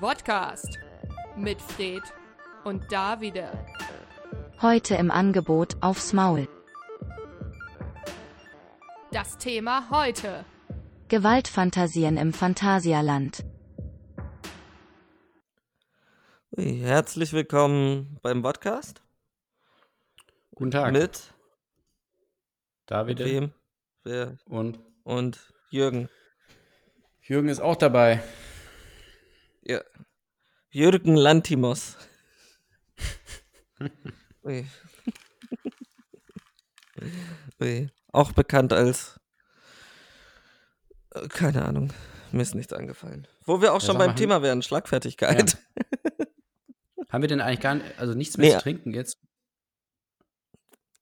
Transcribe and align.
Podcast 0.00 0.78
mit 1.36 1.60
Fred 1.60 2.00
und 2.64 2.90
Davide. 2.90 3.52
Heute 4.62 4.94
im 4.94 5.10
Angebot 5.10 5.76
aufs 5.82 6.14
Maul. 6.14 6.48
Das 9.12 9.36
Thema 9.36 9.90
heute. 9.90 10.46
Gewaltfantasien 11.08 12.16
im 12.16 12.32
Phantasialand. 12.32 13.44
Herzlich 16.56 17.34
willkommen 17.34 18.18
beim 18.22 18.40
Podcast 18.40 19.02
Guten 20.54 20.70
Tag, 20.70 20.92
mit 20.94 21.34
David 22.86 23.18
wem? 23.18 23.52
Wer? 24.04 24.38
und 24.46 24.80
Und 25.04 25.52
Jürgen. 25.68 26.08
Jürgen 27.20 27.50
ist 27.50 27.60
auch 27.60 27.76
dabei. 27.76 28.22
Ja. 29.62 29.80
Jürgen 30.70 31.16
Lantimos. 31.16 31.96
Ui. 34.44 34.66
Ui. 37.60 37.90
Auch 38.12 38.32
bekannt 38.32 38.72
als 38.72 39.18
äh, 41.14 41.28
keine 41.28 41.64
Ahnung. 41.64 41.92
Mir 42.32 42.42
ist 42.42 42.54
nichts 42.54 42.72
angefallen. 42.72 43.26
Wo 43.44 43.60
wir 43.60 43.72
auch 43.72 43.80
Ja, 43.80 43.86
schon 43.86 43.98
beim 43.98 44.14
Thema 44.16 44.42
wären, 44.42 44.62
Schlagfertigkeit. 44.62 45.58
Haben 47.10 47.22
wir 47.22 47.28
denn 47.28 47.40
eigentlich 47.40 47.60
gar 47.60 47.74
nicht, 47.74 47.98
also 47.98 48.14
nichts 48.14 48.36
mehr 48.36 48.50
Nee. 48.50 48.56
zu 48.56 48.62
trinken 48.62 48.94
jetzt? 48.94 49.18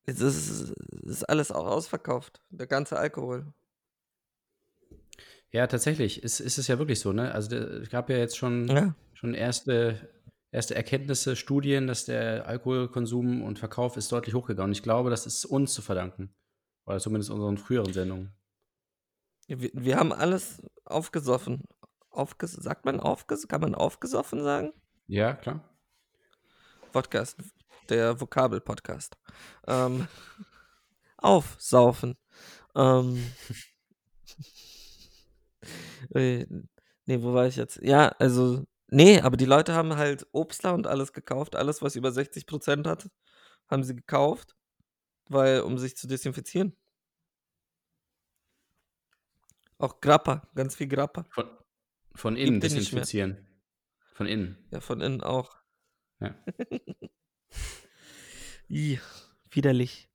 Es 0.06 0.20
ist, 0.20 0.48
es 0.48 0.72
ist 1.04 1.24
alles 1.24 1.52
auch 1.52 1.66
ausverkauft. 1.66 2.40
Der 2.48 2.66
ganze 2.66 2.98
Alkohol. 2.98 3.52
Ja, 5.52 5.66
tatsächlich. 5.66 6.22
Ist, 6.22 6.40
ist 6.40 6.58
es 6.58 6.66
ja 6.68 6.78
wirklich 6.78 7.00
so, 7.00 7.12
ne? 7.12 7.32
Also 7.32 7.56
es 7.56 7.88
gab 7.88 8.10
ja 8.10 8.16
jetzt 8.18 8.36
schon, 8.36 8.68
Ja. 8.68 8.94
schon 9.14 9.34
erste, 9.34 10.10
erste 10.50 10.74
Erkenntnisse, 10.74 11.36
Studien, 11.36 11.86
dass 11.86 12.04
der 12.04 12.46
Alkoholkonsum 12.46 13.42
und 13.42 13.58
Verkauf 13.58 13.96
ist 13.96 14.12
deutlich 14.12 14.34
hochgegangen. 14.34 14.72
Ich 14.72 14.82
glaube, 14.82 15.10
das 15.10 15.26
ist 15.26 15.44
uns 15.46 15.72
zu 15.72 15.80
verdanken. 15.82 16.34
Oder 16.84 16.98
zumindest 17.00 17.30
unseren 17.30 17.58
früheren 17.58 17.92
Sendungen. 17.92 18.32
Wir, 19.46 19.70
wir 19.72 19.96
haben 19.96 20.12
alles 20.12 20.62
aufgesoffen. 20.84 21.62
Aufges 22.10 22.52
sagt 22.52 22.84
man 22.84 23.00
aufges 23.00 23.46
kann 23.48 23.60
man 23.60 23.74
aufgesoffen 23.74 24.42
sagen? 24.42 24.72
Ja, 25.06 25.34
klar. 25.34 25.62
Podcast, 26.92 27.36
der 27.88 28.20
Vokabel-Podcast. 28.20 29.16
Ähm, 29.66 30.08
aufsaufen. 31.18 32.16
Ähm, 32.74 33.16
äh, 33.48 34.42
nee, 36.10 36.46
wo 37.06 37.32
war 37.34 37.46
ich 37.46 37.56
jetzt? 37.56 37.80
Ja, 37.82 38.08
also, 38.18 38.64
nee, 38.88 39.20
aber 39.20 39.36
die 39.36 39.44
Leute 39.44 39.74
haben 39.74 39.96
halt 39.96 40.26
Obstler 40.32 40.74
und 40.74 40.86
alles 40.86 41.12
gekauft. 41.12 41.56
Alles, 41.56 41.82
was 41.82 41.96
über 41.96 42.10
60% 42.10 42.86
hat, 42.86 43.08
haben 43.68 43.84
sie 43.84 43.96
gekauft, 43.96 44.56
weil, 45.28 45.60
um 45.60 45.78
sich 45.78 45.96
zu 45.96 46.06
desinfizieren. 46.06 46.76
Auch 49.78 50.00
Grappa, 50.00 50.48
ganz 50.54 50.74
viel 50.74 50.88
Grappa. 50.88 51.24
Von, 51.30 51.48
von 52.14 52.36
innen 52.36 52.60
Gibt 52.60 52.64
desinfizieren. 52.64 53.46
Von 54.12 54.26
innen. 54.26 54.58
Ja, 54.72 54.80
von 54.80 55.00
innen 55.00 55.20
auch. 55.20 55.56
Ja. 56.20 56.34
Ih, 58.68 58.98
widerlich. 59.50 60.08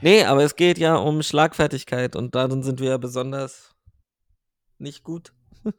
Nee, 0.00 0.24
aber 0.24 0.44
es 0.44 0.56
geht 0.56 0.78
ja 0.78 0.96
um 0.96 1.22
Schlagfertigkeit 1.22 2.14
und 2.14 2.34
darin 2.34 2.62
sind 2.62 2.80
wir 2.80 2.90
ja 2.90 2.96
besonders 2.98 3.73
nicht 4.78 5.02
gut. 5.02 5.32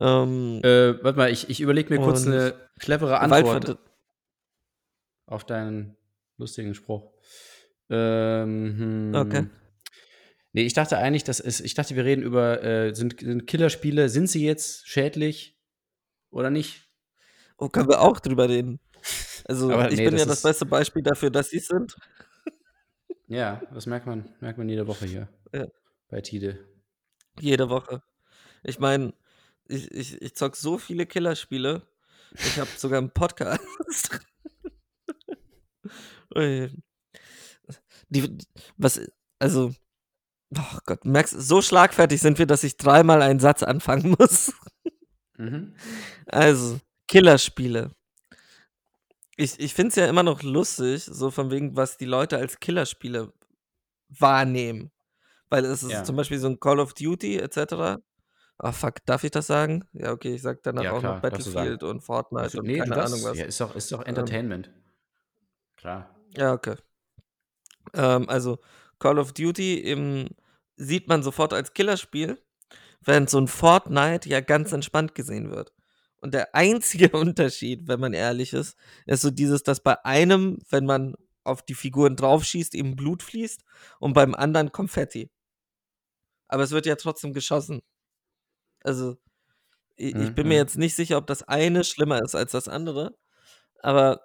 ähm, 0.00 0.60
Äh, 0.62 1.02
warte 1.02 1.18
mal, 1.18 1.30
ich, 1.30 1.48
ich 1.50 1.60
überlege 1.60 1.92
mir 1.94 2.00
kurz 2.02 2.26
eine 2.26 2.68
clevere 2.78 3.20
Antwort 3.20 3.78
auf 5.26 5.44
deinen 5.44 5.96
lustigen 6.38 6.74
Spruch. 6.74 7.12
Ähm, 7.90 8.78
hm. 8.78 9.14
Okay. 9.14 9.46
Nee, 10.52 10.62
ich 10.62 10.72
dachte 10.72 10.98
eigentlich, 10.98 11.24
das 11.24 11.38
ist, 11.40 11.60
ich 11.60 11.74
dachte, 11.74 11.96
wir 11.96 12.04
reden 12.04 12.22
über, 12.22 12.62
äh, 12.62 12.94
sind, 12.94 13.20
sind 13.20 13.46
Killerspiele, 13.46 14.08
sind 14.08 14.28
sie 14.30 14.44
jetzt 14.44 14.88
schädlich 14.88 15.58
oder 16.30 16.50
nicht? 16.50 16.88
Oh, 17.58 17.68
können 17.68 17.88
wir 17.88 18.00
auch 18.00 18.20
drüber 18.20 18.48
reden. 18.48 18.80
Also, 19.44 19.70
Aber 19.70 19.90
ich 19.90 19.98
nee, 19.98 20.04
bin 20.04 20.12
das 20.12 20.22
ja 20.22 20.26
das 20.26 20.42
beste 20.42 20.66
Beispiel 20.66 21.02
dafür, 21.02 21.30
dass 21.30 21.50
sie 21.50 21.58
es 21.58 21.66
sind. 21.66 21.96
Ja, 23.28 23.62
das 23.72 23.86
merkt 23.86 24.06
man, 24.06 24.28
merkt 24.40 24.58
man 24.58 24.68
jede 24.68 24.86
Woche 24.86 25.06
hier 25.06 25.28
Ja. 25.52 25.66
bei 26.08 26.20
Tide. 26.20 26.58
Jede 27.40 27.68
Woche. 27.68 28.02
Ich 28.62 28.78
meine, 28.78 29.14
ich, 29.68 29.90
ich, 29.92 30.22
ich 30.22 30.34
zock 30.34 30.56
so 30.56 30.78
viele 30.78 31.06
Killerspiele. 31.06 31.82
Ich 32.32 32.58
habe 32.58 32.70
sogar 32.76 32.98
einen 32.98 33.10
Podcast. 33.10 34.20
Ui. 36.36 36.70
Die, 38.08 38.38
was, 38.76 39.00
also, 39.38 39.72
oh 40.56 40.78
Gott, 40.84 41.04
merkst, 41.04 41.34
so 41.34 41.62
schlagfertig 41.62 42.20
sind 42.20 42.38
wir, 42.38 42.46
dass 42.46 42.64
ich 42.64 42.76
dreimal 42.76 43.22
einen 43.22 43.40
Satz 43.40 43.62
anfangen 43.62 44.16
muss. 44.18 44.52
Mhm. 45.36 45.74
Also, 46.26 46.80
Killerspiele. 47.08 47.92
Ich, 49.36 49.60
ich 49.60 49.74
finde 49.74 49.88
es 49.90 49.96
ja 49.96 50.06
immer 50.06 50.22
noch 50.22 50.42
lustig, 50.42 51.04
so 51.04 51.30
von 51.30 51.50
wegen, 51.50 51.76
was 51.76 51.98
die 51.98 52.06
Leute 52.06 52.38
als 52.38 52.58
Killerspiele 52.58 53.32
wahrnehmen. 54.08 54.90
Weil 55.48 55.64
es 55.64 55.82
ist 55.82 55.90
Ja. 55.92 56.04
zum 56.04 56.16
Beispiel 56.16 56.38
so 56.38 56.48
ein 56.48 56.58
Call 56.60 56.80
of 56.80 56.94
Duty 56.94 57.38
etc. 57.38 57.98
Ah, 58.58 58.72
fuck, 58.72 59.04
darf 59.04 59.22
ich 59.24 59.30
das 59.30 59.46
sagen? 59.46 59.84
Ja, 59.92 60.12
okay, 60.12 60.34
ich 60.34 60.42
sag 60.42 60.62
danach 60.62 60.82
Ja, 60.84 60.92
auch 60.92 61.00
klar, 61.00 61.16
noch 61.16 61.20
du 61.30 61.40
sagen. 61.42 61.54
Battlefield 61.54 61.82
und 61.82 62.00
Fortnite 62.00 62.42
Also, 62.44 62.58
und 62.58 62.66
nee, 62.66 62.78
keine 62.78 62.96
Ahnung 62.96 63.22
was. 63.22 63.36
Ja, 63.38 63.44
ist 63.44 63.60
doch, 63.60 63.74
ist 63.76 63.92
doch 63.92 64.02
Entertainment. 64.04 64.70
Klar. 65.76 66.16
Ja, 66.36 66.52
okay. 66.52 66.76
Ähm, 67.94 68.28
also 68.28 68.58
Call 68.98 69.18
of 69.18 69.32
Duty 69.32 69.78
im, 69.80 70.28
sieht 70.76 71.08
man 71.08 71.22
sofort 71.22 71.52
als 71.52 71.72
Killerspiel, 71.74 72.42
während 73.02 73.30
so 73.30 73.38
ein 73.38 73.48
Fortnite 73.48 74.28
ja 74.28 74.40
ganz 74.40 74.72
entspannt 74.72 75.14
gesehen 75.14 75.50
wird. 75.50 75.72
Und 76.16 76.32
der 76.34 76.54
einzige 76.54 77.10
Unterschied, 77.16 77.86
wenn 77.88 78.00
man 78.00 78.14
ehrlich 78.14 78.52
ist, 78.52 78.76
ist 79.04 79.20
so 79.22 79.30
dieses, 79.30 79.62
dass 79.62 79.80
bei 79.82 80.02
einem, 80.04 80.58
wenn 80.70 80.86
man 80.86 81.14
auf 81.44 81.62
die 81.62 81.74
Figuren 81.74 82.16
draufschießt, 82.16 82.74
eben 82.74 82.96
Blut 82.96 83.22
fließt 83.22 83.62
und 84.00 84.14
beim 84.14 84.34
anderen 84.34 84.72
Konfetti. 84.72 85.30
Aber 86.48 86.62
es 86.62 86.70
wird 86.70 86.86
ja 86.86 86.96
trotzdem 86.96 87.32
geschossen. 87.32 87.82
Also, 88.82 89.16
ich, 89.96 90.14
ich 90.14 90.34
bin 90.34 90.48
mir 90.48 90.54
Mhm. 90.54 90.60
jetzt 90.60 90.76
nicht 90.78 90.94
sicher, 90.94 91.16
ob 91.18 91.26
das 91.26 91.42
eine 91.42 91.82
schlimmer 91.84 92.22
ist 92.22 92.34
als 92.34 92.52
das 92.52 92.68
andere. 92.68 93.16
Aber, 93.82 94.20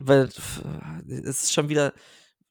weil 0.00 0.28
pff, 0.28 0.62
es 1.08 1.44
ist 1.44 1.52
schon 1.52 1.68
wieder, 1.68 1.92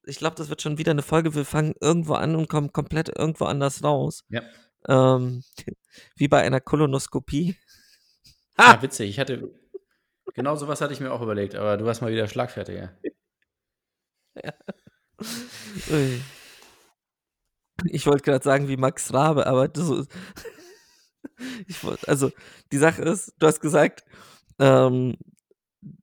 ich 0.04 0.18
glaube, 0.18 0.36
das 0.36 0.48
wird 0.48 0.62
schon 0.62 0.78
wieder 0.78 0.90
eine 0.92 1.02
Folge. 1.02 1.34
Wir 1.34 1.44
fangen 1.44 1.74
irgendwo 1.80 2.14
an 2.14 2.34
und 2.36 2.48
kommen 2.48 2.72
komplett 2.72 3.08
irgendwo 3.16 3.44
anders 3.46 3.82
raus. 3.84 4.24
Ja. 4.28 4.42
Ähm, 4.88 5.42
wie 6.16 6.28
bei 6.28 6.42
einer 6.42 6.60
Kolonoskopie. 6.60 7.56
Ah! 8.56 8.74
Ja, 8.74 8.82
witzig. 8.82 9.10
Ich 9.10 9.18
hatte, 9.18 9.50
genau 10.34 10.56
sowas 10.56 10.80
hatte 10.80 10.92
ich 10.92 11.00
mir 11.00 11.12
auch 11.12 11.22
überlegt, 11.22 11.54
aber 11.54 11.76
du 11.76 11.84
warst 11.84 12.02
mal 12.02 12.10
wieder 12.12 12.26
schlagfertiger. 12.28 12.96
Ui. 15.90 16.20
Ich 17.90 18.06
wollte 18.06 18.22
gerade 18.22 18.44
sagen 18.44 18.68
wie 18.68 18.76
Max 18.76 19.12
Rabe, 19.12 19.46
aber 19.46 19.68
du, 19.68 20.06
ich 21.66 21.78
also 22.06 22.30
die 22.72 22.78
Sache 22.78 23.02
ist, 23.02 23.34
du 23.38 23.46
hast 23.46 23.60
gesagt, 23.60 24.04
ähm, 24.58 25.16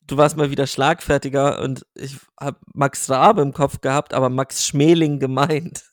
du 0.07 0.17
warst 0.17 0.37
mal 0.37 0.51
wieder 0.51 0.67
schlagfertiger 0.67 1.61
und 1.61 1.85
ich 1.95 2.17
habe 2.39 2.57
Max 2.73 3.09
Rabe 3.09 3.41
im 3.41 3.53
Kopf 3.53 3.81
gehabt, 3.81 4.13
aber 4.13 4.29
Max 4.29 4.65
Schmeling 4.65 5.19
gemeint. 5.19 5.83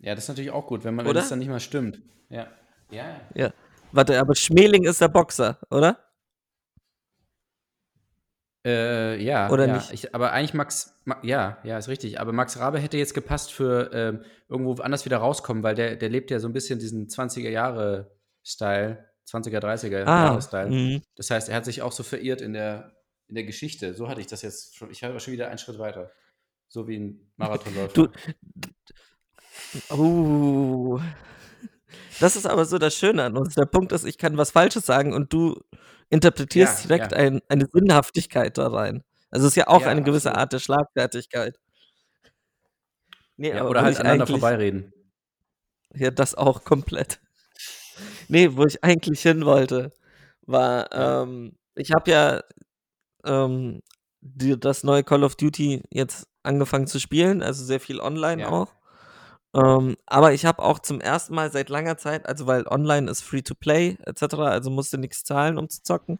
Ja, 0.00 0.14
das 0.14 0.24
ist 0.24 0.28
natürlich 0.28 0.52
auch 0.52 0.66
gut, 0.66 0.84
wenn 0.84 0.94
man 0.94 1.06
es 1.06 1.28
dann 1.28 1.40
nicht 1.40 1.48
mal 1.48 1.60
stimmt. 1.60 2.00
Ja. 2.28 2.46
Ja. 2.90 3.20
Ja. 3.34 3.52
Warte, 3.90 4.20
aber 4.20 4.34
Schmeling 4.34 4.84
ist 4.84 5.00
der 5.00 5.08
Boxer, 5.08 5.58
oder? 5.70 5.98
Äh, 8.64 9.22
ja, 9.22 9.50
Oder 9.50 9.66
ja. 9.66 9.76
nicht? 9.76 9.92
Ich, 9.92 10.14
aber 10.14 10.32
eigentlich 10.32 10.52
Max, 10.52 10.94
Ma, 10.97 10.97
ja, 11.22 11.58
ja, 11.64 11.78
ist 11.78 11.88
richtig. 11.88 12.20
Aber 12.20 12.32
Max 12.32 12.58
Rabe 12.58 12.78
hätte 12.78 12.96
jetzt 12.98 13.14
gepasst 13.14 13.52
für 13.52 13.90
ähm, 13.92 14.24
irgendwo 14.48 14.74
anders 14.82 15.04
wieder 15.04 15.18
rauskommen, 15.18 15.62
weil 15.62 15.74
der, 15.74 15.96
der 15.96 16.08
lebt 16.08 16.30
ja 16.30 16.38
so 16.40 16.48
ein 16.48 16.52
bisschen 16.52 16.78
diesen 16.78 17.08
20er 17.08 17.50
Jahre 17.50 18.10
Style, 18.44 19.04
20er, 19.28 19.60
30er 19.60 20.04
Ah, 20.04 20.24
Jahre 20.26 20.42
Style. 20.42 20.70
mhm. 20.70 21.02
Das 21.16 21.30
heißt, 21.30 21.48
er 21.48 21.56
hat 21.56 21.64
sich 21.64 21.82
auch 21.82 21.92
so 21.92 22.02
verirrt 22.02 22.40
in 22.40 22.52
der, 22.52 22.92
in 23.28 23.34
der 23.34 23.44
Geschichte. 23.44 23.94
So 23.94 24.08
hatte 24.08 24.20
ich 24.20 24.26
das 24.26 24.42
jetzt 24.42 24.76
schon. 24.76 24.90
Ich 24.90 25.04
habe 25.04 25.18
schon 25.20 25.32
wieder 25.32 25.48
einen 25.48 25.58
Schritt 25.58 25.78
weiter. 25.78 26.10
So 26.68 26.86
wie 26.88 26.98
ein 26.98 27.30
Marathonläufer. 27.36 27.92
Du, 27.94 28.08
uh, 29.94 31.00
das 32.20 32.36
ist 32.36 32.46
aber 32.46 32.64
so 32.64 32.78
das 32.78 32.94
Schöne 32.94 33.24
an 33.24 33.36
uns. 33.36 33.54
Der 33.54 33.66
Punkt 33.66 33.92
ist, 33.92 34.04
ich 34.04 34.18
kann 34.18 34.36
was 34.36 34.50
Falsches 34.50 34.86
sagen 34.86 35.12
und 35.14 35.32
du 35.32 35.60
interpretierst 36.10 36.84
Ja, 36.84 36.88
direkt 36.88 37.12
ja. 37.12 37.18
ein, 37.18 37.40
eine 37.48 37.66
Sinnhaftigkeit 37.72 38.58
da 38.58 38.68
rein. 38.68 39.02
Also 39.30 39.46
es 39.46 39.52
ist 39.52 39.56
ja 39.56 39.68
auch 39.68 39.80
Ja, 39.82 39.88
eine 39.88 40.02
gewisse 40.02 40.28
absolut. 40.30 40.38
Art 40.38 40.52
der 40.52 40.58
Schlagfertigkeit. 40.60 41.58
Nee, 43.36 43.50
ja, 43.50 43.64
oder 43.66 43.82
halt 43.82 43.96
aneinander 43.98 44.26
vorbeireden. 44.26 44.92
Ja, 45.94 46.10
das 46.10 46.34
auch 46.34 46.64
komplett. 46.64 47.20
Nee, 48.28 48.56
wo 48.56 48.64
ich 48.64 48.82
eigentlich 48.84 49.20
hin 49.22 49.44
wollte, 49.44 49.92
war, 50.46 50.92
ähm, 50.92 51.56
ich 51.74 51.92
habe 51.92 52.10
ja 52.10 52.42
ähm, 53.24 53.82
die, 54.20 54.58
das 54.58 54.84
neue 54.84 55.04
Call 55.04 55.24
of 55.24 55.36
Duty 55.36 55.82
jetzt 55.90 56.28
angefangen 56.42 56.86
zu 56.86 57.00
spielen, 57.00 57.42
also 57.42 57.64
sehr 57.64 57.80
viel 57.80 58.00
online 58.00 58.42
Ja. 58.42 58.48
auch. 58.48 58.74
Ähm, 59.54 59.96
aber 60.06 60.32
ich 60.34 60.46
habe 60.46 60.62
auch 60.62 60.78
zum 60.80 61.00
ersten 61.00 61.34
Mal 61.34 61.52
seit 61.52 61.70
langer 61.70 61.96
Zeit, 61.98 62.26
also 62.28 62.46
weil 62.46 62.66
online 62.68 63.10
ist 63.10 63.22
free 63.22 63.42
to 63.42 63.54
play 63.54 63.98
etc., 64.06 64.48
also 64.48 64.70
musste 64.70 64.98
nichts 64.98 65.24
zahlen, 65.24 65.58
um 65.58 65.68
zu 65.70 65.82
zocken. 65.82 66.18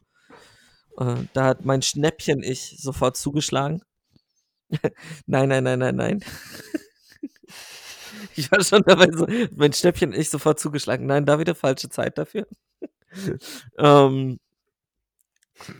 Äh, 0.98 1.24
da 1.32 1.44
hat 1.44 1.64
mein 1.64 1.82
Schnäppchen 1.82 2.42
ich 2.42 2.76
sofort 2.78 3.16
zugeschlagen. 3.16 3.82
nein, 5.26 5.48
nein, 5.48 5.64
nein, 5.64 5.78
nein, 5.78 5.96
nein. 5.96 6.24
ich 8.36 8.50
war 8.50 8.62
schon 8.62 8.82
dabei 8.82 9.08
so, 9.12 9.26
mein 9.56 9.72
Schnäppchen 9.72 10.12
ich 10.12 10.30
sofort 10.30 10.58
zugeschlagen. 10.60 11.06
Nein, 11.06 11.26
da 11.26 11.38
wieder 11.38 11.54
falsche 11.54 11.88
Zeit 11.88 12.18
dafür. 12.18 12.46
ähm, 13.78 14.38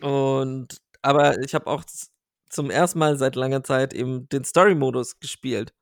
und 0.01 0.79
aber 1.03 1.41
ich 1.43 1.55
habe 1.55 1.67
auch 1.67 1.85
zum 2.49 2.71
ersten 2.71 2.99
Mal 2.99 3.19
seit 3.19 3.37
langer 3.37 3.63
Zeit 3.63 3.95
eben 3.95 4.29
den 4.29 4.45
Story-Modus 4.45 5.21
gespielt. 5.21 5.75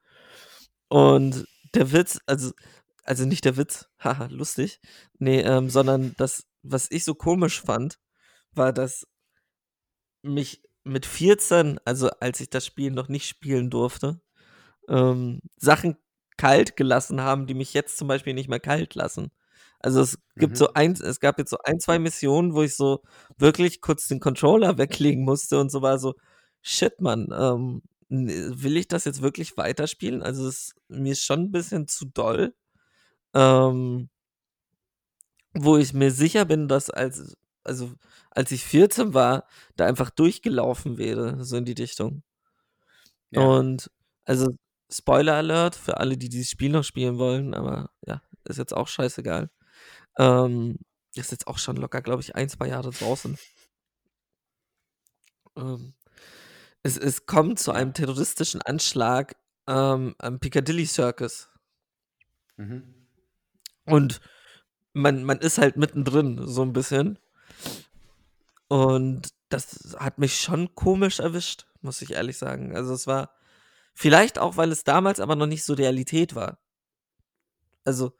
Und 0.89 1.47
der 1.75 1.93
Witz, 1.93 2.21
also, 2.27 2.53
also 3.05 3.25
nicht 3.25 3.45
der 3.45 3.57
Witz, 3.57 3.87
haha, 3.99 4.27
lustig. 4.31 4.81
Nee, 5.19 5.41
ähm, 5.41 5.71
sondern 5.71 6.15
das, 6.19 6.45
was 6.63 6.91
ich 6.91 7.05
so 7.05 7.15
komisch 7.15 7.61
fand, 7.63 7.99
war, 8.53 8.73
dass 8.73 9.07
mich 10.27 10.63
mit 10.85 11.07
14, 11.07 11.81
also 11.85 12.11
als 12.21 12.41
ich 12.41 12.51
das 12.51 12.67
Spiel 12.67 12.91
noch 12.93 13.09
nicht 13.09 13.29
spielen 13.29 13.71
durfte, 13.71 14.21
ähm, 14.89 15.41
Sachen 15.57 15.97
kalt 16.37 16.77
gelassen 16.77 17.21
haben, 17.23 17.47
die 17.47 17.55
mich 17.55 17.75
jetzt 17.75 17.99
zum 17.99 18.09
Beispiel 18.09 18.35
nicht 18.35 18.49
mehr 18.49 18.61
kalt 18.61 18.95
lassen. 18.95 19.31
Also 19.81 20.01
es 20.01 20.19
gibt 20.39 20.55
Mhm. 20.55 20.57
so 20.57 20.73
ein, 20.75 20.93
es 20.93 21.21
gab 21.21 21.39
jetzt 21.39 21.51
so 21.51 21.59
ein, 21.65 21.81
zwei 21.81 21.99
Missionen, 21.99 22.55
wo 22.55 22.63
ich 22.63 22.75
so 22.77 23.03
wirklich 23.39 23.81
kurz 23.81 24.09
den 24.09 24.21
Controller 24.21 24.79
weglegen 24.79 25.25
musste 25.25 25.61
und 25.61 25.71
so 25.71 25.83
war 25.83 25.99
so, 25.99 26.15
shit, 26.63 27.01
Mann, 27.01 27.29
ähm, 27.33 27.83
will 28.09 28.77
ich 28.77 28.89
das 28.89 29.05
jetzt 29.05 29.23
wirklich 29.23 29.57
weiterspielen? 29.57 30.23
Also 30.23 30.47
es 30.49 30.75
mir 30.89 31.13
ist 31.13 31.25
schon 31.25 31.41
ein 31.45 31.53
bisschen 31.53 31.89
zu 31.89 32.07
doll. 32.07 32.55
Ähm, 33.35 34.11
wo 35.55 35.77
ich 35.77 35.93
mir 35.93 36.11
sicher 36.11 36.45
bin, 36.45 36.69
dass 36.69 36.91
als, 36.91 37.37
also 37.67 37.93
als 38.31 38.53
ich 38.53 38.65
14 38.65 39.15
war, 39.15 39.47
da 39.77 39.87
einfach 39.87 40.11
durchgelaufen 40.11 40.99
wäre, 40.99 41.45
so 41.45 41.57
in 41.57 41.65
die 41.65 41.75
Dichtung. 41.75 42.23
Ja. 43.31 43.43
Und 43.43 43.91
also 44.25 44.55
Spoiler 44.91 45.35
Alert 45.35 45.75
für 45.75 45.99
alle, 45.99 46.17
die 46.17 46.29
dieses 46.29 46.51
Spiel 46.51 46.71
noch 46.71 46.85
spielen 46.85 47.19
wollen, 47.19 47.55
aber 47.55 47.91
ja, 48.07 48.23
ist 48.45 48.59
jetzt 48.59 48.75
auch 48.75 48.89
scheißegal. 48.89 49.51
Ähm, 50.19 50.79
ist 51.15 51.33
jetzt 51.33 51.47
auch 51.47 51.59
schon 51.59 51.77
locker, 51.77 52.03
glaube 52.03 52.23
ich, 52.23 52.37
ein, 52.37 52.49
zwei 52.49 52.69
Jahre 52.69 52.91
draußen. 52.91 53.37
Ähm, 55.57 55.95
es, 56.83 56.97
es 56.97 57.27
kommt 57.27 57.59
zu 57.59 57.73
einem 57.73 57.95
terroristischen 57.95 58.63
Anschlag 58.63 59.37
ähm, 59.67 60.15
am 60.19 60.39
Piccadilly 60.39 60.87
Circus. 60.87 61.49
Mhm. 62.57 63.09
Und 63.87 64.21
man, 64.93 65.25
man 65.25 65.39
ist 65.39 65.59
halt 65.59 65.77
mittendrin, 65.77 66.47
so 66.47 66.63
ein 66.63 66.73
bisschen. 66.73 67.19
Und 68.69 69.29
das 69.49 69.97
hat 69.99 70.19
mich 70.19 70.41
schon 70.41 70.75
komisch 70.75 71.21
erwischt, 71.21 71.67
muss 71.81 72.03
ich 72.03 72.13
ehrlich 72.13 72.39
sagen. 72.39 72.77
Also 72.77 72.95
es 72.95 73.07
war 73.07 73.31
vielleicht 73.95 74.39
auch, 74.39 74.57
weil 74.57 74.73
es 74.73 74.85
damals 74.85 75.21
aber 75.21 75.37
noch 75.37 75.47
nicht 75.47 75.65
so 75.65 75.75
Realität 75.75 76.35
war. 76.35 76.59
Also 77.85 78.13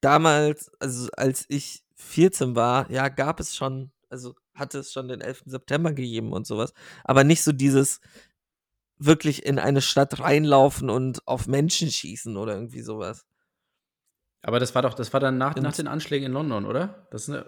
damals, 0.00 0.70
also 0.80 1.08
als 1.16 1.46
ich 1.48 1.84
14 1.94 2.54
war, 2.54 2.90
ja, 2.90 3.08
gab 3.08 3.40
es 3.40 3.56
schon, 3.56 3.92
also 4.10 4.34
hatte 4.54 4.80
es 4.80 4.92
schon 4.92 5.08
den 5.08 5.22
11. 5.22 5.44
September 5.46 5.92
gegeben 5.92 6.32
und 6.32 6.46
sowas. 6.46 6.74
Aber 7.04 7.24
nicht 7.24 7.42
so 7.42 7.52
dieses 7.52 8.00
wirklich 8.98 9.44
in 9.46 9.58
eine 9.58 9.80
Stadt 9.80 10.20
reinlaufen 10.20 10.90
und 10.90 11.26
auf 11.26 11.46
Menschen 11.46 11.90
schießen 11.90 12.36
oder 12.36 12.54
irgendwie 12.54 12.82
sowas. 12.82 13.26
Aber 14.42 14.60
das 14.60 14.74
war 14.74 14.82
doch, 14.82 14.94
das 14.94 15.12
war 15.12 15.20
dann 15.20 15.38
nach, 15.38 15.54
nach 15.56 15.74
den 15.74 15.86
Anschlägen 15.86 16.26
in 16.26 16.32
London, 16.32 16.66
oder? 16.66 17.06
Das 17.10 17.22
ist 17.22 17.30
eine, 17.30 17.46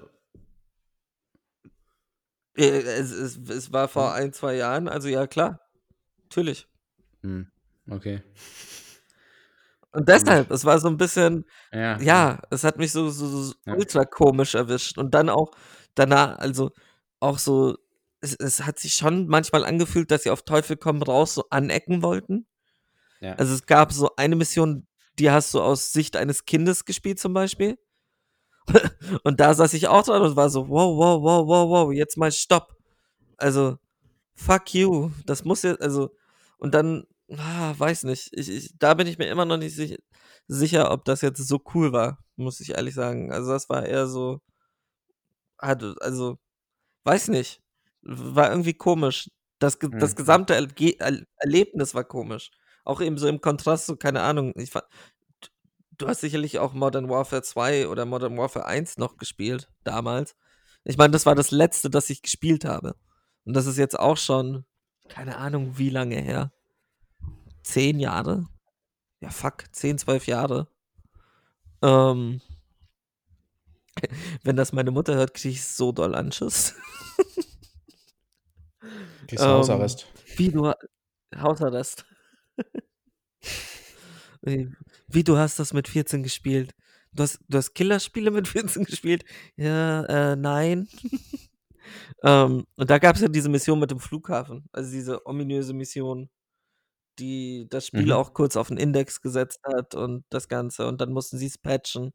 Es, 2.57 3.11
es, 3.11 3.37
es 3.49 3.73
war 3.73 3.89
vor 3.89 4.15
Hm. 4.15 4.23
ein, 4.25 4.33
zwei 4.33 4.55
Jahren, 4.57 4.89
also 4.89 5.09
ja, 5.09 5.27
klar. 5.27 5.61
Natürlich. 6.25 6.69
hm, 7.23 7.49
okay. 7.91 8.23
Und 9.93 10.09
deshalb, 10.09 10.51
es 10.51 10.65
war 10.65 10.79
so 10.81 10.89
ein 10.89 10.97
bisschen, 10.97 11.45
Ja. 11.73 12.01
ja, 12.01 12.41
es 12.51 12.65
hat 12.65 12.79
mich 12.79 12.91
so, 12.93 13.11
so, 13.11 13.29
so 13.29 13.55
Ja. 13.67 13.75
ultra 13.75 14.05
komisch 14.05 14.55
erwischt. 14.55 14.99
Und 14.99 15.15
dann 15.15 15.29
auch 15.29 15.53
danach, 15.95 16.39
also 16.39 16.73
auch 17.21 17.39
so, 17.39 17.77
es, 18.21 18.35
es 18.35 18.63
hat 18.65 18.79
sich 18.81 18.95
schon 18.95 19.29
manchmal 19.29 19.65
angefühlt, 19.65 20.11
dass 20.11 20.25
sie 20.25 20.31
auf 20.31 20.43
Teufel 20.43 20.77
komm 20.77 21.03
raus 21.03 21.35
so 21.35 21.45
anecken 21.51 22.03
wollten. 22.03 22.47
ja. 23.21 23.35
Also 23.35 23.55
es 23.55 23.67
gab 23.67 23.93
so 23.93 24.11
eine 24.17 24.37
Mission, 24.37 24.87
die 25.19 25.31
hast 25.31 25.55
du 25.55 25.61
aus 25.61 25.93
Sicht 25.93 26.17
eines 26.17 26.45
Kindes 26.47 26.85
gespielt 26.85 27.21
zum 27.21 27.33
Beispiel. 27.35 27.79
und 29.25 29.41
da 29.41 29.55
saß 29.55 29.75
ich 29.75 29.89
auch 29.89 30.03
dran 30.05 30.23
und 30.23 30.37
war 30.37 30.51
so, 30.51 30.69
wow, 30.69 30.97
wow, 30.97 31.23
wow, 31.23 31.47
wow, 31.47 31.69
wow, 31.71 31.93
jetzt 31.93 32.17
mal 32.17 32.33
stopp. 32.33 32.77
Also, 33.39 33.79
fuck 34.35 34.75
you. 34.75 35.11
Das 35.27 35.45
muss 35.45 35.63
jetzt, 35.63 35.83
also, 35.83 36.11
und 36.59 36.75
dann, 36.75 37.07
ah, 37.37 37.75
weiß 37.79 38.05
nicht. 38.05 38.31
Ich, 38.35 38.51
ich, 38.51 38.75
da 38.79 38.95
bin 38.95 39.07
ich 39.09 39.19
mir 39.19 39.29
immer 39.29 39.45
noch 39.47 39.59
nicht 39.59 39.77
sich, 39.77 39.99
sicher, 40.49 40.91
ob 40.93 41.05
das 41.07 41.23
jetzt 41.23 41.47
so 41.49 41.61
cool 41.75 41.93
war, 41.93 42.19
muss 42.37 42.61
ich 42.61 42.71
ehrlich 42.73 42.95
sagen. 42.95 43.33
Also, 43.33 43.53
das 43.53 43.69
war 43.71 43.87
eher 43.87 44.07
so, 44.09 44.41
also, 45.59 46.39
weiß 47.05 47.29
nicht. 47.29 47.63
War 48.03 48.51
irgendwie 48.51 48.75
komisch. 48.75 49.31
Das, 49.61 49.79
das 49.81 50.13
Mhm. 50.13 50.17
gesamte 50.17 50.55
Erge 50.55 50.97
Er 51.01 51.23
Erlebnis 51.39 51.95
war 51.95 52.05
komisch. 52.05 52.51
Auch 52.85 53.01
eben 53.01 53.19
so 53.19 53.29
im 53.29 53.41
Kontrast, 53.41 53.87
so, 53.87 53.97
keine 53.97 54.23
Ahnung. 54.23 54.53
Ich, 54.57 54.73
du 55.99 56.09
hast 56.09 56.21
sicherlich 56.21 56.59
auch 56.59 56.73
Modern 56.73 57.09
Warfare 57.09 57.43
2 57.43 57.89
oder 57.89 58.05
Modern 58.05 58.37
Warfare 58.37 58.67
1 58.67 58.99
noch 58.99 59.17
gespielt, 59.17 59.71
damals. 59.85 60.37
Ich 60.85 60.97
meine, 60.99 61.13
das 61.13 61.27
war 61.27 61.35
das 61.35 61.51
letzte, 61.51 61.91
das 61.91 62.11
ich 62.11 62.23
gespielt 62.23 62.65
habe. 62.65 62.97
Und 63.45 63.55
das 63.55 63.67
ist 63.67 63.79
jetzt 63.79 63.99
auch 63.99 64.17
schon, 64.17 64.65
keine 65.09 65.37
Ahnung, 65.37 65.79
wie 65.79 65.91
lange 65.91 66.17
her. 66.21 66.53
Zehn 67.63 67.99
Jahre? 67.99 68.47
Ja, 69.21 69.31
fuck, 69.31 69.65
zehn, 69.73 69.97
zwölf 69.99 70.27
Jahre. 70.27 70.69
Ähm, 71.83 72.41
wenn 74.43 74.57
das 74.57 74.73
meine 74.73 74.91
Mutter 74.91 75.15
hört, 75.15 75.35
kriege 75.35 75.55
ich 75.55 75.65
so 75.65 75.93
doll 75.93 76.15
Anschiss. 76.15 76.75
Kriegst 79.27 79.43
du 79.45 79.49
ähm, 79.49 79.55
Hausarrest. 79.57 80.07
Wie 80.37 80.51
du 80.51 80.67
ha- 80.67 80.77
Hausarrest. 81.35 82.05
Wie 85.09 85.25
du 85.25 85.37
hast 85.39 85.59
das 85.59 85.73
mit 85.73 85.89
14 85.89 86.23
gespielt. 86.23 86.75
Du 87.13 87.23
hast, 87.23 87.41
du 87.49 87.59
hast 87.59 87.75
Killerspiele 87.75 88.31
mit 88.31 88.49
14 88.49 88.85
gespielt? 88.85 89.25
Ja, 89.57 90.05
äh, 90.33 90.37
nein. 90.37 90.89
ähm, 92.25 92.65
und 92.77 92.91
da 92.91 92.99
gab 92.99 93.17
es 93.17 93.23
ja 93.23 93.29
diese 93.29 93.49
Mission 93.49 93.79
mit 93.81 93.91
dem 93.91 94.01
Flughafen, 94.01 94.67
also 94.73 94.91
diese 94.91 95.27
ominöse 95.27 95.75
Mission, 95.75 96.29
die 97.19 97.67
das 97.71 97.87
Spiel 97.89 98.07
Mhm. 98.07 98.13
auch 98.13 98.35
kurz 98.35 98.57
auf 98.57 98.69
den 98.69 98.79
Index 98.79 99.21
gesetzt 99.23 99.61
hat 99.65 99.95
und 99.95 100.25
das 100.31 100.49
Ganze. 100.49 100.87
Und 100.89 101.01
dann 101.01 101.13
mussten 101.13 101.39
sie 101.39 101.47
es 101.47 101.59
patchen, 101.59 102.13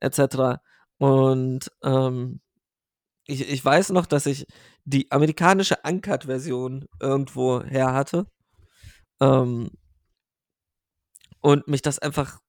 etc. 0.00 0.62
Und 0.98 1.70
ähm, 1.84 2.40
ich, 3.26 3.48
ich 3.50 3.64
weiß 3.64 3.90
noch, 3.90 4.06
dass 4.06 4.26
ich 4.26 4.46
die 4.84 5.10
amerikanische 5.12 5.78
Uncut-Version 5.84 6.86
irgendwo 7.00 7.62
her 7.64 7.92
hatte. 7.94 8.26
Ähm, 9.20 9.70
und 11.40 11.68
mich 11.68 11.82
das 11.82 11.98
einfach 11.98 12.40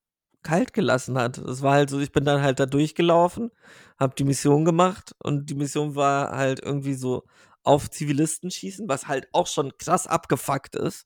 kalt 0.42 0.72
gelassen 0.72 1.18
hat. 1.18 1.38
Es 1.38 1.62
war 1.62 1.74
halt 1.74 1.90
so, 1.90 2.00
ich 2.00 2.12
bin 2.12 2.24
dann 2.24 2.42
halt 2.42 2.58
da 2.60 2.66
durchgelaufen, 2.66 3.50
habe 3.98 4.14
die 4.16 4.24
Mission 4.24 4.64
gemacht 4.64 5.14
und 5.20 5.50
die 5.50 5.54
Mission 5.54 5.94
war 5.94 6.36
halt 6.36 6.60
irgendwie 6.60 6.94
so 6.94 7.24
auf 7.62 7.90
Zivilisten 7.90 8.50
schießen, 8.50 8.88
was 8.88 9.06
halt 9.06 9.28
auch 9.32 9.46
schon 9.46 9.76
krass 9.78 10.06
abgefuckt 10.08 10.74
ist. 10.76 11.04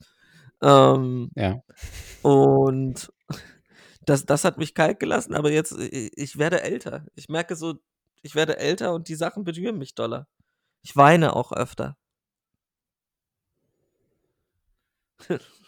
Ähm, 0.62 1.30
Ja. 1.34 1.60
und 2.22 3.12
das, 4.06 4.24
das 4.24 4.44
hat 4.44 4.58
mich 4.58 4.74
kalt 4.74 5.00
gelassen, 5.00 5.34
aber 5.34 5.50
jetzt, 5.50 5.72
ich, 5.78 6.12
ich 6.16 6.38
werde 6.38 6.62
älter. 6.62 7.04
Ich 7.14 7.28
merke 7.28 7.56
so, 7.56 7.74
ich 8.22 8.34
werde 8.34 8.58
älter 8.58 8.94
und 8.94 9.08
die 9.08 9.14
Sachen 9.16 9.44
berühren 9.44 9.78
mich 9.78 9.94
doller. 9.94 10.26
Ich 10.82 10.96
weine 10.96 11.36
auch 11.36 11.52
öfter. 11.52 11.96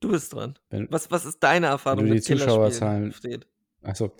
du 0.00 0.10
bist 0.10 0.32
dran. 0.32 0.58
Wenn, 0.70 0.88
Was, 0.90 1.10
was 1.10 1.24
ist 1.24 1.42
deine 1.42 1.66
Erfahrung 1.66 2.04
die 2.06 2.10
mit 2.12 2.24
Zuschauerzahlen- 2.24 3.10
Killerspielen? 3.10 3.42
Fred? 3.42 3.46
Achso. 3.82 4.12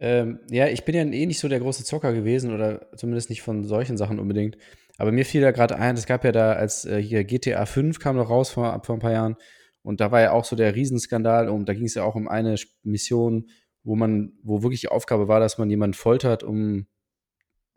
Ähm, 0.00 0.40
ja, 0.50 0.66
ich 0.66 0.84
bin 0.84 0.94
ja 0.94 1.02
eh 1.02 1.26
nicht 1.26 1.38
so 1.38 1.48
der 1.48 1.60
große 1.60 1.84
Zocker 1.84 2.12
gewesen 2.12 2.52
oder 2.52 2.90
zumindest 2.96 3.30
nicht 3.30 3.42
von 3.42 3.62
solchen 3.64 3.96
Sachen 3.96 4.18
unbedingt. 4.18 4.56
Aber 4.98 5.12
mir 5.12 5.24
fiel 5.24 5.40
da 5.40 5.52
gerade 5.52 5.76
ein, 5.76 5.96
es 5.96 6.06
gab 6.06 6.24
ja 6.24 6.32
da, 6.32 6.52
als 6.54 6.84
äh, 6.84 7.00
hier 7.00 7.24
GTA 7.24 7.66
5 7.66 7.98
kam 8.00 8.16
noch 8.16 8.28
raus 8.28 8.50
vor, 8.50 8.82
vor 8.84 8.96
ein 8.96 9.00
paar 9.00 9.12
Jahren 9.12 9.36
und 9.82 10.00
da 10.00 10.10
war 10.10 10.20
ja 10.20 10.32
auch 10.32 10.44
so 10.44 10.56
der 10.56 10.74
Riesenskandal 10.74 11.48
und 11.48 11.68
da 11.68 11.74
ging 11.74 11.84
es 11.84 11.94
ja 11.94 12.02
auch 12.04 12.14
um 12.16 12.28
eine 12.28 12.56
Mission, 12.82 13.48
wo 13.84 13.94
man, 13.96 14.32
wo 14.42 14.62
wirklich 14.62 14.80
die 14.80 14.88
Aufgabe 14.88 15.28
war, 15.28 15.40
dass 15.40 15.58
man 15.58 15.70
jemanden 15.70 15.94
foltert, 15.94 16.42
um 16.42 16.86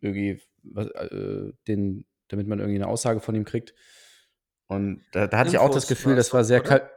irgendwie 0.01 0.41
was, 0.63 0.88
äh, 0.88 1.51
den, 1.67 2.05
damit 2.27 2.48
man 2.48 2.60
irgendwie 2.60 2.77
eine 2.77 2.88
Aussage 2.88 3.20
von 3.20 3.36
ihm 3.36 3.46
kriegt. 3.46 3.74
Und 4.67 5.03
da, 5.12 5.27
da 5.27 5.38
hatte 5.38 5.50
ich 5.51 5.58
auch 5.60 5.70
das 5.70 5.84
Infos 5.84 5.89
Gefühl, 5.89 6.15
das 6.15 6.34
war 6.34 6.44
sehr 6.44 6.62
oder? 6.62 6.89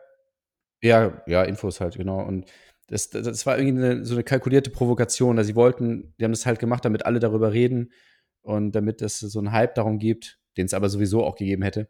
Ja, 0.82 1.22
ja, 1.26 1.42
Infos 1.42 1.80
halt, 1.80 1.96
genau. 1.96 2.20
Und 2.24 2.46
das, 2.88 3.10
das, 3.10 3.24
das 3.24 3.46
war 3.46 3.58
irgendwie 3.58 3.84
eine, 3.84 4.04
so 4.04 4.14
eine 4.14 4.24
kalkulierte 4.24 4.70
Provokation. 4.70 5.38
Also 5.38 5.48
sie 5.48 5.56
wollten, 5.56 6.14
die 6.18 6.24
haben 6.24 6.32
das 6.32 6.46
halt 6.46 6.58
gemacht, 6.58 6.84
damit 6.84 7.04
alle 7.06 7.20
darüber 7.20 7.52
reden 7.52 7.92
und 8.42 8.72
damit 8.72 9.02
es 9.02 9.18
so 9.20 9.38
einen 9.38 9.52
Hype 9.52 9.74
darum 9.74 9.98
gibt, 9.98 10.38
den 10.56 10.66
es 10.66 10.74
aber 10.74 10.88
sowieso 10.88 11.24
auch 11.24 11.36
gegeben 11.36 11.62
hätte. 11.62 11.88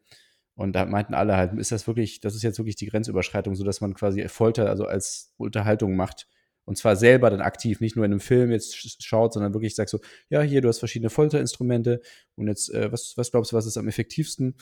Und 0.55 0.73
da 0.75 0.87
meinten 0.87 1.15
alle 1.15 1.37
halt, 1.37 1.53
ist 1.55 1.71
das 1.71 1.87
wirklich, 1.87 2.21
das 2.21 2.35
ist 2.35 2.43
jetzt 2.43 2.59
wirklich 2.59 2.75
die 2.75 2.87
Grenzüberschreitung, 2.87 3.55
so 3.55 3.63
dass 3.65 3.81
man 3.81 3.95
quasi 3.95 4.27
Folter 4.29 4.69
also 4.69 4.87
als 4.87 5.33
Unterhaltung 5.37 5.95
macht. 5.95 6.27
Und 6.65 6.77
zwar 6.77 6.97
selber 6.97 7.31
dann 7.31 7.41
aktiv, 7.41 7.81
nicht 7.81 7.95
nur 7.97 8.05
in 8.05 8.11
einem 8.11 8.21
Film 8.21 8.51
jetzt 8.51 8.75
sch- 8.75 8.97
schaut, 9.01 9.33
sondern 9.33 9.55
wirklich 9.55 9.75
sagt 9.77 9.89
so, 9.89 10.01
ja, 10.29 10.43
hier, 10.43 10.61
du 10.61 10.69
hast 10.69 10.81
verschiedene 10.81 11.11
Folterinstrumente 11.11 12.03
und 12.35 12.49
jetzt, 12.49 12.75
äh, 12.75 12.91
was, 12.93 13.15
was 13.17 13.31
glaubst 13.31 13.53
du, 13.53 13.57
was 13.57 13.67
ist 13.67 13.77
am 13.79 13.89
effektivsten? 13.89 14.57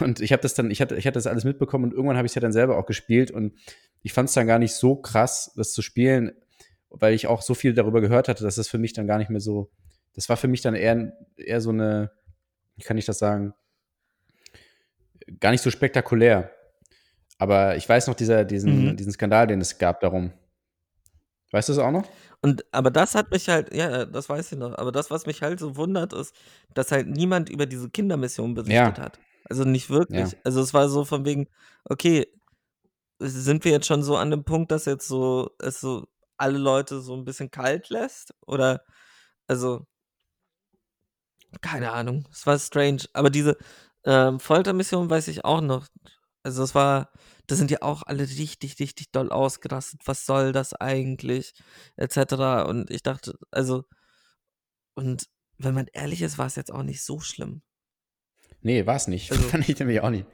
Und 0.00 0.20
ich 0.20 0.32
habe 0.32 0.42
das 0.42 0.54
dann, 0.54 0.70
ich 0.70 0.80
hatte, 0.80 0.96
ich 0.96 1.06
hatte 1.06 1.14
das 1.14 1.26
alles 1.26 1.44
mitbekommen 1.44 1.84
und 1.84 1.92
irgendwann 1.92 2.16
habe 2.16 2.26
ich 2.26 2.30
es 2.30 2.34
ja 2.34 2.40
dann 2.40 2.52
selber 2.52 2.76
auch 2.78 2.86
gespielt 2.86 3.30
und 3.30 3.54
ich 4.02 4.12
fand 4.12 4.28
es 4.28 4.34
dann 4.34 4.46
gar 4.46 4.58
nicht 4.58 4.74
so 4.74 4.96
krass, 4.96 5.52
das 5.56 5.72
zu 5.72 5.82
spielen, 5.82 6.32
weil 6.90 7.14
ich 7.14 7.26
auch 7.26 7.42
so 7.42 7.54
viel 7.54 7.74
darüber 7.74 8.00
gehört 8.00 8.28
hatte, 8.28 8.44
dass 8.44 8.56
das 8.56 8.68
für 8.68 8.78
mich 8.78 8.92
dann 8.92 9.06
gar 9.06 9.18
nicht 9.18 9.30
mehr 9.30 9.40
so, 9.40 9.70
das 10.14 10.28
war 10.28 10.36
für 10.36 10.48
mich 10.48 10.62
dann 10.62 10.74
eher, 10.74 11.12
eher 11.36 11.60
so 11.60 11.70
eine, 11.70 12.10
wie 12.76 12.82
kann 12.82 12.98
ich 12.98 13.06
das 13.06 13.18
sagen, 13.18 13.54
gar 15.40 15.50
nicht 15.50 15.62
so 15.62 15.70
spektakulär. 15.70 16.50
Aber 17.38 17.76
ich 17.76 17.88
weiß 17.88 18.06
noch 18.08 18.14
dieser, 18.14 18.44
diesen, 18.44 18.90
Mhm. 18.92 18.96
diesen 18.96 19.12
Skandal, 19.12 19.46
den 19.46 19.60
es 19.60 19.78
gab 19.78 20.00
darum. 20.00 20.32
Weißt 21.50 21.68
du 21.68 21.72
es 21.72 21.78
auch 21.78 21.90
noch? 21.90 22.06
Und 22.40 22.64
aber 22.72 22.90
das 22.90 23.14
hat 23.14 23.30
mich 23.30 23.48
halt, 23.48 23.74
ja, 23.74 24.04
das 24.04 24.28
weiß 24.28 24.52
ich 24.52 24.58
noch, 24.58 24.76
aber 24.76 24.92
das, 24.92 25.10
was 25.10 25.24
mich 25.26 25.42
halt 25.42 25.58
so 25.60 25.76
wundert, 25.76 26.12
ist, 26.12 26.34
dass 26.74 26.92
halt 26.92 27.08
niemand 27.08 27.48
über 27.48 27.66
diese 27.66 27.88
Kindermission 27.90 28.54
berichtet 28.54 28.98
Ja. 28.98 28.98
hat. 28.98 29.18
Also 29.48 29.64
nicht 29.64 29.90
wirklich. 29.90 30.32
Ja. 30.32 30.38
Also 30.44 30.60
es 30.60 30.74
war 30.74 30.88
so 30.88 31.04
von 31.04 31.24
wegen, 31.24 31.48
okay, 31.84 32.26
sind 33.18 33.64
wir 33.64 33.72
jetzt 33.72 33.86
schon 33.86 34.02
so 34.02 34.16
an 34.16 34.30
dem 34.30 34.44
Punkt, 34.44 34.70
dass 34.70 34.84
jetzt 34.84 35.08
so 35.08 35.50
es 35.58 35.80
so 35.80 36.06
alle 36.36 36.58
Leute 36.58 37.00
so 37.00 37.14
ein 37.16 37.24
bisschen 37.24 37.50
kalt 37.50 37.88
lässt? 37.90 38.34
Oder 38.46 38.84
also 39.46 39.86
keine 41.60 41.92
Ahnung, 41.92 42.28
es 42.30 42.46
war 42.46 42.58
strange. 42.58 43.04
Aber 43.12 43.30
diese 43.30 43.56
ähm, 44.04 44.40
Foltermission 44.40 45.10
weiß 45.10 45.28
ich 45.28 45.44
auch 45.44 45.60
noch. 45.60 45.88
Also 46.42 46.62
es 46.62 46.74
war, 46.74 47.10
da 47.46 47.56
sind 47.56 47.70
ja 47.70 47.82
auch 47.82 48.02
alle 48.04 48.22
richtig, 48.22 48.78
richtig 48.80 49.10
doll 49.12 49.30
ausgerastet. 49.30 50.02
Was 50.06 50.26
soll 50.26 50.52
das 50.52 50.74
eigentlich? 50.74 51.54
Etc. 51.96 52.16
Und 52.68 52.90
ich 52.90 53.02
dachte, 53.02 53.34
also, 53.50 53.84
und 54.94 55.28
wenn 55.58 55.74
man 55.74 55.86
ehrlich 55.92 56.22
ist, 56.22 56.38
war 56.38 56.46
es 56.46 56.56
jetzt 56.56 56.72
auch 56.72 56.82
nicht 56.82 57.02
so 57.02 57.20
schlimm. 57.20 57.62
Nee, 58.62 58.86
war 58.86 58.96
es 58.96 59.08
nicht. 59.08 59.30
Also- 59.32 59.42
Fand 59.48 59.68
ich 59.68 59.78
nämlich 59.78 60.00
auch 60.00 60.10
nicht. 60.10 60.26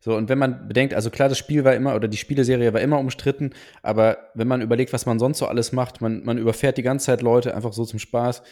So, 0.00 0.14
und 0.14 0.28
wenn 0.28 0.38
man 0.38 0.68
bedenkt, 0.68 0.92
also 0.92 1.08
klar, 1.08 1.30
das 1.30 1.38
Spiel 1.38 1.64
war 1.64 1.74
immer, 1.74 1.94
oder 1.96 2.08
die 2.08 2.18
Spieleserie 2.18 2.74
war 2.74 2.82
immer 2.82 2.98
umstritten, 2.98 3.54
aber 3.82 4.18
wenn 4.34 4.46
man 4.46 4.60
überlegt, 4.60 4.92
was 4.92 5.06
man 5.06 5.18
sonst 5.18 5.38
so 5.38 5.46
alles 5.46 5.72
macht, 5.72 6.02
man, 6.02 6.22
man 6.24 6.36
überfährt 6.36 6.76
die 6.76 6.82
ganze 6.82 7.06
Zeit 7.06 7.22
Leute 7.22 7.54
einfach 7.54 7.72
so 7.72 7.86
zum 7.86 7.98
Spaß, 7.98 8.42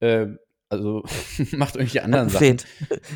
äh, 0.00 0.28
also 0.70 1.02
macht 1.52 1.74
irgendwelche 1.76 2.02
anderen 2.02 2.30
Sachen. 2.30 2.56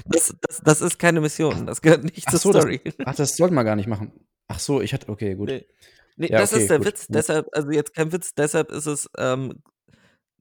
Das, 0.04 0.34
das, 0.46 0.60
das 0.62 0.80
ist 0.82 0.98
keine 0.98 1.22
Mission. 1.22 1.64
Das 1.64 1.80
gehört 1.80 2.04
nicht 2.04 2.24
Ach 2.26 2.32
zur 2.32 2.38
so, 2.40 2.52
das, 2.52 2.62
Story. 2.64 2.80
ach, 3.06 3.14
das 3.14 3.34
sollte 3.34 3.54
man 3.54 3.64
gar 3.64 3.76
nicht 3.76 3.86
machen. 3.88 4.12
Ach 4.46 4.58
so, 4.58 4.82
ich 4.82 4.92
hatte, 4.92 5.08
okay, 5.08 5.34
gut. 5.34 5.48
Nee. 5.48 5.64
Nee, 6.18 6.28
Ja, 6.30 6.40
das 6.40 6.52
okay, 6.52 6.62
ist 6.62 6.70
der 6.70 6.78
gut, 6.78 6.86
Witz. 6.88 7.06
gut. 7.06 7.16
Deshalb, 7.16 7.46
also 7.52 7.70
jetzt 7.70 7.94
kein 7.94 8.12
Witz, 8.12 8.34
deshalb 8.34 8.72
ist 8.72 8.84
es, 8.86 9.08
ähm, 9.16 9.54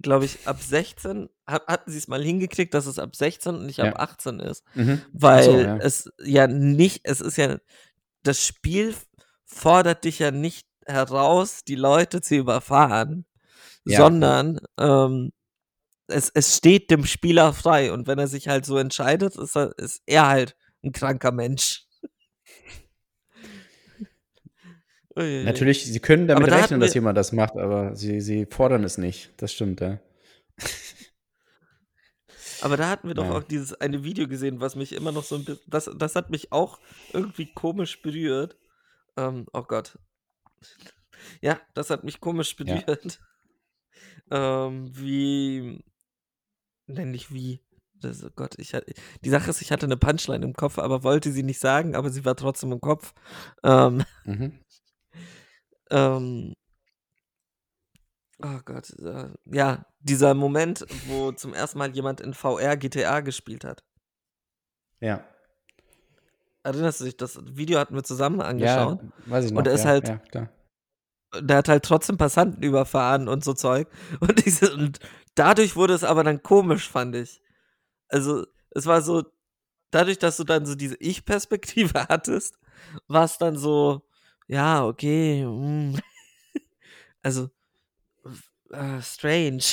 glaube 0.01 0.25
ich, 0.25 0.47
ab 0.47 0.61
16, 0.61 1.29
hat, 1.47 1.67
hatten 1.67 1.91
sie 1.91 1.97
es 1.97 2.07
mal 2.07 2.23
hingekriegt, 2.23 2.73
dass 2.73 2.85
es 2.85 2.99
ab 2.99 3.15
16 3.15 3.55
und 3.55 3.65
nicht 3.65 3.79
ab 3.79 3.87
Ja. 3.87 3.95
18 3.99 4.39
ist. 4.39 4.63
Mhm. 4.75 5.01
Weil 5.13 5.43
so, 5.43 5.57
ja. 5.59 5.77
es 5.77 6.09
ja 6.23 6.47
nicht, 6.47 7.01
es 7.03 7.21
ist 7.21 7.37
ja, 7.37 7.57
das 8.23 8.45
Spiel 8.45 8.93
fordert 9.45 10.03
dich 10.03 10.19
ja 10.19 10.31
nicht 10.31 10.67
heraus, 10.85 11.63
die 11.67 11.75
Leute 11.75 12.21
zu 12.21 12.35
überfahren, 12.35 13.25
Ja, 13.85 13.99
sondern 13.99 14.59
ähm, 14.79 15.31
es, 16.07 16.31
es 16.33 16.57
steht 16.57 16.91
dem 16.91 17.05
Spieler 17.05 17.53
frei. 17.53 17.91
Und 17.91 18.07
wenn 18.07 18.19
er 18.19 18.27
sich 18.27 18.47
halt 18.47 18.65
so 18.65 18.77
entscheidet, 18.77 19.35
ist 19.35 19.55
er, 19.55 19.77
ist 19.77 20.01
er 20.05 20.27
halt 20.27 20.55
ein 20.83 20.91
kranker 20.91 21.31
Mensch. 21.31 21.84
Uiuiui. 25.17 25.43
Natürlich, 25.45 25.85
sie 25.85 25.99
können 25.99 26.27
damit 26.27 26.49
da 26.49 26.57
rechnen, 26.57 26.79
dass 26.79 26.93
jemand 26.93 27.17
das 27.17 27.31
macht, 27.31 27.55
aber 27.55 27.95
sie, 27.95 28.19
sie 28.21 28.45
fordern 28.45 28.83
es 28.83 28.97
nicht. 28.97 29.31
Das 29.37 29.53
stimmt, 29.53 29.81
ja. 29.81 29.99
Aber 32.61 32.77
da 32.77 32.89
hatten 32.89 33.07
wir 33.09 33.15
doch 33.15 33.25
Ja. 33.25 33.33
auch 33.33 33.43
dieses 33.43 33.73
eine 33.79 34.03
Video 34.03 34.27
gesehen, 34.27 34.59
was 34.61 34.75
mich 34.75 34.93
immer 34.93 35.11
noch 35.11 35.23
so 35.23 35.35
ein 35.35 35.43
bisschen. 35.45 35.63
Das, 35.67 35.89
das 35.97 36.15
hat 36.15 36.29
mich 36.29 36.51
auch 36.51 36.79
irgendwie 37.13 37.51
komisch 37.53 38.01
berührt. 38.01 38.57
Ähm, 39.17 39.45
oh 39.53 39.63
Gott. 39.63 39.99
Ja, 41.41 41.59
das 41.73 41.89
hat 41.89 42.03
mich 42.03 42.19
komisch 42.21 42.55
Ja. 42.59 42.65
berührt. 42.81 43.19
Ähm, 44.31 44.89
wie. 44.97 45.83
Nenn 46.87 47.13
ich 47.13 47.31
wie. 47.31 47.61
Das, 48.01 48.23
oh 48.23 48.29
Gott, 48.35 48.55
ich 48.57 48.73
hatte, 48.73 48.91
die 49.23 49.29
Sache 49.29 49.49
ist, 49.51 49.61
ich 49.61 49.71
hatte 49.71 49.85
eine 49.85 49.97
Punchline 49.97 50.43
im 50.43 50.53
Kopf, 50.53 50.79
aber 50.79 51.03
wollte 51.03 51.31
sie 51.31 51.43
nicht 51.43 51.59
sagen, 51.59 51.95
aber 51.95 52.09
sie 52.09 52.25
war 52.25 52.35
trotzdem 52.35 52.71
im 52.71 52.81
Kopf. 52.81 53.13
Ähm, 53.63 54.03
Mhm. 54.23 54.59
ähm, 55.91 56.53
oh 58.43 58.59
Gott, 58.65 58.89
äh, 58.99 59.29
ja, 59.45 59.85
dieser 59.99 60.33
Moment, 60.33 60.85
wo 61.07 61.31
zum 61.31 61.53
ersten 61.53 61.77
Mal 61.79 61.91
jemand 61.95 62.21
in 62.21 62.33
VR 62.33 62.77
GTA 62.77 63.21
gespielt 63.21 63.63
hat. 63.63 63.83
Ja. 64.99 65.23
Erinnerst 66.63 67.01
du 67.01 67.05
dich, 67.05 67.17
das 67.17 67.39
Video 67.45 67.79
hatten 67.79 67.95
wir 67.95 68.03
zusammen 68.03 68.39
Ja, 68.39 68.45
angeschaut. 68.47 68.99
weiß 69.27 69.45
ich 69.45 69.51
noch. 69.51 69.59
Und 69.59 69.67
er 69.67 69.73
ist 69.73 69.83
ja, 69.83 69.89
halt- 69.89 70.07
Ja, 70.07 70.17
klar. 70.17 70.49
Der 71.41 71.57
hat 71.57 71.67
halt 71.67 71.83
trotzdem 71.83 72.17
Passanten 72.17 72.63
überfahren 72.63 73.27
und 73.27 73.43
so 73.43 73.53
Zeug. 73.53 73.89
Und, 74.21 74.45
diese, 74.45 74.73
und 74.73 74.99
dadurch 75.35 75.75
wurde 75.75 75.93
es 75.93 76.05
aber 76.05 76.23
dann 76.23 76.41
komisch, 76.41 76.89
fand 76.89 77.13
ich. 77.15 77.41
Also, 78.07 78.45
es 78.71 78.85
war 78.85 79.01
so, 79.01 79.23
dadurch, 79.91 80.17
dass 80.17 80.37
du 80.37 80.45
dann 80.45 80.65
so 80.65 80.75
diese 80.75 80.95
Ich-Perspektive 80.97 81.91
hattest, 82.09 82.57
war 83.07 83.25
es 83.25 83.37
dann 83.37 83.57
so, 83.57 84.04
ja, 84.47 84.85
okay, 84.85 85.45
mm. 85.45 85.97
also, 87.23 87.49
äh, 88.71 89.01
strange. 89.01 89.63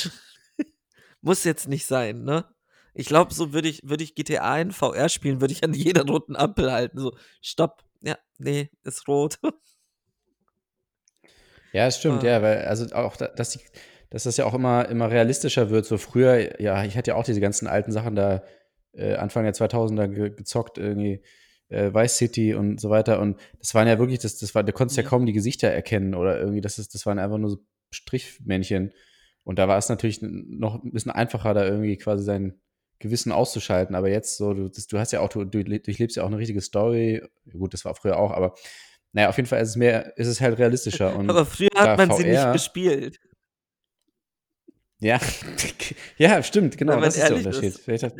Muss 1.21 1.43
jetzt 1.43 1.67
nicht 1.67 1.85
sein, 1.85 2.23
ne? 2.23 2.45
Ich 2.93 3.07
glaube, 3.07 3.33
so 3.33 3.53
würde 3.53 3.69
ich, 3.69 3.81
würde 3.83 4.03
ich 4.03 4.13
GTA 4.15 4.59
in 4.59 4.71
VR 4.71 5.09
spielen, 5.09 5.41
würde 5.41 5.53
ich 5.53 5.63
an 5.63 5.73
jeder 5.73 6.05
roten 6.05 6.35
Ampel 6.35 6.71
halten. 6.71 6.99
So, 6.99 7.15
stopp. 7.41 7.83
Ja, 8.01 8.17
nee, 8.37 8.69
ist 8.83 9.07
rot. 9.07 9.39
Ja, 11.71 11.87
es 11.87 11.97
stimmt, 11.97 12.23
Ah. 12.23 12.27
ja, 12.27 12.41
weil, 12.41 12.65
also 12.65 12.85
auch, 12.95 13.15
da- 13.17 13.29
dass, 13.29 13.49
die, 13.51 13.59
dass 14.11 14.23
das 14.23 14.37
ja 14.37 14.45
auch 14.45 14.53
immer, 14.53 14.87
immer 14.89 15.09
realistischer 15.09 15.69
wird. 15.71 15.85
So 15.85 15.97
früher, 15.97 16.61
ja, 16.61 16.83
ich 16.83 16.95
hatte 16.97 17.11
ja 17.11 17.15
auch 17.15 17.23
diese 17.23 17.41
ganzen 17.41 17.67
alten 17.67 17.91
Sachen 17.91 18.15
da 18.15 18.43
äh, 18.93 19.15
Anfang 19.15 19.43
der 19.43 19.53
2000er 19.53 20.07
ge 20.07 20.29
gezockt, 20.29 20.77
irgendwie 20.77 21.23
äh, 21.69 21.93
Vice 21.93 22.17
City 22.17 22.53
und 22.53 22.79
so 22.79 22.89
weiter. 22.89 23.19
Und 23.19 23.39
das 23.59 23.73
waren 23.75 23.87
ja 23.87 23.99
wirklich, 23.99 24.19
das, 24.19 24.37
das 24.37 24.53
war, 24.55 24.63
du 24.63 24.73
konntest 24.73 24.97
ja 24.97 25.03
Ja. 25.03 25.09
kaum 25.09 25.25
die 25.25 25.33
Gesichter 25.33 25.69
erkennen 25.69 26.13
oder 26.15 26.39
irgendwie, 26.39 26.61
das, 26.61 26.79
ist, 26.79 26.93
das 26.93 27.05
waren 27.05 27.19
einfach 27.19 27.37
nur 27.37 27.49
so 27.49 27.57
Strichmännchen. 27.91 28.91
Und 29.43 29.59
da 29.59 29.67
war 29.67 29.77
es 29.77 29.89
natürlich 29.89 30.19
noch 30.21 30.83
ein 30.83 30.91
bisschen 30.91 31.11
einfacher, 31.11 31.53
da 31.53 31.65
irgendwie 31.65 31.97
quasi 31.97 32.23
sein 32.23 32.59
Gewissen 32.99 33.31
auszuschalten. 33.33 33.95
Aber 33.95 34.09
jetzt 34.09 34.37
so, 34.37 34.53
du, 34.53 34.69
das, 34.69 34.87
du 34.87 34.97
hast 34.97 35.11
ja 35.11 35.19
auch, 35.19 35.29
du, 35.29 35.43
du 35.43 35.63
durchlebst 35.63 36.15
ja 36.15 36.23
auch 36.23 36.27
eine 36.27 36.37
richtige 36.37 36.61
Story. 36.61 37.21
Gut, 37.51 37.73
das 37.73 37.83
war 37.85 37.93
früher 37.95 38.17
auch, 38.17 38.31
aber 38.31 38.55
naja, 39.11 39.29
auf 39.29 39.37
jeden 39.37 39.47
Fall 39.47 39.61
ist 39.61 39.69
es 39.69 39.75
mehr, 39.75 40.17
ist 40.17 40.27
es 40.27 40.41
halt 40.41 40.57
realistischer. 40.57 41.15
Und 41.15 41.29
Aber 41.29 41.45
früher 41.45 41.69
hat 41.75 41.97
man 41.97 42.11
sie 42.17 42.23
nicht 42.23 42.39
VR 42.39 42.53
gespielt. 42.53 43.19
Ja, 44.99 45.19
ja, 46.17 46.41
stimmt, 46.41 46.77
genau, 46.77 46.99
das 46.99 47.17
ist 47.17 47.27
der 47.27 47.35
Unterschied. 47.35 47.75
ist. 47.87 48.03
Hat, 48.03 48.15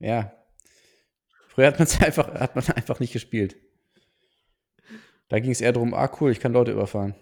ja. 0.00 0.32
Früher 1.58 1.66
hat 1.66 1.80
man 1.80 1.88
es 1.88 2.00
einfach, 2.00 2.32
hat 2.34 2.54
man 2.54 2.64
einfach 2.68 3.00
nicht 3.00 3.12
gespielt. 3.12 3.56
Da 5.26 5.40
ging 5.40 5.50
es 5.50 5.60
eher 5.60 5.72
darum, 5.72 5.92
ah 5.92 6.08
cool, 6.20 6.30
ich 6.30 6.38
kann 6.38 6.52
Leute 6.52 6.70
überfahren. 6.70 7.16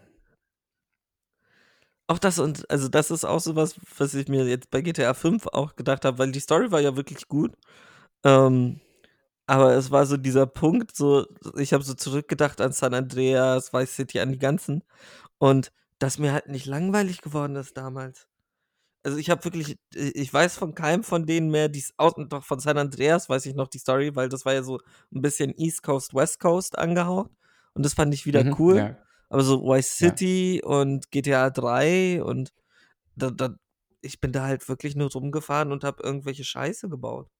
Auch 2.06 2.18
das 2.18 2.38
und 2.38 2.70
also 2.70 2.88
das 2.88 3.10
ist 3.10 3.24
auch 3.24 3.40
sowas, 3.40 3.80
was 3.96 4.12
ich 4.12 4.28
mir 4.28 4.44
jetzt 4.44 4.70
bei 4.70 4.82
GTA 4.82 5.14
5 5.14 5.46
auch 5.46 5.74
gedacht 5.74 6.04
habe, 6.04 6.18
weil 6.18 6.32
die 6.32 6.40
Story 6.40 6.70
war 6.70 6.80
ja 6.80 6.96
wirklich 6.96 7.28
gut. 7.28 7.54
Ähm, 8.24 8.80
aber 9.46 9.74
es 9.74 9.90
war 9.90 10.04
so 10.04 10.18
dieser 10.18 10.46
Punkt, 10.46 10.94
so 10.94 11.26
ich 11.56 11.72
habe 11.72 11.82
so 11.82 11.94
zurückgedacht 11.94 12.60
an 12.60 12.72
San 12.72 12.92
Andreas, 12.92 13.72
Vice 13.72 13.96
City, 13.96 14.20
an 14.20 14.32
die 14.32 14.38
ganzen 14.38 14.84
und 15.38 15.72
dass 15.98 16.18
mir 16.18 16.34
halt 16.34 16.48
nicht 16.48 16.66
langweilig 16.66 17.22
geworden 17.22 17.56
ist 17.56 17.78
damals. 17.78 18.28
Also 19.06 19.18
ich 19.18 19.30
habe 19.30 19.44
wirklich, 19.44 19.78
ich 19.94 20.34
weiß 20.34 20.56
von 20.56 20.74
keinem 20.74 21.04
von 21.04 21.26
denen 21.26 21.48
mehr, 21.48 21.68
die 21.68 21.84
auch 21.96 22.14
doch 22.28 22.42
von 22.42 22.58
San 22.58 22.76
Andreas 22.76 23.28
weiß 23.28 23.46
ich 23.46 23.54
noch 23.54 23.68
die 23.68 23.78
Story, 23.78 24.16
weil 24.16 24.28
das 24.28 24.44
war 24.44 24.52
ja 24.52 24.64
so 24.64 24.80
ein 25.14 25.22
bisschen 25.22 25.56
East 25.56 25.84
Coast, 25.84 26.12
West 26.12 26.40
Coast 26.40 26.76
angehaucht 26.76 27.30
und 27.74 27.86
das 27.86 27.94
fand 27.94 28.12
ich 28.12 28.26
wieder 28.26 28.42
Mhm, 28.42 28.56
cool. 28.58 28.76
Ja. 28.78 28.96
Aber 29.28 29.44
so 29.44 29.62
Vice 29.62 29.96
City 29.96 30.60
und 30.64 31.12
GTA 31.12 31.50
3 31.50 32.20
und 32.20 32.52
da, 33.14 33.30
da, 33.30 33.54
ich 34.00 34.20
bin 34.20 34.32
da 34.32 34.42
halt 34.42 34.68
wirklich 34.68 34.96
nur 34.96 35.08
rumgefahren 35.12 35.70
und 35.70 35.84
habe 35.84 36.02
irgendwelche 36.02 36.42
Scheiße 36.42 36.88
gebaut. 36.88 37.30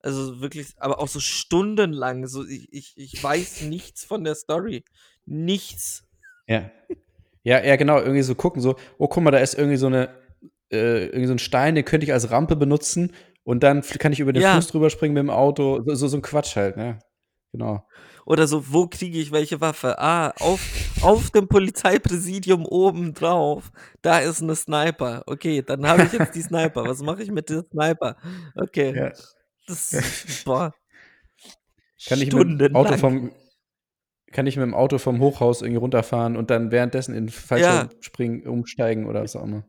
Also 0.00 0.40
wirklich, 0.40 0.74
aber 0.78 0.98
auch 0.98 1.06
so 1.06 1.20
stundenlang. 1.20 2.26
So, 2.26 2.44
ich, 2.44 2.66
ich, 2.72 2.94
ich 2.96 3.22
weiß 3.22 3.62
nichts 3.62 4.04
von 4.04 4.24
der 4.24 4.34
Story. 4.34 4.84
Nichts. 5.24 6.02
Ja. 6.48 6.72
Ja, 7.44 7.62
ja, 7.62 7.76
genau, 7.76 7.98
irgendwie 7.98 8.22
so 8.22 8.34
gucken, 8.34 8.62
so, 8.62 8.74
oh, 8.96 9.06
guck 9.06 9.22
mal, 9.22 9.30
da 9.30 9.38
ist 9.38 9.54
irgendwie 9.54 9.76
so 9.76 9.86
eine, 9.86 10.08
äh, 10.74 11.06
irgendwie 11.06 11.26
so 11.26 11.32
ein 11.34 11.38
Stein, 11.38 11.74
den 11.74 11.84
könnte 11.84 12.04
ich 12.04 12.12
als 12.12 12.30
Rampe 12.30 12.56
benutzen 12.56 13.12
und 13.44 13.62
dann 13.62 13.82
kann 13.82 14.12
ich 14.12 14.20
über 14.20 14.32
den 14.32 14.42
Ja. 14.42 14.52
Fluss 14.52 14.68
drüber 14.68 14.90
springen 14.90 15.14
mit 15.14 15.22
dem 15.22 15.30
Auto. 15.30 15.82
So, 15.84 15.94
so, 15.94 16.08
so 16.08 16.16
ein 16.18 16.22
Quatsch 16.22 16.56
halt, 16.56 16.76
ne? 16.76 16.98
Genau. 17.52 17.86
Oder 18.26 18.46
so, 18.48 18.72
wo 18.72 18.88
kriege 18.88 19.18
ich 19.18 19.30
welche 19.30 19.60
Waffe? 19.60 19.98
Ah, 19.98 20.30
auf, 20.40 20.60
auf 21.02 21.30
dem 21.30 21.46
Polizeipräsidium 21.46 22.64
oben 22.66 23.12
drauf, 23.14 23.70
da 24.02 24.18
ist 24.18 24.42
eine 24.42 24.56
Sniper. 24.56 25.22
Okay, 25.26 25.62
dann 25.62 25.86
habe 25.86 26.04
ich 26.04 26.12
jetzt 26.12 26.34
die 26.34 26.42
Sniper. 26.42 26.84
Was 26.84 27.00
mache 27.02 27.22
ich 27.22 27.30
mit 27.30 27.50
der 27.50 27.64
Sniper? 27.70 28.16
Okay, 28.56 28.96
Ja. 28.96 29.12
das, 29.68 30.42
boah. 30.44 30.74
Kann 32.08 32.20
ich 32.20 32.32
mit 32.32 32.60
dem 32.60 32.76
Auto 32.76 32.96
vom 32.96 33.30
kann 34.32 34.48
ich 34.48 34.56
mit 34.56 34.64
dem 34.64 34.74
Auto 34.74 34.98
vom 34.98 35.20
Hochhaus 35.20 35.62
irgendwie 35.62 35.78
runterfahren 35.78 36.36
und 36.36 36.50
dann 36.50 36.72
währenddessen 36.72 37.14
in 37.14 37.26
den 37.26 37.32
Fallschirm 37.32 37.88
springen, 38.00 38.48
umsteigen 38.48 39.06
oder 39.06 39.22
was 39.22 39.36
auch 39.36 39.44
immer. 39.44 39.64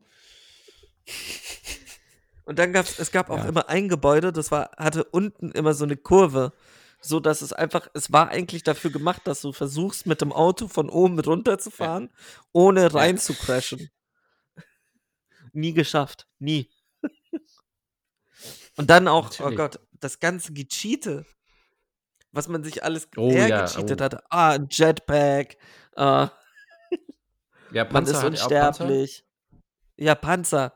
Und 2.45 2.59
dann 2.59 2.73
gab's, 2.73 2.99
es 2.99 3.11
gab 3.11 3.29
auch 3.29 3.39
Ja. 3.39 3.45
immer 3.45 3.69
ein 3.69 3.89
Gebäude, 3.89 4.31
das 4.31 4.51
war, 4.51 4.71
hatte 4.77 5.03
unten 5.05 5.51
immer 5.51 5.73
so 5.73 5.83
eine 5.83 5.97
Kurve, 5.97 6.53
so 7.01 7.19
dass 7.19 7.41
es 7.41 7.53
einfach, 7.53 7.87
es 7.93 8.11
war 8.11 8.29
eigentlich 8.29 8.63
dafür 8.63 8.91
gemacht, 8.91 9.21
dass 9.25 9.41
du 9.41 9.51
versuchst, 9.51 10.05
mit 10.05 10.21
dem 10.21 10.31
Auto 10.31 10.67
von 10.67 10.89
oben 10.89 11.19
runter 11.19 11.57
zu 11.57 11.71
fahren, 11.71 12.09
ohne 12.51 12.93
rein 12.93 13.17
zu 13.17 13.33
crashen. 13.33 13.89
Nie 15.53 15.73
geschafft, 15.73 16.27
nie. 16.39 16.69
Und 18.77 18.89
dann 18.89 19.07
auch, 19.07 19.27
oh 19.39 19.43
Natürlich. 19.49 19.57
Gott, 19.57 19.79
das 19.93 20.19
ganze 20.19 20.51
Gecheate, 20.53 21.25
was 22.31 22.47
man 22.49 22.63
sich 22.63 22.83
alles 22.83 23.07
Oh 23.15 23.29
ja, 23.31 23.45
hergecheatet 23.45 24.01
oh. 24.01 24.03
hat. 24.03 24.23
Ah, 24.29 24.49
ein 24.51 24.67
Jetpack, 24.69 25.55
äh, 25.95 26.27
Ja, 27.71 27.85
man 27.89 28.05
ist 28.05 28.23
unsterblich. 28.23 29.25
Ja, 29.97 30.13
Panzer. 30.15 30.73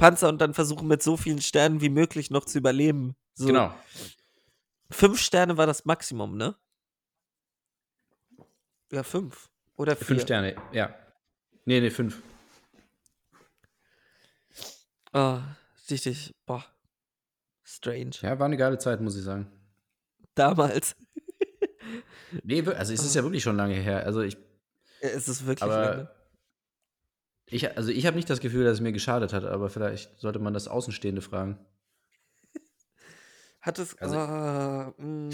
Panzer 0.00 0.28
und 0.28 0.38
dann 0.38 0.54
versuchen 0.54 0.88
mit 0.88 1.02
so 1.02 1.16
vielen 1.16 1.40
Sternen 1.42 1.80
wie 1.80 1.90
möglich 1.90 2.30
noch 2.30 2.46
zu 2.46 2.58
überleben. 2.58 3.14
So, 3.34 3.46
Genau. 3.46 3.74
Fünf 4.90 5.20
Sterne 5.20 5.56
war 5.56 5.66
das 5.66 5.84
Maximum, 5.84 6.36
ne? 6.36 6.56
Ja, 8.90 9.02
fünf. 9.04 9.48
Oder 9.76 9.94
vier. 9.94 10.06
Fünf 10.06 10.22
Sterne, 10.22 10.56
ja. 10.72 10.94
Nee, 11.64 11.80
nee, 11.80 11.90
fünf. 11.90 12.20
Ah, 15.12 15.42
richtig, 15.90 16.34
boah. 16.46 16.64
Strange. 17.62 18.10
Ja, 18.22 18.38
war 18.38 18.46
eine 18.46 18.56
geile 18.56 18.78
Zeit, 18.78 19.00
muss 19.00 19.16
ich 19.16 19.22
sagen. 19.22 19.46
Damals. 20.34 20.96
Nee, 22.42 22.60
also 22.66 22.92
es 22.92 23.04
ist 23.04 23.14
ja 23.14 23.22
wirklich 23.22 23.42
schon 23.42 23.56
lange 23.56 23.74
her. 23.74 24.04
Also 24.06 24.22
ich, 24.22 24.36
Es 25.00 25.28
ist 25.28 25.46
wirklich 25.46 25.68
lange. 25.68 26.10
Ich, 27.50 27.76
also 27.76 27.90
ich 27.90 28.06
habe 28.06 28.16
nicht 28.16 28.30
das 28.30 28.40
Gefühl, 28.40 28.64
dass 28.64 28.74
es 28.74 28.80
mir 28.80 28.92
geschadet 28.92 29.32
hat, 29.32 29.44
aber 29.44 29.70
vielleicht 29.70 30.18
sollte 30.20 30.38
man 30.38 30.54
das 30.54 30.68
Außenstehende 30.68 31.22
fragen. 31.22 31.58
Hat 33.60 33.78
es. 33.78 33.96
Also- 33.98 34.94
mm. 34.98 35.30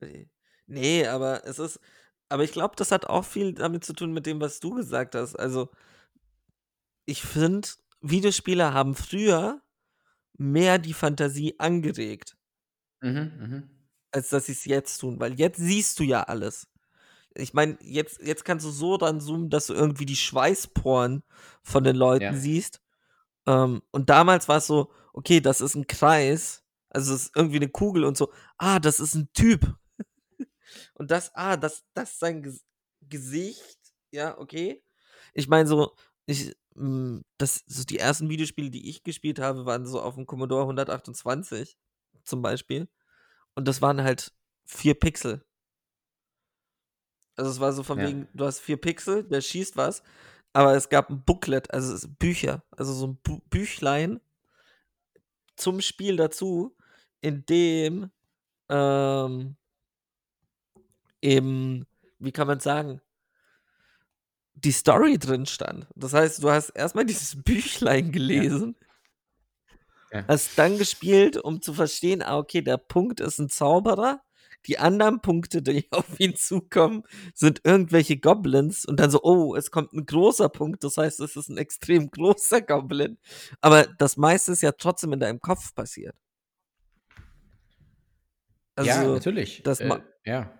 nee, 0.66 1.06
aber 1.06 1.44
es 1.46 1.58
ist. 1.58 1.80
Aber 2.28 2.42
ich 2.42 2.52
glaube, 2.52 2.74
das 2.76 2.90
hat 2.90 3.06
auch 3.06 3.24
viel 3.24 3.52
damit 3.52 3.84
zu 3.84 3.92
tun 3.92 4.12
mit 4.12 4.26
dem, 4.26 4.40
was 4.40 4.58
du 4.58 4.70
gesagt 4.74 5.14
hast. 5.14 5.36
Also, 5.36 5.70
ich 7.06 7.22
finde, 7.22 7.68
Videospiele 8.00 8.72
haben 8.72 8.94
früher 8.94 9.60
mehr 10.38 10.78
die 10.78 10.94
Fantasie 10.94 11.58
angeregt, 11.58 12.36
Mhm, 13.02 13.32
mhm. 13.38 13.70
als 14.10 14.30
dass 14.30 14.46
sie 14.46 14.52
es 14.52 14.64
jetzt 14.64 14.98
tun. 14.98 15.20
Weil 15.20 15.34
jetzt 15.34 15.58
siehst 15.58 15.98
du 16.00 16.04
ja 16.04 16.22
alles. 16.22 16.66
Ich 17.34 17.52
meine, 17.54 17.76
jetzt, 17.80 18.20
jetzt 18.22 18.44
kannst 18.44 18.64
du 18.64 18.70
so 18.70 18.96
dann 18.96 19.20
zoomen, 19.20 19.50
dass 19.50 19.66
du 19.66 19.74
irgendwie 19.74 20.06
die 20.06 20.16
Schweißporen 20.16 21.24
von 21.62 21.84
den 21.84 21.96
Leuten 21.96 22.24
Ja. 22.24 22.34
siehst. 22.34 22.80
Ähm, 23.46 23.82
und 23.90 24.08
damals 24.10 24.48
war 24.48 24.58
es 24.58 24.66
so, 24.66 24.92
okay, 25.12 25.40
das 25.40 25.60
ist 25.60 25.74
ein 25.74 25.86
Kreis, 25.86 26.64
also 26.90 27.14
es 27.14 27.24
ist 27.26 27.36
irgendwie 27.36 27.56
eine 27.56 27.68
Kugel 27.68 28.04
und 28.04 28.16
so, 28.16 28.32
ah, 28.56 28.78
das 28.78 29.00
ist 29.00 29.14
ein 29.14 29.28
Typ. 29.32 29.76
und 30.94 31.10
das, 31.10 31.34
ah, 31.34 31.56
das, 31.56 31.84
das 31.94 32.12
ist 32.12 32.20
sein 32.20 32.42
Ges 32.42 32.64
Gesicht, 33.06 33.78
ja, 34.12 34.38
okay. 34.38 34.82
Ich 35.34 35.46
meine 35.46 35.68
so, 35.68 35.94
ich, 36.24 36.56
mh, 36.74 37.20
das, 37.36 37.62
so 37.66 37.84
die 37.84 37.98
ersten 37.98 38.30
Videospiele, 38.30 38.70
die 38.70 38.88
ich 38.88 39.02
gespielt 39.02 39.38
habe, 39.38 39.66
waren 39.66 39.86
so 39.86 40.00
auf 40.00 40.14
dem 40.14 40.24
Commodore 40.24 40.62
128 40.62 41.76
zum 42.24 42.40
Beispiel. 42.40 42.88
Und 43.54 43.68
das 43.68 43.82
waren 43.82 44.02
halt 44.02 44.32
vier 44.64 44.94
Pixel. 44.94 45.44
Also 47.36 47.50
es 47.50 47.60
war 47.60 47.72
so 47.72 47.82
von 47.82 47.98
Ja. 47.98 48.08
wegen, 48.08 48.28
du 48.34 48.44
hast 48.44 48.60
vier 48.60 48.76
Pixel, 48.76 49.24
der 49.24 49.40
schießt 49.40 49.76
was, 49.76 50.02
aber 50.52 50.74
es 50.74 50.88
gab 50.88 51.10
ein 51.10 51.22
Booklet, 51.24 51.72
also 51.72 51.92
es 51.94 52.06
Bücher, 52.08 52.62
also 52.70 52.92
so 52.92 53.08
ein 53.08 53.16
Bu 53.22 53.40
Büchlein 53.50 54.20
zum 55.56 55.80
Spiel 55.80 56.16
dazu, 56.16 56.76
in 57.20 57.44
dem 57.46 58.10
ähm, 58.68 59.56
eben, 61.22 61.86
wie 62.18 62.32
kann 62.32 62.46
man 62.46 62.60
sagen, 62.60 63.00
die 64.54 64.72
Story 64.72 65.18
drin 65.18 65.46
stand. 65.46 65.86
Das 65.94 66.12
heißt, 66.12 66.42
du 66.42 66.50
hast 66.50 66.70
erstmal 66.70 67.04
dieses 67.06 67.42
Büchlein 67.42 68.12
gelesen, 68.12 68.76
Ja. 70.12 70.24
hast 70.28 70.56
dann 70.58 70.78
gespielt, 70.78 71.36
um 71.36 71.60
zu 71.60 71.74
verstehen, 71.74 72.22
ah, 72.22 72.38
okay, 72.38 72.62
der 72.62 72.76
Punkt 72.76 73.20
ist 73.20 73.38
ein 73.38 73.48
Zauberer. 73.48 74.22
Die 74.66 74.78
anderen 74.78 75.20
Punkte, 75.20 75.62
die 75.62 75.86
auf 75.90 76.18
ihn 76.18 76.36
zukommen, 76.36 77.04
sind 77.34 77.60
irgendwelche 77.64 78.16
Goblins 78.16 78.84
und 78.84 79.00
dann 79.00 79.10
so, 79.10 79.22
oh, 79.22 79.54
es 79.54 79.70
kommt 79.70 79.92
ein 79.92 80.06
großer 80.06 80.48
Punkt, 80.48 80.84
das 80.84 80.96
heißt, 80.96 81.20
es 81.20 81.36
ist 81.36 81.48
ein 81.48 81.58
extrem 81.58 82.10
großer 82.10 82.62
Goblin. 82.62 83.18
Aber 83.60 83.84
das 83.84 84.16
meiste 84.16 84.52
ist 84.52 84.62
ja 84.62 84.72
trotzdem 84.72 85.12
in 85.12 85.20
deinem 85.20 85.40
Kopf 85.40 85.74
passiert. 85.74 86.16
Also, 88.76 88.90
ja, 88.90 89.04
natürlich. 89.04 89.62
das 89.62 89.78
äh, 89.78 90.00
ja. 90.24 90.52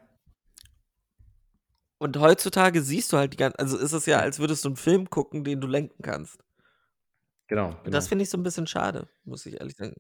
und 1.99 2.17
heutzutage 2.17 2.81
siehst 2.81 3.13
du 3.13 3.17
halt 3.17 3.33
die 3.33 3.37
ganze, 3.37 3.59
also 3.59 3.77
ist 3.77 3.93
es 3.93 4.07
ja, 4.07 4.21
als 4.21 4.39
würdest 4.39 4.65
du 4.65 4.69
einen 4.69 4.77
Film 4.77 5.11
gucken, 5.11 5.43
den 5.43 5.61
du 5.61 5.67
lenken 5.67 6.01
kannst. 6.01 6.39
Genau. 7.49 7.69
Und 7.69 7.85
genau. 7.85 7.91
das 7.91 8.09
finde 8.09 8.23
ich 8.23 8.31
so 8.31 8.39
ein 8.39 8.45
bisschen 8.45 8.67
schade, 8.69 9.09
muss 9.25 9.45
ich 9.47 9.61
ehrlich 9.61 9.77
sagen. 9.77 9.95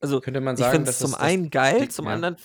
Also, 0.00 0.20
Könnte 0.20 0.40
man 0.40 0.54
ich 0.54 0.60
sagen, 0.60 0.72
finde 0.72 0.86
dass 0.86 1.00
es 1.00 1.10
zum 1.10 1.14
einen 1.18 1.50
geil, 1.50 1.80
die- 1.82 1.88
zum 1.88 2.06
ja. 2.06 2.12
anderen. 2.12 2.36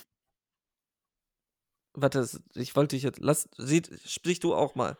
Warte, 1.94 2.26
ich 2.54 2.74
wollte 2.74 2.96
dich 2.96 3.02
jetzt. 3.02 3.20
Lass, 3.20 3.48
sieht, 3.58 3.90
sprich 4.06 4.40
du 4.40 4.54
auch 4.54 4.74
mal. 4.74 4.96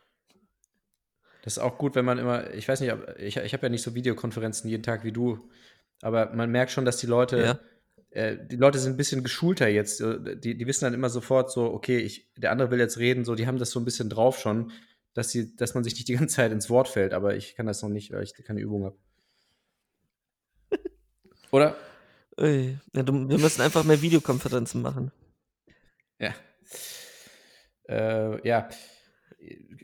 Das 1.43 1.55
ist 1.55 1.59
auch 1.59 1.79
gut, 1.79 1.95
wenn 1.95 2.05
man 2.05 2.19
immer, 2.19 2.53
ich 2.55 2.69
weiß 2.69 2.81
nicht, 2.81 2.95
ich, 3.19 3.37
ich 3.38 3.53
habe 3.53 3.65
ja 3.67 3.69
nicht 3.71 3.83
so 3.83 3.95
Videokonferenzen 3.95 4.69
jeden 4.71 4.83
Tag 4.83 5.03
wie 5.03 5.11
du, 5.12 5.49
aber 6.03 6.33
man 6.35 6.51
merkt 6.51 6.71
schon, 6.71 6.85
dass 6.85 6.99
die 6.99 7.07
Leute, 7.07 7.38
Ja. 7.43 7.59
äh, 8.11 8.37
die 8.47 8.57
Leute 8.57 8.79
sind 8.79 8.93
ein 8.93 8.97
bisschen 8.97 9.25
geschulter 9.25 9.67
jetzt. 9.69 10.01
Die, 10.01 10.57
die 10.57 10.67
wissen 10.67 10.85
dann 10.85 10.95
immer 10.95 11.09
sofort 11.11 11.51
so, 11.51 11.65
okay, 11.73 11.99
ich, 11.99 12.31
der 12.37 12.53
andere 12.53 12.71
will 12.71 12.79
jetzt 12.79 12.99
reden, 12.99 13.25
so, 13.25 13.35
die 13.35 13.47
haben 13.47 13.59
das 13.59 13.71
so 13.71 13.81
ein 13.81 13.85
bisschen 13.85 14.09
drauf 14.11 14.38
schon, 14.38 14.71
dass, 15.15 15.31
sie, 15.31 15.57
dass 15.57 15.75
man 15.75 15.83
sich 15.83 15.95
nicht 15.95 16.07
die 16.09 16.15
ganze 16.15 16.37
Zeit 16.37 16.53
ins 16.53 16.71
Wort 16.71 16.88
fällt, 16.88 17.12
aber 17.15 17.35
ich 17.35 17.55
kann 17.57 17.67
das 17.67 17.83
noch 17.83 17.88
nicht, 17.88 18.12
weil 18.12 18.23
ich 18.23 18.35
keine 18.35 18.61
Übung 18.61 18.85
habe. 18.85 18.97
Oder? 21.51 21.75
Ui, 22.40 22.79
ja, 22.95 23.03
du, 23.03 23.29
wir 23.29 23.38
müssen 23.38 23.61
einfach 23.62 23.85
mehr 23.85 24.01
Videokonferenzen 24.01 24.81
machen. 24.83 25.12
Ja. 26.18 26.35
Äh, 27.88 28.47
ja. 28.49 28.68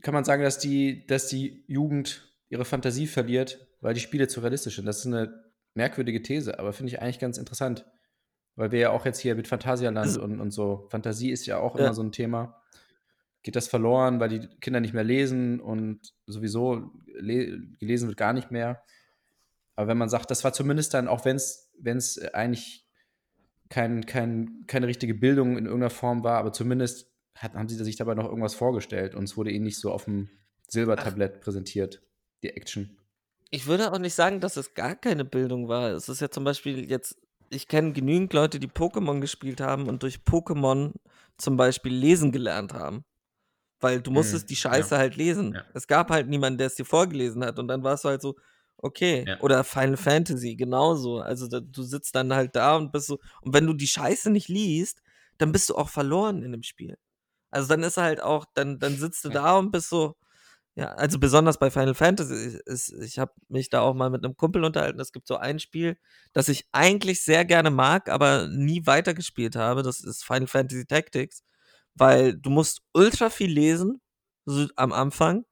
Kann 0.02 0.14
man 0.14 0.24
sagen, 0.24 0.42
dass 0.42 0.58
die, 0.58 1.06
dass 1.06 1.26
die 1.28 1.64
Jugend 1.66 2.32
ihre 2.48 2.64
Fantasie 2.64 3.06
verliert, 3.06 3.66
weil 3.80 3.94
die 3.94 4.00
Spiele 4.00 4.28
zu 4.28 4.40
realistisch 4.40 4.76
sind? 4.76 4.86
Das 4.86 4.98
ist 5.00 5.06
eine 5.06 5.44
merkwürdige 5.74 6.22
These, 6.22 6.58
aber 6.58 6.72
finde 6.72 6.92
ich 6.92 7.02
eigentlich 7.02 7.18
ganz 7.18 7.38
interessant. 7.38 7.84
Weil 8.54 8.72
wir 8.72 8.78
ja 8.80 8.90
auch 8.90 9.04
jetzt 9.04 9.20
hier 9.20 9.34
mit 9.34 9.46
Phantasialand 9.46 9.98
Also- 9.98 10.22
und, 10.22 10.40
und 10.40 10.50
so, 10.50 10.88
Fantasie 10.90 11.30
ist 11.30 11.46
ja 11.46 11.58
auch 11.58 11.74
Ja. 11.76 11.86
immer 11.86 11.94
so 11.94 12.02
ein 12.02 12.12
Thema. 12.12 12.62
Geht 13.42 13.56
das 13.56 13.68
verloren, 13.68 14.18
weil 14.20 14.28
die 14.30 14.48
Kinder 14.60 14.80
nicht 14.80 14.94
mehr 14.94 15.04
lesen 15.04 15.60
und 15.60 16.12
sowieso 16.26 16.92
le 17.06 17.60
gelesen 17.78 18.08
wird 18.08 18.16
gar 18.18 18.32
nicht 18.32 18.50
mehr. 18.50 18.82
Aber 19.76 19.86
wenn 19.88 19.98
man 19.98 20.08
sagt, 20.08 20.30
das 20.30 20.42
war 20.42 20.52
zumindest 20.52 20.92
dann, 20.94 21.06
auch 21.06 21.24
wenn 21.24 21.36
es 21.36 21.67
eigentlich 22.32 22.86
kein, 23.68 24.06
kein, 24.06 24.64
keine 24.66 24.86
richtige 24.86 25.14
Bildung 25.14 25.58
in 25.58 25.66
irgendeiner 25.66 25.90
Form 25.90 26.24
war, 26.24 26.38
aber 26.38 26.52
zumindest 26.52 27.10
hat, 27.34 27.54
haben 27.54 27.68
sie 27.68 27.76
sich 27.76 27.96
dabei 27.96 28.14
noch 28.14 28.24
irgendwas 28.24 28.54
vorgestellt 28.54 29.14
und 29.14 29.24
es 29.24 29.36
wurde 29.36 29.50
ihnen 29.50 29.64
nicht 29.64 29.78
so 29.78 29.92
auf 29.92 30.04
dem 30.04 30.30
Silbertablett 30.68 31.40
präsentiert, 31.40 32.02
die 32.42 32.50
Action. 32.50 32.96
Ich 33.50 33.66
würde 33.66 33.92
auch 33.92 33.98
nicht 33.98 34.14
sagen, 34.14 34.40
dass 34.40 34.56
es 34.56 34.74
gar 34.74 34.94
keine 34.96 35.24
Bildung 35.24 35.68
war. 35.68 35.90
Es 35.92 36.08
ist 36.08 36.20
ja 36.20 36.30
zum 36.30 36.44
Beispiel 36.44 36.88
jetzt 36.88 37.16
ich 37.50 37.68
kenne 37.68 37.92
genügend 37.92 38.32
Leute, 38.32 38.58
die 38.60 38.68
Pokémon 38.68 39.20
gespielt 39.20 39.60
haben 39.60 39.88
und 39.88 40.02
durch 40.02 40.18
Pokémon 40.18 40.92
zum 41.36 41.56
Beispiel 41.56 41.94
lesen 41.94 42.32
gelernt 42.32 42.74
haben. 42.74 43.04
Weil 43.80 44.00
du 44.00 44.10
musstest 44.10 44.44
Mhm, 44.44 44.48
die 44.48 44.54
ja. 44.54 44.60
Scheiße 44.60 44.98
halt 44.98 45.16
lesen. 45.16 45.54
Ja. 45.54 45.64
Es 45.72 45.86
gab 45.86 46.10
halt 46.10 46.28
niemanden, 46.28 46.58
der 46.58 46.66
es 46.66 46.74
dir 46.74 46.84
vorgelesen 46.84 47.44
hat. 47.44 47.58
Und 47.58 47.68
dann 47.68 47.84
warst 47.84 48.04
du 48.04 48.08
halt 48.08 48.20
so, 48.20 48.34
okay. 48.78 49.24
Ja. 49.26 49.40
Oder 49.40 49.64
Final 49.64 49.96
Fantasy, 49.96 50.56
genauso. 50.56 51.20
Also 51.20 51.48
da, 51.48 51.60
du 51.60 51.82
sitzt 51.82 52.14
dann 52.14 52.32
halt 52.34 52.56
da 52.56 52.76
und 52.76 52.92
bist 52.92 53.06
so. 53.08 53.18
Und 53.42 53.54
wenn 53.54 53.66
du 53.66 53.74
die 53.74 53.88
Scheiße 53.88 54.30
nicht 54.30 54.48
liest, 54.48 55.02
dann 55.38 55.52
bist 55.52 55.68
du 55.70 55.76
auch 55.76 55.88
verloren 55.88 56.42
in 56.42 56.52
dem 56.52 56.62
Spiel. 56.62 56.96
Also 57.50 57.68
dann 57.68 57.82
ist 57.82 57.96
halt 57.96 58.20
auch, 58.22 58.46
dann, 58.54 58.78
dann 58.78 58.96
sitzt 58.96 59.24
du 59.24 59.28
Ja. 59.28 59.34
da 59.34 59.58
und 59.58 59.70
bist 59.72 59.88
so, 59.88 60.16
ja, 60.76 60.92
also 60.94 61.18
besonders 61.18 61.58
bei 61.58 61.70
Final 61.70 61.94
Fantasy 61.94 62.60
ist, 62.66 62.92
ich 62.92 63.18
habe 63.18 63.32
mich 63.48 63.68
da 63.70 63.80
auch 63.80 63.94
mal 63.94 64.10
mit 64.10 64.24
einem 64.24 64.36
Kumpel 64.36 64.64
unterhalten. 64.64 65.00
Es 65.00 65.12
gibt 65.12 65.26
so 65.26 65.36
ein 65.36 65.58
Spiel, 65.58 65.98
das 66.32 66.48
ich 66.48 66.68
eigentlich 66.72 67.24
sehr 67.24 67.44
gerne 67.44 67.70
mag, 67.70 68.08
aber 68.10 68.48
nie 68.48 68.86
weitergespielt 68.86 69.56
habe. 69.56 69.82
Das 69.82 70.00
ist 70.00 70.24
Final 70.24 70.46
Fantasy 70.46 70.86
Tactics, 70.86 71.42
weil 71.94 72.34
du 72.36 72.50
musst 72.50 72.82
ultra 72.92 73.30
viel 73.30 73.50
lesen 73.50 74.00
so 74.46 74.66
am 74.76 74.92
Anfang. 74.92 75.44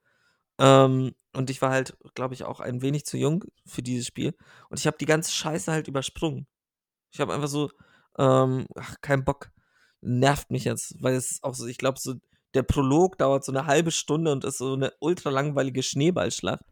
Ähm, 0.59 1.15
und 1.33 1.51
ich 1.51 1.61
war 1.61 1.71
halt, 1.71 1.97
glaube 2.15 2.35
ich, 2.35 2.45
auch 2.45 2.61
ein 2.61 2.83
wenig 2.83 3.05
zu 3.05 3.17
jung 3.19 3.45
für 3.67 3.83
dieses 3.83 4.07
Spiel. 4.07 4.35
Und 4.71 4.79
ich 4.81 4.87
habe 4.87 4.97
die 4.99 5.07
ganze 5.07 5.33
Scheiße 5.33 5.71
halt 5.71 5.89
übersprungen. 5.89 6.47
Ich 7.13 7.21
habe 7.21 7.35
einfach 7.35 7.49
so, 7.49 7.71
ähm, 8.19 8.67
ach, 8.75 8.97
kein 9.03 9.25
Bock. 9.25 9.51
Nervt 10.01 10.51
mich 10.51 10.65
jetzt, 10.65 10.95
weil 11.03 11.15
es 11.15 11.33
ist 11.33 11.45
auch 11.45 11.55
so, 11.55 11.67
ich 11.67 11.79
glaube, 11.79 11.99
so 11.99 12.15
der 12.55 12.63
Prolog 12.63 13.19
dauert 13.19 13.45
so 13.45 13.53
eine 13.53 13.67
halbe 13.67 13.91
Stunde 13.91 14.33
und 14.33 14.45
ist 14.45 14.59
so 14.59 14.75
eine 14.75 14.93
ultra 15.01 15.31
langweilige 15.31 15.83
Schneeballschlacht. 15.83 16.65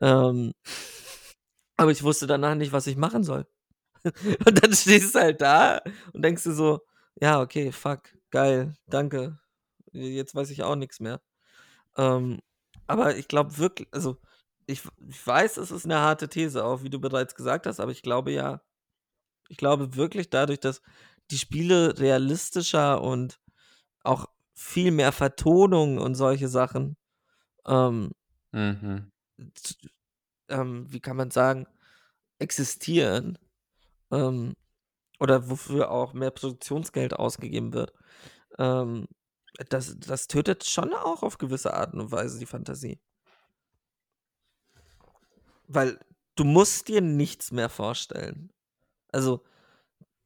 Ähm, 0.00 0.52
aber 1.76 1.90
ich 1.90 2.02
wusste 2.02 2.26
danach 2.26 2.54
nicht, 2.54 2.72
was 2.72 2.86
ich 2.86 2.96
machen 2.96 3.24
soll. 3.24 3.46
und 4.04 4.62
dann 4.62 4.72
stehst 4.72 5.14
du 5.14 5.20
halt 5.20 5.40
da 5.40 5.80
und 6.12 6.22
denkst 6.22 6.44
du 6.44 6.52
so, 6.52 6.80
ja, 7.20 7.40
okay, 7.40 7.72
fuck, 7.72 8.02
geil, 8.30 8.74
danke. 8.86 9.38
Jetzt 9.92 10.34
weiß 10.34 10.50
ich 10.50 10.62
auch 10.62 10.76
nichts 10.76 11.00
mehr. 11.00 11.20
Ähm, 11.96 12.40
aber 12.86 13.16
ich 13.16 13.28
glaube 13.28 13.58
wirklich, 13.58 13.88
also 13.92 14.18
ich, 14.66 14.82
ich 15.08 15.26
weiß, 15.26 15.58
es 15.58 15.70
ist 15.70 15.84
eine 15.84 16.00
harte 16.00 16.28
These, 16.28 16.64
auch 16.64 16.82
wie 16.82 16.90
du 16.90 17.00
bereits 17.00 17.34
gesagt 17.34 17.66
hast, 17.66 17.80
aber 17.80 17.92
ich 17.92 18.02
glaube 18.02 18.32
ja, 18.32 18.62
ich 19.48 19.56
glaube 19.56 19.96
wirklich 19.96 20.30
dadurch, 20.30 20.60
dass 20.60 20.82
die 21.30 21.38
Spiele 21.38 21.98
realistischer 21.98 23.02
und 23.02 23.40
auch 24.04 24.26
viel 24.54 24.92
mehr 24.92 25.12
Vertonung 25.12 25.98
und 25.98 26.14
solche 26.16 26.48
Sachen, 26.48 26.96
ähm, 27.66 28.12
Mhm. 28.52 29.10
ähm, 30.48 30.86
wie 30.92 31.00
kann 31.00 31.16
man 31.16 31.30
sagen, 31.30 31.66
existieren 32.38 33.38
ähm, 34.12 34.54
oder 35.20 35.50
wofür 35.50 35.90
auch 35.90 36.14
mehr 36.14 36.32
Produktionsgeld 36.32 37.14
ausgegeben 37.14 37.72
wird. 37.74 37.94
Das, 39.68 39.96
das 39.98 40.26
tötet 40.26 40.64
schon 40.64 40.92
auch 40.92 41.22
auf 41.22 41.38
gewisse 41.38 41.72
Art 41.74 41.94
und 41.94 42.12
Weise 42.12 42.38
die 42.38 42.46
Fantasie. 42.46 43.00
Weil 45.66 45.98
du 46.34 46.44
musst 46.44 46.88
dir 46.88 47.00
nichts 47.00 47.50
mehr 47.50 47.68
vorstellen. 47.68 48.52
Also, 49.12 49.44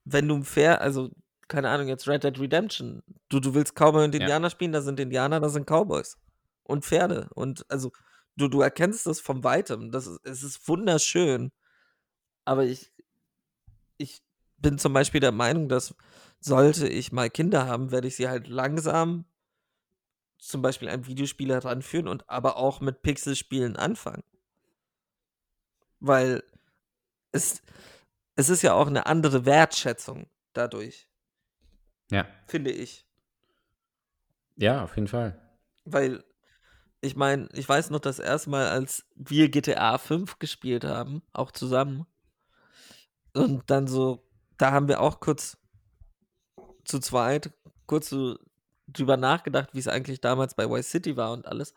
wenn 0.05 0.27
du 0.29 0.43
fair, 0.43 0.81
also, 0.81 1.11
keine 1.49 1.69
Ahnung, 1.69 1.89
jetzt 1.89 2.09
Red 2.09 2.25
Dead 2.25 2.39
Redemption, 2.39 3.03
du, 3.29 3.41
du 3.41 3.55
willst 3.55 3.75
Cowboy 3.75 4.05
und 4.05 4.15
Ja. 4.15 4.21
Indianer 4.21 4.51
spielen, 4.51 4.73
da 4.73 4.83
sind 4.83 5.01
Indianer, 5.01 5.41
da 5.41 5.49
sind 5.49 5.67
Cowboys. 5.67 6.19
Und 6.65 6.85
Pferde. 6.85 7.29
Und 7.35 7.65
also, 7.71 7.93
du, 8.37 8.49
du 8.49 8.61
erkennst 8.61 9.07
das 9.07 9.21
von 9.21 9.45
weitem. 9.45 9.91
Das 9.93 10.07
ist, 10.07 10.21
es 10.25 10.43
ist 10.43 10.69
wunderschön. 10.69 11.53
Aber 12.45 12.65
ich, 12.65 12.93
ich 13.97 14.23
bin 14.59 14.79
zum 14.79 14.93
Beispiel 14.93 15.21
der 15.21 15.33
Meinung, 15.33 15.69
dass 15.69 15.95
sollte 16.41 16.89
ich 16.89 17.13
mal 17.13 17.31
Kinder 17.31 17.67
haben, 17.67 17.91
werde 17.91 18.09
ich 18.09 18.17
sie 18.17 18.29
halt 18.29 18.49
langsam 18.49 19.25
zum 20.39 20.63
Beispiel 20.63 20.89
an 20.89 21.07
Videospiele 21.07 21.55
heranführen 21.55 22.09
und 22.09 22.29
aber 22.29 22.57
auch 22.57 22.81
mit 22.81 23.03
Pixelspielen 23.03 23.77
anfangen. 23.77 24.25
Weil 26.01 26.43
es, 27.33 27.63
es 28.37 28.49
ist 28.49 28.63
ja 28.63 28.73
auch 28.73 28.87
eine 28.87 29.07
andere 29.07 29.45
Wertschätzung 29.45 30.29
dadurch, 30.55 31.09
Ja. 32.11 32.27
finde 32.47 32.71
ich. 32.71 33.07
Ja, 34.57 34.83
auf 34.85 34.97
jeden 34.97 35.09
Fall. 35.09 35.39
Weil, 35.85 36.25
ich 37.01 37.17
meine, 37.17 37.49
ich 37.53 37.69
weiß 37.69 37.91
noch 37.91 38.01
das 38.01 38.19
erste 38.19 38.51
Mal, 38.51 38.69
als 38.69 39.07
wir 39.15 39.49
GTA 39.51 39.99
5 39.99 40.39
gespielt 40.39 40.85
haben, 40.85 41.23
auch 41.33 41.51
zusammen. 41.53 42.07
Und 43.35 43.71
dann 43.71 43.87
so, 43.87 44.27
da 44.59 44.73
haben 44.73 44.89
wir 44.89 45.01
auch 45.01 45.21
kurz 45.21 45.57
zu 46.91 46.99
zweit, 47.01 47.51
kurz 47.87 48.11
so 48.11 48.37
drüber 48.89 49.17
nachgedacht, 49.17 49.71
wie 49.73 49.79
es 49.79 49.89
eigentlich 49.89 50.21
damals 50.21 50.55
bei 50.55 50.69
Vice 50.69 50.91
City 50.91 51.17
war 51.17 51.33
und 51.33 51.47
alles. 51.47 51.75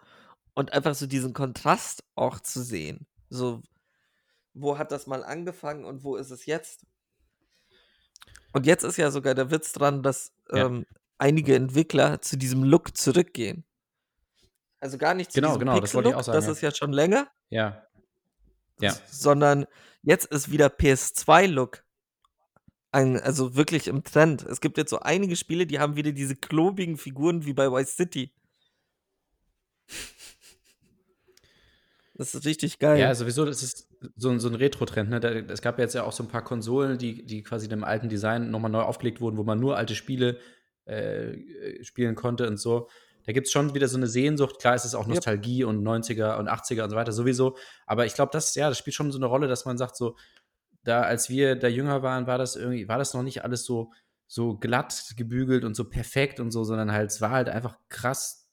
Und 0.56 0.74
einfach 0.74 0.96
so 0.96 1.08
diesen 1.08 1.34
Kontrast 1.34 2.04
auch 2.16 2.40
zu 2.40 2.62
sehen. 2.62 3.08
So, 3.30 3.62
wo 4.54 4.78
hat 4.78 4.92
das 4.92 5.08
mal 5.08 5.24
angefangen 5.24 5.86
und 5.86 6.04
wo 6.04 6.16
ist 6.16 6.30
es 6.32 6.46
jetzt? 6.46 6.86
Und 8.52 8.66
jetzt 8.68 8.84
ist 8.84 8.98
ja 8.98 9.10
sogar 9.10 9.34
der 9.34 9.50
Witz 9.52 9.72
dran, 9.74 10.04
dass 10.04 10.32
Ja. 10.52 10.66
ähm, 10.66 10.86
einige 11.18 11.56
Entwickler 11.56 12.22
zu 12.22 12.38
diesem 12.38 12.64
Look 12.64 12.96
zurückgehen. 12.98 13.64
Also 14.80 14.98
gar 14.98 15.14
nicht 15.14 15.32
zu 15.32 15.36
Genau, 15.40 15.50
diesem 15.50 15.60
genau, 15.62 15.80
das 15.80 15.94
wollte 15.94 16.10
ich 16.10 16.16
Pixel-Look, 16.16 16.20
auch 16.20 16.24
sagen, 16.26 16.36
das 16.36 16.46
ja. 16.46 16.52
ist 16.52 16.62
ja 16.62 16.72
schon 16.76 16.92
länger, 16.94 17.28
Ja. 17.50 17.88
Ja. 18.80 18.94
sondern 19.10 19.66
jetzt 20.02 20.26
ist 20.26 20.52
wieder 20.52 20.68
PS2-Look. 20.68 21.84
Ein, 22.94 23.20
also 23.20 23.56
wirklich 23.56 23.88
im 23.88 24.04
Trend. 24.04 24.44
Es 24.44 24.62
gibt 24.62 24.78
jetzt 24.78 24.92
so 24.92 25.00
einige 25.00 25.36
Spiele, 25.36 25.66
die 25.66 25.80
haben 25.80 25.96
wieder 25.96 26.12
diese 26.12 26.36
klobigen 26.36 26.96
Figuren 26.96 27.44
wie 27.44 27.54
bei 27.54 27.72
Vice 27.72 27.96
City. 27.96 28.32
Das 32.14 32.36
ist 32.36 32.46
richtig 32.46 32.78
geil. 32.78 33.00
Ja, 33.00 33.16
sowieso, 33.16 33.46
das 33.46 33.64
ist 33.64 33.90
so 34.16 34.30
ein, 34.30 34.40
so 34.40 34.48
ein 34.48 34.54
Retro-Trend. 34.54 35.10
Ne? 35.10 35.20
Da, 35.20 35.30
es 35.30 35.64
gab 35.64 35.80
jetzt 35.80 35.96
ja 35.96 36.04
auch 36.04 36.12
so 36.12 36.22
ein 36.22 36.30
paar 36.30 36.44
Konsolen, 36.44 37.00
die, 37.00 37.26
die 37.26 37.42
quasi 37.42 37.68
dem 37.68 37.84
alten 37.84 38.10
Design 38.10 38.52
nochmal 38.52 38.70
neu 38.70 38.82
aufgelegt 38.82 39.22
wurden, 39.22 39.38
wo 39.38 39.44
man 39.44 39.60
nur 39.60 39.76
alte 39.76 39.96
Spiele 39.96 40.38
äh, 40.86 41.84
spielen 41.84 42.14
konnte 42.14 42.48
und 42.48 42.58
so. 42.58 42.90
Da 43.26 43.32
gibt 43.32 43.48
es 43.48 43.54
schon 43.54 43.74
wieder 43.74 43.88
so 43.88 43.98
eine 43.98 44.06
Sehnsucht. 44.06 44.60
Klar, 44.60 44.76
es 44.76 44.86
ist 44.86 44.94
auch 44.94 45.08
Yep. 45.08 45.16
Nostalgie 45.16 45.64
und 45.64 45.82
90er 45.82 46.38
und 46.38 46.48
80er 46.48 46.84
und 46.84 46.92
so 46.92 46.96
weiter 46.96 47.12
sowieso. 47.12 47.58
Aber 47.88 48.06
ich 48.06 48.14
glaube, 48.14 48.30
das, 48.32 48.54
ja, 48.54 48.70
das 48.70 48.78
spielt 48.78 48.94
schon 48.94 49.12
so 49.12 49.18
eine 49.18 49.26
Rolle, 49.26 49.48
dass 49.48 49.66
man 49.66 49.80
sagt, 49.80 49.96
so, 49.96 50.16
da, 50.84 51.02
als 51.02 51.30
wir 51.30 51.56
da 51.56 51.68
jünger 51.68 52.04
waren, 52.04 52.28
war 52.28 52.38
das 52.38 52.56
irgendwie, 52.56 52.88
war 52.88 52.98
das 52.98 53.14
noch 53.14 53.24
nicht 53.24 53.44
alles 53.44 53.64
so, 53.66 53.92
so 54.28 54.58
glatt 54.58 55.14
gebügelt 55.18 55.64
und 55.64 55.76
so 55.76 55.90
perfekt 55.90 56.40
und 56.40 56.52
so, 56.52 56.64
sondern 56.64 56.92
halt, 56.92 57.12
es 57.12 57.22
war 57.22 57.32
halt 57.32 57.50
einfach 57.50 57.78
krass 57.90 58.50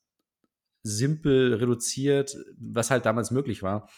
simpel 0.83 1.55
reduziert, 1.55 2.37
was 2.59 2.90
halt 2.90 3.05
damals 3.07 3.31
möglich 3.31 3.62
war. 3.62 3.88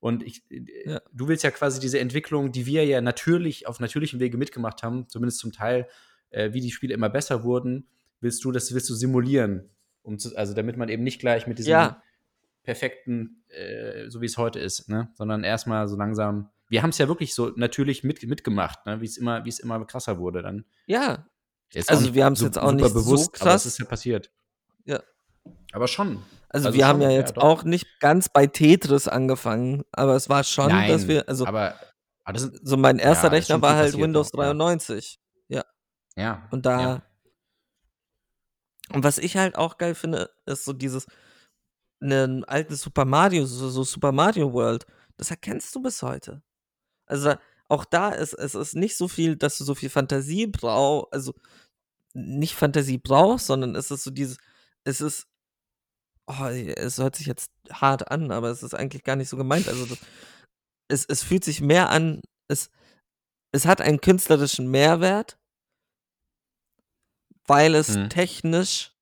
Und 0.00 0.24
ich, 0.24 0.42
Ja. 0.84 1.00
du 1.12 1.28
willst 1.28 1.44
ja 1.44 1.50
quasi 1.52 1.78
diese 1.78 2.00
Entwicklung, 2.00 2.50
die 2.50 2.66
wir 2.66 2.84
ja 2.84 3.00
natürlich 3.00 3.68
auf 3.68 3.78
natürlichem 3.78 4.18
Wege 4.18 4.36
mitgemacht 4.36 4.82
haben, 4.82 5.08
zumindest 5.08 5.38
zum 5.38 5.52
Teil, 5.52 5.86
äh, 6.30 6.52
wie 6.52 6.60
die 6.60 6.72
Spiele 6.72 6.94
immer 6.94 7.08
besser 7.08 7.44
wurden, 7.44 7.86
willst 8.20 8.44
du, 8.44 8.50
das 8.50 8.74
willst 8.74 8.90
du 8.90 8.94
simulieren. 8.94 9.70
Um 10.02 10.18
zu, 10.18 10.36
also 10.36 10.54
damit 10.54 10.76
man 10.76 10.88
eben 10.88 11.04
nicht 11.04 11.20
gleich 11.20 11.46
mit 11.46 11.58
diesem 11.58 11.70
Ja. 11.70 12.02
perfekten, 12.64 13.44
äh, 13.48 14.08
so 14.10 14.20
wie 14.20 14.26
es 14.26 14.36
heute 14.38 14.58
ist, 14.58 14.88
ne? 14.88 15.10
sondern 15.14 15.44
erstmal 15.44 15.86
so 15.86 15.96
langsam. 15.96 16.50
Wir 16.72 16.82
haben 16.82 16.88
es 16.88 16.96
ja 16.96 17.06
wirklich 17.06 17.34
so 17.34 17.52
natürlich 17.54 18.02
mit, 18.02 18.22
mitgemacht, 18.22 18.86
ne? 18.86 19.02
wie 19.02 19.04
es 19.04 19.18
immer, 19.18 19.44
wie 19.44 19.50
es 19.50 19.58
immer 19.58 19.84
krasser 19.84 20.18
wurde 20.18 20.40
dann. 20.40 20.64
Ja, 20.86 21.26
Also 21.86 22.14
wir 22.14 22.24
haben's 22.24 22.38
so 22.38 22.46
jetzt 22.46 22.56
auch 22.56 22.72
nicht 22.72 22.88
so 22.88 22.94
bewusst, 22.94 23.34
aber 23.42 23.50
krass. 23.50 23.66
es 23.66 23.74
ist 23.74 23.78
ja 23.78 23.84
passiert. 23.84 24.32
Ja. 24.86 25.02
Aber 25.72 25.86
schon. 25.86 26.22
also, 26.48 26.68
Also 26.68 26.72
wir 26.78 26.86
haben 26.86 27.00
schon, 27.00 27.02
ja 27.02 27.10
ja, 27.10 27.20
jetzt 27.20 27.36
doch. 27.36 27.42
auch 27.42 27.64
nicht 27.64 28.00
ganz 28.00 28.30
bei 28.30 28.46
Tetris 28.46 29.06
angefangen, 29.06 29.82
aber 29.92 30.16
es 30.16 30.30
war 30.30 30.44
schon, 30.44 30.70
dass 30.70 31.06
wir, 31.08 31.28
also 31.28 31.44
aber, 31.44 31.78
aber 32.24 32.32
das 32.32 32.42
sind, 32.44 32.66
so 32.66 32.78
mein 32.78 32.98
erster 32.98 33.26
Ja, 33.26 33.32
Rechner 33.32 33.60
war 33.60 33.76
halt 33.76 33.92
Windows 33.92 34.32
auch, 34.32 34.38
ja. 34.38 34.54
93. 34.54 35.20
ja. 36.16 36.48
Und 36.50 36.64
da. 36.64 36.80
Ja. 36.80 37.02
Und 38.94 39.04
was 39.04 39.18
ich 39.18 39.36
halt 39.36 39.56
auch 39.56 39.76
geil 39.76 39.94
finde, 39.94 40.30
ist 40.46 40.64
so 40.64 40.72
dieses. 40.72 41.06
Einen 42.00 42.44
alten 42.44 42.74
Super 42.74 43.04
Mario, 43.04 43.44
so, 43.44 43.68
so 43.68 43.84
Super 43.84 44.10
Mario 44.10 44.52
World, 44.54 44.86
das 45.18 45.30
erkennst 45.30 45.72
du 45.74 45.82
bis 45.82 46.02
heute. 46.02 46.42
Also 47.12 47.34
auch 47.68 47.84
da 47.84 48.10
ist 48.10 48.32
es 48.32 48.54
ist 48.54 48.74
nicht 48.74 48.96
so 48.96 49.06
viel, 49.06 49.36
dass 49.36 49.58
du 49.58 49.64
so 49.64 49.74
viel 49.74 49.90
Fantasie 49.90 50.46
brauchst, 50.46 51.12
also 51.12 51.34
nicht 52.14 52.54
Fantasie 52.54 52.98
brauchst, 52.98 53.46
sondern 53.46 53.74
es 53.76 53.90
ist 53.90 54.04
so 54.04 54.10
dieses, 54.10 54.38
es 54.84 55.00
ist, 55.00 55.26
oh, 56.26 56.44
es 56.44 56.98
hört 56.98 57.16
sich 57.16 57.26
jetzt 57.26 57.50
hart 57.70 58.10
an, 58.10 58.30
aber 58.30 58.48
es 58.50 58.62
ist 58.62 58.74
eigentlich 58.74 59.04
gar 59.04 59.16
nicht 59.16 59.28
so 59.28 59.36
gemeint. 59.36 59.68
Also 59.68 59.86
das, 59.86 59.98
es, 60.88 61.04
es 61.06 61.22
fühlt 61.22 61.44
sich 61.44 61.60
mehr 61.60 61.90
an, 61.90 62.22
es, 62.48 62.70
es 63.52 63.66
hat 63.66 63.80
einen 63.82 64.00
künstlerischen 64.00 64.70
Mehrwert, 64.70 65.38
weil 67.46 67.74
es 67.74 67.88
Mhm. 67.96 68.08
technisch 68.08 68.92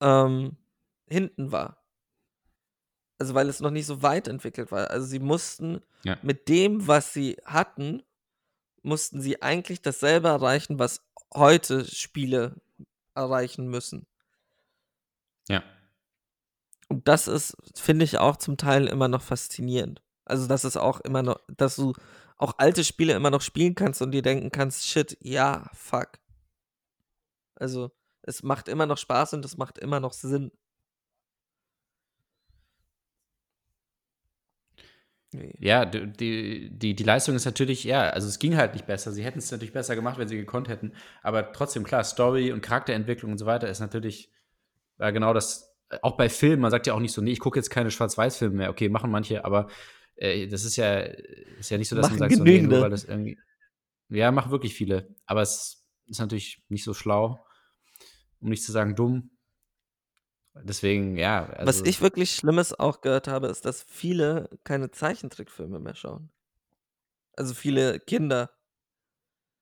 ähm, 0.00 0.56
hinten 1.08 1.50
war. 1.52 1.79
Also 3.20 3.34
weil 3.34 3.48
es 3.50 3.60
noch 3.60 3.70
nicht 3.70 3.86
so 3.86 4.02
weit 4.02 4.26
entwickelt 4.28 4.72
war. 4.72 4.90
Also 4.90 5.06
sie 5.06 5.18
mussten 5.18 5.82
Ja. 6.04 6.16
mit 6.22 6.48
dem, 6.48 6.88
was 6.88 7.12
sie 7.12 7.36
hatten, 7.44 8.02
mussten 8.82 9.20
sie 9.20 9.42
eigentlich 9.42 9.82
dasselbe 9.82 10.28
erreichen, 10.28 10.78
was 10.78 11.02
heute 11.34 11.84
Spiele 11.84 12.56
erreichen 13.14 13.68
müssen. 13.68 14.06
Ja. 15.48 15.62
Und 16.88 17.06
das 17.06 17.28
ist, 17.28 17.56
finde 17.76 18.04
ich, 18.06 18.18
auch 18.18 18.36
zum 18.36 18.56
Teil 18.56 18.86
immer 18.86 19.06
noch 19.08 19.22
faszinierend. 19.22 20.00
Also, 20.24 20.46
dass 20.46 20.64
es 20.64 20.76
auch 20.78 21.00
immer 21.00 21.22
noch, 21.22 21.40
dass 21.56 21.76
du 21.76 21.92
auch 22.38 22.54
alte 22.56 22.84
Spiele 22.84 23.12
immer 23.12 23.30
noch 23.30 23.42
spielen 23.42 23.74
kannst 23.74 24.00
und 24.00 24.12
dir 24.12 24.22
denken 24.22 24.50
kannst, 24.50 24.86
shit, 24.86 25.18
ja, 25.20 25.68
fuck. 25.74 26.12
Also, 27.54 27.90
es 28.22 28.42
macht 28.42 28.68
immer 28.68 28.86
noch 28.86 28.96
Spaß 28.98 29.34
und 29.34 29.44
es 29.44 29.58
macht 29.58 29.76
immer 29.78 30.00
noch 30.00 30.14
Sinn. 30.14 30.50
Ja, 35.58 35.84
die, 35.84 36.70
die, 36.70 36.94
die 36.94 37.04
Leistung 37.04 37.36
ist 37.36 37.44
natürlich, 37.44 37.84
ja, 37.84 38.10
also 38.10 38.26
es 38.26 38.38
ging 38.40 38.56
halt 38.56 38.74
nicht 38.74 38.86
besser. 38.86 39.12
Sie 39.12 39.24
hätten 39.24 39.38
es 39.38 39.50
natürlich 39.50 39.72
besser 39.72 39.94
gemacht, 39.94 40.18
wenn 40.18 40.26
sie 40.26 40.36
gekonnt 40.36 40.68
hätten. 40.68 40.92
Aber 41.22 41.52
trotzdem, 41.52 41.84
klar, 41.84 42.02
Story 42.02 42.50
und 42.52 42.62
Charakterentwicklung 42.62 43.32
und 43.32 43.38
so 43.38 43.46
weiter 43.46 43.68
ist 43.68 43.80
natürlich 43.80 44.30
ja, 45.00 45.10
genau 45.10 45.32
das. 45.32 45.74
Auch 46.02 46.16
bei 46.16 46.28
Filmen, 46.28 46.62
man 46.62 46.70
sagt 46.70 46.86
ja 46.86 46.94
auch 46.94 47.00
nicht 47.00 47.12
so, 47.12 47.20
nee, 47.20 47.32
ich 47.32 47.40
gucke 47.40 47.58
jetzt 47.58 47.70
keine 47.70 47.90
Schwarz-Weiß-Filme 47.90 48.54
mehr. 48.54 48.70
Okay, 48.70 48.88
machen 48.88 49.10
manche, 49.10 49.44
aber 49.44 49.68
äh, 50.14 50.46
das 50.46 50.64
ist 50.64 50.76
ja, 50.76 51.00
ist 51.00 51.70
ja 51.70 51.78
nicht 51.78 51.88
so, 51.88 51.96
dass 51.96 52.06
Machen 52.06 52.18
man 52.20 52.28
sagt, 52.28 52.38
so, 52.38 52.44
nee, 52.44 52.50
nur 52.50 52.56
genügende. 52.58 52.82
weil 52.82 52.90
das 52.90 53.04
irgendwie. 53.04 53.38
Ja, 54.08 54.30
machen 54.30 54.52
wirklich 54.52 54.74
viele. 54.74 55.14
Aber 55.26 55.42
es 55.42 55.84
ist 56.06 56.20
natürlich 56.20 56.62
nicht 56.68 56.84
so 56.84 56.94
schlau, 56.94 57.44
um 58.40 58.50
nicht 58.50 58.62
zu 58.62 58.70
sagen 58.72 58.94
dumm. 58.94 59.30
Deswegen, 60.54 61.16
ja. 61.16 61.46
Also, 61.50 61.66
Was 61.82 61.88
ich 61.88 62.00
wirklich 62.00 62.34
Schlimmes 62.34 62.78
auch 62.78 63.00
gehört 63.00 63.28
habe, 63.28 63.46
ist, 63.48 63.64
dass 63.64 63.82
viele 63.82 64.50
keine 64.64 64.90
Zeichentrickfilme 64.90 65.78
mehr 65.78 65.94
schauen. 65.94 66.30
Also 67.36 67.54
viele 67.54 68.00
Kinder, 68.00 68.50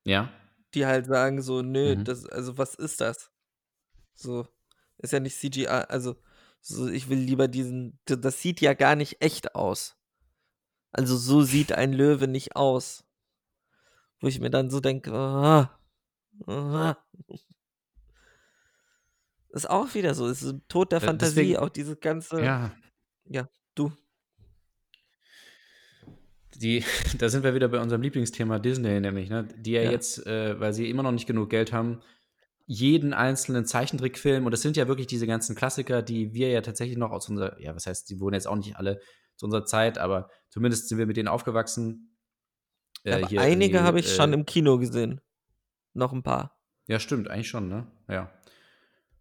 Ja. 0.04 0.32
die 0.74 0.86
halt 0.86 1.06
sagen 1.06 1.42
so, 1.42 1.62
nö, 1.62 1.96
Mhm. 1.96 2.04
das, 2.04 2.26
also 2.26 2.58
was 2.58 2.74
ist 2.74 3.00
das? 3.00 3.30
So, 4.14 4.46
ist 4.98 5.12
ja 5.12 5.20
nicht 5.20 5.36
CGI, 5.36 5.66
also 5.68 6.16
so, 6.60 6.88
ich 6.88 7.08
will 7.08 7.18
lieber 7.18 7.46
diesen, 7.46 8.00
das 8.04 8.42
sieht 8.42 8.60
ja 8.60 8.74
gar 8.74 8.96
nicht 8.96 9.22
echt 9.22 9.54
aus. 9.54 9.96
Also 10.90 11.16
so 11.16 11.42
sieht 11.42 11.72
ein 11.72 11.92
Löwe 11.92 12.26
nicht 12.26 12.56
aus. 12.56 13.04
Wo 14.20 14.26
ich 14.26 14.40
mir 14.40 14.50
dann 14.50 14.70
so 14.70 14.80
denke, 14.80 15.12
ah, 15.12 15.78
ah. 16.46 16.96
Ist 19.50 19.68
auch 19.68 19.94
wieder 19.94 20.14
so, 20.14 20.26
ist 20.26 20.40
so 20.40 20.52
Tod 20.68 20.92
der 20.92 21.02
Äh, 21.02 21.06
Fantasie, 21.06 21.34
deswegen- 21.36 21.56
auch 21.58 21.68
dieses 21.68 21.98
ganze, 22.00 22.42
Ja. 22.42 22.72
ja, 23.26 23.48
du. 23.74 23.92
Die, 26.54 26.82
da 27.18 27.28
sind 27.28 27.44
wir 27.44 27.54
wieder 27.54 27.68
bei 27.68 27.80
unserem 27.80 28.02
Lieblingsthema 28.02 28.58
Disney, 28.58 29.00
nämlich, 29.00 29.28
ne? 29.30 29.46
Die 29.58 29.72
ja, 29.72 29.82
Ja. 29.82 29.90
jetzt, 29.90 30.26
äh, 30.26 30.58
weil 30.58 30.72
sie 30.72 30.88
immer 30.90 31.02
noch 31.02 31.12
nicht 31.12 31.26
genug 31.26 31.50
Geld 31.50 31.72
haben, 31.72 32.00
jeden 32.66 33.14
einzelnen 33.14 33.64
Zeichentrickfilm, 33.64 34.44
und 34.44 34.50
das 34.50 34.60
sind 34.62 34.76
ja 34.76 34.88
wirklich 34.88 35.06
diese 35.06 35.26
ganzen 35.26 35.56
Klassiker, 35.56 36.02
die 36.02 36.34
wir 36.34 36.50
ja 36.50 36.60
tatsächlich 36.60 36.98
noch 36.98 37.10
aus 37.12 37.28
unserer, 37.28 37.58
ja, 37.60 37.74
was 37.74 37.86
heißt, 37.86 38.10
die 38.10 38.20
wurden 38.20 38.34
jetzt 38.34 38.46
auch 38.46 38.56
nicht 38.56 38.76
alle 38.76 39.00
zu 39.36 39.46
unserer 39.46 39.64
Zeit, 39.64 39.96
aber 39.98 40.30
zumindest 40.50 40.88
sind 40.88 40.98
wir 40.98 41.06
mit 41.06 41.16
denen 41.16 41.28
aufgewachsen. 41.28 42.16
Äh, 43.04 43.24
hier 43.26 43.40
einige 43.40 43.82
habe 43.82 44.00
ich 44.00 44.12
schon 44.14 44.32
äh, 44.32 44.34
im 44.34 44.44
Kino 44.44 44.78
gesehen. 44.78 45.20
Noch 45.94 46.12
ein 46.12 46.22
paar. 46.22 46.58
Ja, 46.88 46.98
stimmt, 46.98 47.28
eigentlich 47.28 47.48
schon, 47.48 47.68
ne? 47.68 47.86
Ja. 48.08 48.30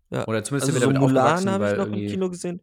Ja. 0.10 0.28
Oder 0.28 0.44
zumindest 0.44 0.70
Also 0.70 0.72
sind 0.72 0.76
wir 0.76 0.80
so 0.82 0.86
damit 0.94 1.00
Mulan 1.02 1.26
aufgewachsen, 1.36 1.52
habe 1.52 1.72
ich 1.72 1.78
noch 1.78 1.86
im 1.88 2.08
Kino 2.08 2.30
gesehen. 2.30 2.62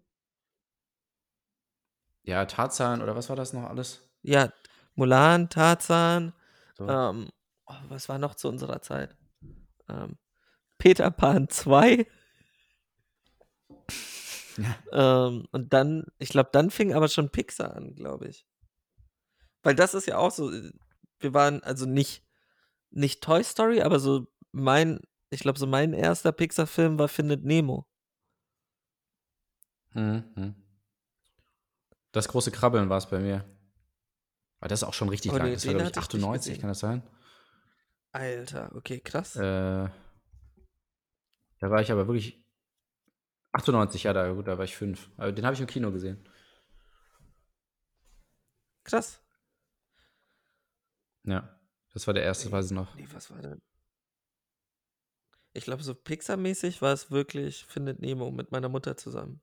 ja, 2.22 2.44
Tarzan 2.46 3.02
oder 3.02 3.14
was 3.16 3.28
war 3.28 3.36
das 3.36 3.52
noch 3.52 3.64
alles? 3.64 4.00
Ja, 4.22 4.50
Mulan, 4.94 5.50
Tarzan, 5.50 6.32
So. 6.78 6.88
ähm, 6.88 7.30
oh, 7.66 7.74
was 7.88 8.08
war 8.08 8.18
noch 8.18 8.34
zu 8.34 8.48
unserer 8.48 8.80
Zeit? 8.80 9.14
Ähm, 9.88 10.16
Peter 10.78 11.10
Pan 11.10 11.48
2. 11.48 12.06
Ja. 14.56 14.76
Ähm, 14.92 15.48
und 15.50 15.72
dann, 15.72 16.04
ich 16.18 16.28
glaube, 16.28 16.50
dann 16.52 16.70
fing 16.70 16.94
aber 16.94 17.08
schon 17.08 17.28
Pixar 17.30 17.74
an, 17.74 17.96
glaube 17.96 18.28
ich. 18.28 18.46
Weil 19.64 19.74
das 19.74 19.94
ist 19.94 20.06
ja 20.06 20.16
auch 20.16 20.30
so, 20.30 20.52
äh, 20.52 20.70
wir 21.18 21.34
waren 21.34 21.60
also 21.64 21.86
nicht, 21.86 22.22
nicht 22.90 23.20
Toy 23.20 23.42
Story, 23.42 23.82
aber 23.82 23.98
so 23.98 24.28
mein, 24.52 25.00
ich 25.34 25.40
glaube, 25.40 25.58
so 25.58 25.66
mein 25.66 25.92
erster 25.92 26.32
Pixar-Film 26.32 26.98
war 26.98 27.08
Findet 27.08 27.44
Nemo. 27.44 27.86
Mhm. 29.92 30.24
mhm. 30.36 30.54
Das 32.12 32.28
große 32.28 32.52
Krabbeln 32.52 32.88
war 32.88 32.98
es 32.98 33.08
bei 33.10 33.18
mir. 33.18 33.44
Aber 34.60 34.68
das 34.68 34.80
ist 34.82 34.88
auch 34.88 34.94
schon 34.94 35.08
richtig 35.08 35.32
Oh, 35.32 35.36
lang. 35.36 35.48
nee, 35.48 35.54
Das 35.54 35.66
war, 35.66 35.74
glaube 35.74 35.90
ich, 35.90 35.96
hatte 35.96 36.00
ich 36.00 36.12
nicht 36.14 36.24
98, 36.24 36.50
gesehen. 36.52 36.60
kann 36.60 36.68
das 36.68 36.78
sein? 36.78 37.02
Alter, 38.12 38.70
okay, 38.76 39.00
krass. 39.00 39.34
Äh, 39.34 39.88
da 41.58 41.70
war 41.70 41.80
ich 41.82 41.90
aber 41.90 42.06
wirklich. 42.06 42.44
98, 43.52 44.04
ja, 44.04 44.12
da, 44.12 44.32
gut, 44.32 44.46
da 44.46 44.56
war 44.58 44.64
ich 44.64 44.76
fünf. 44.76 45.10
Aber 45.16 45.32
den 45.32 45.44
habe 45.44 45.54
ich 45.54 45.60
im 45.60 45.66
Kino 45.66 45.90
gesehen. 45.90 46.24
Krass. 48.84 49.20
Ja. 51.24 51.58
Das 51.92 52.06
war 52.06 52.14
der 52.14 52.22
erste, 52.24 52.50
weiß 52.50 52.66
ich 52.66 52.72
noch. 52.72 52.94
Nee, 52.94 53.08
was 53.12 53.30
war 53.30 53.40
denn? 53.40 53.60
Ich 55.56 55.64
glaube, 55.64 55.84
so 55.84 55.94
Pixar-mäßig 55.94 56.82
war 56.82 56.92
es 56.92 57.12
wirklich 57.12 57.64
Findet 57.66 58.00
Nemo 58.00 58.32
mit 58.32 58.50
meiner 58.50 58.68
Mutter 58.68 58.96
zusammen. 58.96 59.40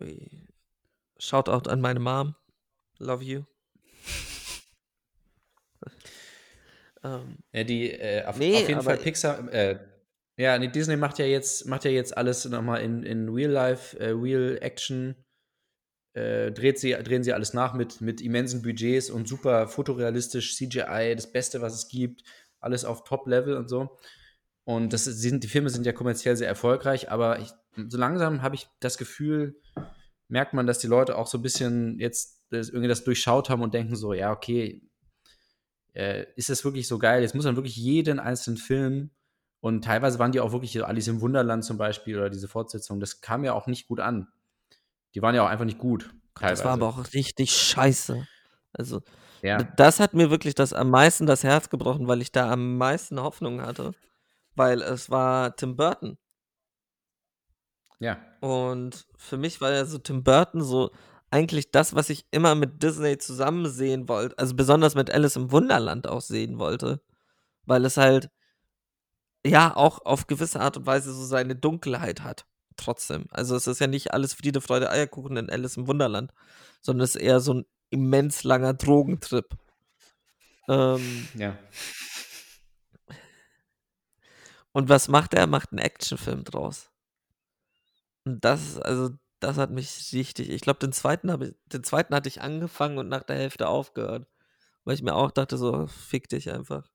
Ui. 0.00 0.46
Shoutout 1.18 1.68
an 1.68 1.80
meine 1.80 1.98
Mom. 1.98 2.36
Love 2.98 3.24
you. 3.24 3.42
ähm, 7.02 7.38
Ja, 7.52 7.64
die, 7.64 7.90
äh, 7.90 8.24
auf, 8.24 8.38
Nee, 8.38 8.62
auf 8.62 8.68
jeden 8.68 8.82
Fall 8.82 8.96
Pixar, 8.96 9.52
äh, 9.52 9.80
ja, 10.36 10.56
nee, 10.58 10.68
Disney 10.68 10.96
macht 10.96 11.18
ja 11.18 11.26
jetzt, 11.26 11.66
macht 11.66 11.84
ja 11.84 11.90
jetzt 11.90 12.16
alles 12.16 12.44
nochmal 12.44 12.82
in, 12.82 13.02
in 13.02 13.28
Real 13.28 13.50
Life, 13.50 13.98
äh, 13.98 14.10
Real 14.10 14.58
Action, 14.62 15.16
äh, 16.14 16.50
dreht 16.52 16.78
sie, 16.78 16.92
drehen 16.92 17.22
sie 17.22 17.32
alles 17.32 17.54
nach 17.54 17.74
mit, 17.74 18.00
mit 18.00 18.20
immensen 18.20 18.62
Budgets 18.62 19.10
und 19.10 19.28
super 19.28 19.68
fotorealistisch, 19.68 20.56
CGI, 20.56 21.14
das 21.14 21.30
Beste, 21.30 21.60
was 21.60 21.74
es 21.74 21.88
gibt, 21.88 22.24
alles 22.58 22.84
auf 22.84 23.04
Top-Level 23.04 23.56
und 23.56 23.68
so. 23.68 23.96
Und 24.64 24.92
das 24.92 25.04
sind, 25.04 25.44
die 25.44 25.48
Filme 25.48 25.70
sind 25.70 25.86
ja 25.86 25.92
kommerziell 25.92 26.36
sehr 26.36 26.48
erfolgreich, 26.48 27.10
aber 27.10 27.38
ich, 27.40 27.50
so 27.88 27.98
langsam 27.98 28.42
habe 28.42 28.54
ich 28.54 28.68
das 28.80 28.98
Gefühl, 28.98 29.60
merkt 30.28 30.54
man, 30.54 30.66
dass 30.66 30.78
die 30.78 30.86
Leute 30.86 31.16
auch 31.16 31.26
so 31.26 31.38
ein 31.38 31.42
bisschen 31.42 31.98
jetzt 31.98 32.44
das, 32.50 32.68
irgendwie 32.68 32.88
das 32.88 33.04
durchschaut 33.04 33.48
haben 33.48 33.62
und 33.62 33.74
denken 33.74 33.96
so, 33.96 34.12
ja, 34.12 34.32
okay, 34.32 34.82
äh, 35.94 36.26
ist 36.36 36.50
das 36.50 36.64
wirklich 36.64 36.86
so 36.86 36.98
geil? 36.98 37.22
Jetzt 37.22 37.34
muss 37.34 37.44
man 37.44 37.56
wirklich 37.56 37.76
jeden 37.76 38.18
einzelnen 38.18 38.58
Film 38.58 39.10
und 39.60 39.84
teilweise 39.84 40.18
waren 40.18 40.32
die 40.32 40.40
auch 40.40 40.52
wirklich 40.52 40.84
Alice 40.84 41.08
im 41.08 41.20
Wunderland 41.20 41.64
zum 41.64 41.78
Beispiel 41.78 42.16
oder 42.16 42.30
diese 42.30 42.48
Fortsetzung, 42.48 43.00
das 43.00 43.20
kam 43.20 43.44
ja 43.44 43.54
auch 43.54 43.66
nicht 43.66 43.88
gut 43.88 44.00
an. 44.00 44.28
Die 45.14 45.22
waren 45.22 45.34
ja 45.34 45.44
auch 45.44 45.48
einfach 45.48 45.64
nicht 45.64 45.78
gut. 45.78 46.14
das 46.40 46.64
war 46.64 46.72
aber 46.72 46.88
auch 46.88 47.12
richtig 47.12 47.52
scheiße. 47.52 48.26
Also, 48.72 49.02
ja. 49.42 49.58
das 49.76 50.00
hat 50.00 50.14
mir 50.14 50.30
wirklich 50.30 50.54
das 50.54 50.72
am 50.72 50.90
meisten 50.90 51.26
das 51.26 51.44
Herz 51.44 51.70
gebrochen, 51.70 52.06
weil 52.06 52.22
ich 52.22 52.32
da 52.32 52.50
am 52.50 52.76
meisten 52.76 53.20
Hoffnung 53.20 53.60
hatte. 53.60 53.92
Weil 54.54 54.82
es 54.82 55.10
war 55.10 55.56
Tim 55.56 55.76
Burton. 55.76 56.18
Ja. 57.98 58.18
Und 58.40 59.06
für 59.16 59.36
mich 59.36 59.60
war 59.60 59.70
ja 59.72 59.84
so 59.84 59.98
Tim 59.98 60.24
Burton 60.24 60.62
so 60.62 60.90
eigentlich 61.30 61.70
das, 61.70 61.94
was 61.94 62.10
ich 62.10 62.26
immer 62.30 62.54
mit 62.54 62.82
Disney 62.82 63.18
zusammen 63.18 63.68
sehen 63.68 64.08
wollte. 64.08 64.36
Also 64.38 64.54
besonders 64.54 64.94
mit 64.94 65.10
Alice 65.10 65.36
im 65.36 65.52
Wunderland 65.52 66.08
auch 66.08 66.20
sehen 66.20 66.58
wollte. 66.58 67.00
Weil 67.66 67.84
es 67.84 67.96
halt, 67.96 68.30
ja, 69.44 69.74
auch 69.76 70.04
auf 70.04 70.26
gewisse 70.26 70.60
Art 70.60 70.76
und 70.76 70.86
Weise 70.86 71.12
so 71.12 71.24
seine 71.24 71.54
Dunkelheit 71.54 72.22
hat. 72.22 72.46
Trotzdem. 72.76 73.26
Also 73.30 73.56
es 73.56 73.66
ist 73.66 73.80
ja 73.80 73.86
nicht 73.86 74.12
alles 74.14 74.34
Friede, 74.34 74.60
Freude, 74.60 74.90
Eierkuchen 74.90 75.36
in 75.36 75.50
Alice 75.50 75.76
im 75.76 75.86
Wunderland. 75.86 76.32
Sondern 76.80 77.04
es 77.04 77.14
ist 77.14 77.22
eher 77.22 77.40
so 77.40 77.54
ein 77.54 77.66
immens 77.90 78.42
langer 78.44 78.74
Drogentrip. 78.74 79.56
Ähm, 80.68 81.28
Ja. 81.34 81.58
Und 84.72 84.88
was 84.88 85.08
macht 85.08 85.34
er? 85.34 85.40
Er 85.40 85.46
macht 85.46 85.72
einen 85.72 85.78
Actionfilm 85.80 86.44
draus. 86.44 86.90
Und 88.24 88.44
das, 88.44 88.62
ist- 88.62 88.78
also, 88.84 89.10
das 89.40 89.56
hat 89.56 89.70
mich 89.70 90.12
richtig. 90.12 90.50
Ich 90.50 90.60
glaube, 90.62 90.78
den 90.78 90.92
zweiten 90.92 91.30
habe 91.30 91.48
ich, 91.48 91.54
den 91.66 91.82
zweiten 91.82 92.14
hatte 92.14 92.28
ich 92.28 92.40
angefangen 92.40 92.98
und 92.98 93.08
nach 93.08 93.24
der 93.24 93.36
Hälfte 93.36 93.68
aufgehört. 93.68 94.28
Weil 94.84 94.94
ich 94.94 95.02
mir 95.02 95.14
auch 95.14 95.30
dachte, 95.32 95.58
so, 95.58 95.86
fick 95.88 96.28
dich 96.28 96.50
einfach. 96.52 96.88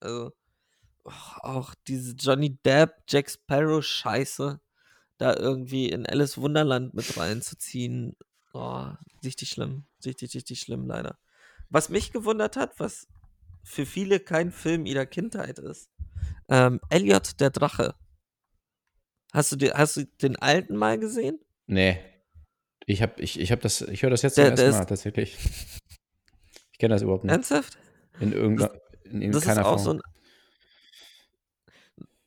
Also, 0.00 0.32
auch 1.04 1.74
diese 1.88 2.14
Johnny 2.14 2.58
Depp, 2.64 2.94
Jack 3.08 3.30
Sparrow 3.30 3.82
Scheiße, 3.84 4.60
da 5.20 5.36
irgendwie 5.36 5.88
in 5.88 6.06
Alice 6.06 6.38
Wunderland 6.38 6.94
mit 6.94 7.16
reinzuziehen. 7.16 8.16
Oh, 8.52 8.86
richtig 9.24 9.50
schlimm. 9.50 9.84
Richtig, 10.04 10.34
richtig 10.34 10.60
schlimm, 10.60 10.86
leider. 10.86 11.18
Was 11.68 11.88
mich 11.88 12.10
gewundert 12.12 12.56
hat, 12.56 12.78
was 12.80 13.06
für 13.62 13.86
viele 13.86 14.18
kein 14.20 14.50
Film 14.50 14.86
ihrer 14.86 15.06
Kindheit 15.06 15.58
ist. 15.58 15.88
Ähm, 16.48 16.80
Elliot 16.88 17.38
der 17.40 17.50
Drache. 17.50 17.94
Hast 19.32 19.52
du, 19.52 19.56
den, 19.56 19.72
hast 19.74 19.96
du 19.96 20.04
den 20.22 20.36
alten 20.36 20.74
mal 20.76 20.98
gesehen? 20.98 21.38
Nee. 21.66 21.98
Ich 22.86 23.02
habe 23.02 23.20
ich, 23.22 23.38
ich 23.38 23.52
hab 23.52 23.60
das, 23.60 23.82
ich 23.82 24.02
höre 24.02 24.10
das 24.10 24.22
jetzt 24.22 24.34
zum 24.34 24.44
der 24.44 24.50
ersten 24.52 24.70
Mal 24.70 24.80
ist- 24.80 24.88
tatsächlich. 24.88 25.36
kenne 26.78 26.94
das 26.94 27.02
überhaupt 27.02 27.24
nicht. 27.24 27.32
Ernsthaft? 27.32 27.78
In 28.18 28.32
irgendeiner, 28.32 28.72
in, 29.04 29.22
in 29.22 29.32
Das 29.32 29.42
ist 29.42 29.48
keiner 29.48 29.66
auch 29.66 29.74
Form. 29.74 29.84
so 29.84 29.90
ein. 29.92 30.00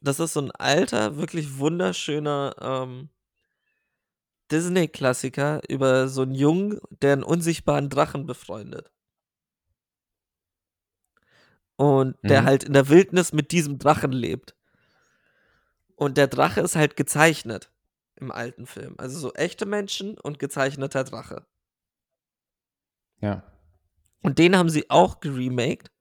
Das 0.04 0.20
ist 0.20 0.34
so 0.34 0.42
ein 0.42 0.52
alter, 0.52 1.16
wirklich 1.16 1.58
wunderschöner 1.60 2.56
ähm, 2.60 3.10
Disney-Klassiker 4.52 5.62
über 5.70 6.10
so 6.10 6.24
einen 6.24 6.36
Jungen, 6.36 6.80
der 6.90 7.14
einen 7.14 7.24
unsichtbaren 7.24 7.90
Drachen 7.90 8.26
befreundet. 8.26 8.92
Und 11.78 12.18
der 12.24 12.42
Mhm. 12.42 12.46
halt 12.46 12.64
in 12.66 12.74
der 12.74 12.90
Wildnis 12.90 13.32
mit 13.32 13.52
diesem 13.52 13.80
Drachen 13.80 14.12
lebt. 14.12 14.56
Und 15.96 16.18
der 16.18 16.28
Drache 16.28 16.60
ist 16.60 16.76
halt 16.76 16.98
gezeichnet 16.98 17.72
im 18.16 18.30
alten 18.30 18.68
Film. 18.68 18.96
Also 18.98 19.18
so 19.18 19.34
echte 19.34 19.66
Menschen 19.66 20.18
und 20.20 20.38
gezeichneter 20.38 21.06
Drache. 21.06 21.46
Ja. 23.22 23.44
Und 24.22 24.38
den 24.38 24.58
haben 24.58 24.70
sie 24.70 24.90
auch 24.90 25.22
geremaked. 25.22 25.93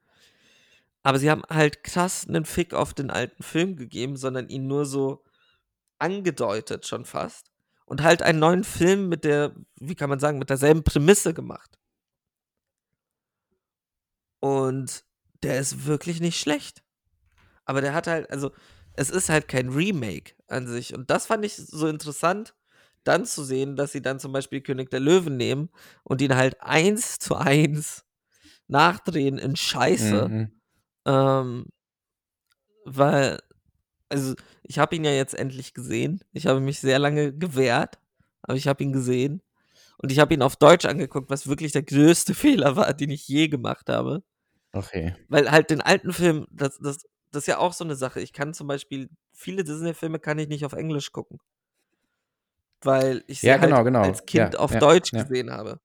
Aber 1.03 1.19
sie 1.19 1.31
haben 1.31 1.43
halt 1.49 1.83
krass 1.83 2.27
einen 2.29 2.45
Fick 2.45 2.75
auf 2.75 2.95
den 2.95 3.11
alten 3.11 3.43
Film 3.43 3.77
gegeben, 3.77 4.17
sondern 4.17 4.49
ihn 4.49 4.67
nur 4.67 4.87
so 4.87 5.25
angedeutet 5.99 6.87
schon 6.87 7.05
fast. 7.05 7.51
Und 7.87 8.03
halt 8.03 8.23
einen 8.23 8.39
neuen 8.39 8.65
Film 8.65 9.09
mit 9.09 9.25
der, 9.25 9.55
wie 9.77 9.95
kann 9.95 10.09
man 10.09 10.21
sagen, 10.21 10.39
mit 10.39 10.51
derselben 10.51 10.85
Prämisse 10.85 11.35
gemacht. 11.35 11.79
Und 14.41 15.05
der 15.43 15.59
ist 15.59 15.87
wirklich 15.87 16.21
nicht 16.21 16.41
schlecht. 16.41 16.83
Aber 17.65 17.81
der 17.81 17.95
hat 17.95 18.07
halt, 18.07 18.31
also, 18.31 18.53
es 18.95 19.11
ist 19.11 19.29
halt 19.29 19.49
kein 19.49 19.71
Remake 19.71 20.35
an 20.49 20.67
sich. 20.67 20.95
Und 20.95 21.11
das 21.11 21.27
fand 21.27 21.45
ich 21.45 21.57
so 21.57 21.87
interessant, 21.89 22.55
dann 23.05 23.25
zu 23.25 23.43
sehen, 23.45 23.77
dass 23.77 23.93
sie 23.93 24.03
dann 24.03 24.21
zum 24.21 24.33
Beispiel 24.33 24.61
König 24.61 24.91
der 24.91 25.01
Löwen 25.01 25.37
nehmen 25.37 25.71
und 26.05 26.21
ihn 26.21 26.37
halt 26.37 26.61
eins 26.61 27.19
zu 27.19 27.35
eins 27.37 28.05
nachdrehen 28.69 29.39
in 29.39 29.57
Scheiße. 29.57 30.29
Mhm. 30.29 30.62
Ähm, 31.07 31.67
weil, 32.85 33.39
also, 34.09 34.35
ich 34.63 34.79
habe 34.79 34.97
ihn 34.97 35.05
ja 35.05 35.13
jetzt 35.13 35.35
endlich 35.35 35.75
gesehen. 35.75 36.21
Ich 36.33 36.47
habe 36.47 36.61
mich 36.61 36.81
sehr 36.81 36.99
lange 36.99 37.33
gewehrt, 37.33 37.99
aber 38.43 38.57
ich 38.57 38.69
habe 38.69 38.83
ihn 38.83 38.93
gesehen. 38.93 39.43
Und 39.99 40.11
ich 40.11 40.19
habe 40.19 40.35
ihn 40.35 40.43
auf 40.43 40.57
Deutsch 40.57 40.85
angeguckt, 40.85 41.31
was 41.31 41.47
wirklich 41.47 41.73
der 41.73 41.83
größte 41.83 42.35
Fehler 42.35 42.77
war, 42.77 42.93
den 42.95 43.11
ich 43.11 43.27
je 43.29 43.49
gemacht 43.49 43.89
habe. 43.89 44.23
Okay. 44.73 45.15
Weil 45.29 45.51
halt 45.51 45.71
den 45.71 45.81
alten 45.81 46.13
Film, 46.13 46.47
das, 46.51 46.79
das, 46.79 47.07
das 47.31 47.43
ist 47.43 47.47
ja 47.47 47.59
auch 47.59 47.73
so 47.73 47.85
eine 47.85 47.95
Sache. 47.95 48.21
Ich 48.21 48.33
kann 48.33 48.55
zum 48.55 48.67
Beispiel, 48.67 49.11
viele 49.33 49.65
Disney-Filme 49.65 50.19
kann 50.19 50.39
ich 50.39 50.49
nicht 50.49 50.65
auf 50.65 50.73
Englisch 50.73 51.13
gucken. 51.13 51.39
Weil 52.83 53.23
ich 53.27 53.41
sie 53.41 53.47
Ja, 53.47 53.59
genau, 53.59 53.77
halt 53.77 53.87
genau. 53.87 54.03
als 54.03 54.25
Kind 54.27 54.55
Ja, 54.55 54.61
auf 54.61 54.73
ja, 54.73 54.81
Deutsch 54.81 55.13
gesehen 55.13 55.51
habe. 55.51 55.79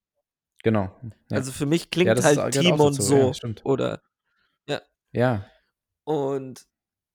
Genau. 0.64 0.90
Also 1.30 1.52
für 1.52 1.66
mich 1.66 1.92
klingt 1.92 2.24
halt 2.24 2.40
auch 2.40 2.50
Timon 2.50 2.94
so. 2.94 3.18
ja, 3.18 3.34
stimmt. 3.34 3.64
oder 3.66 4.02
ja. 5.12 5.46
Und 6.04 6.66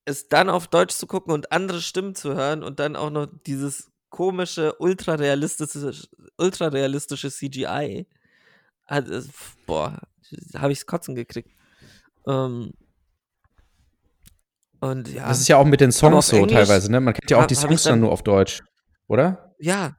es 0.05 0.29
dann 0.29 0.51
auf 0.51 0.67
Deutsch 0.69 0.95
zu 0.95 1.07
gucken 1.07 1.33
und 1.33 1.53
andere 1.53 1.81
Stimmen 1.81 2.15
zu 2.15 2.35
hören 2.35 2.63
und 2.63 2.79
dann 2.81 2.97
auch 2.97 3.11
noch 3.11 3.27
dieses 3.47 3.91
komische, 4.11 4.75
ultrarealistische, 4.79 5.93
ultrarealistische 6.37 7.31
CGI. 7.31 8.07
Hat, 8.87 9.09
es- 9.09 9.31
boah, 9.67 9.99
habe 10.57 10.73
ich's 10.73 10.85
kotzen 10.87 11.15
gekriegt. 11.15 11.51
Ähm, 12.27 12.73
und 14.81 15.09
ja, 15.09 15.29
Das 15.29 15.41
ist 15.41 15.49
ja 15.49 15.57
auch 15.57 15.65
mit 15.65 15.81
den 15.81 15.93
Songs 15.93 16.29
so 16.29 16.37
Englisch 16.37 16.53
teilweise, 16.53 16.91
ne? 16.91 17.01
Man 17.01 17.15
kennt 17.15 17.31
ja 17.31 17.39
auch 17.39 17.47
die 17.47 17.55
ich 17.55 17.61
Songs 17.61 17.83
dann 17.85 17.93
dann- 17.95 18.01
nur 18.01 18.13
auf 18.13 18.23
Deutsch, 18.23 18.61
oder? 19.07 19.55
ja, 19.59 19.97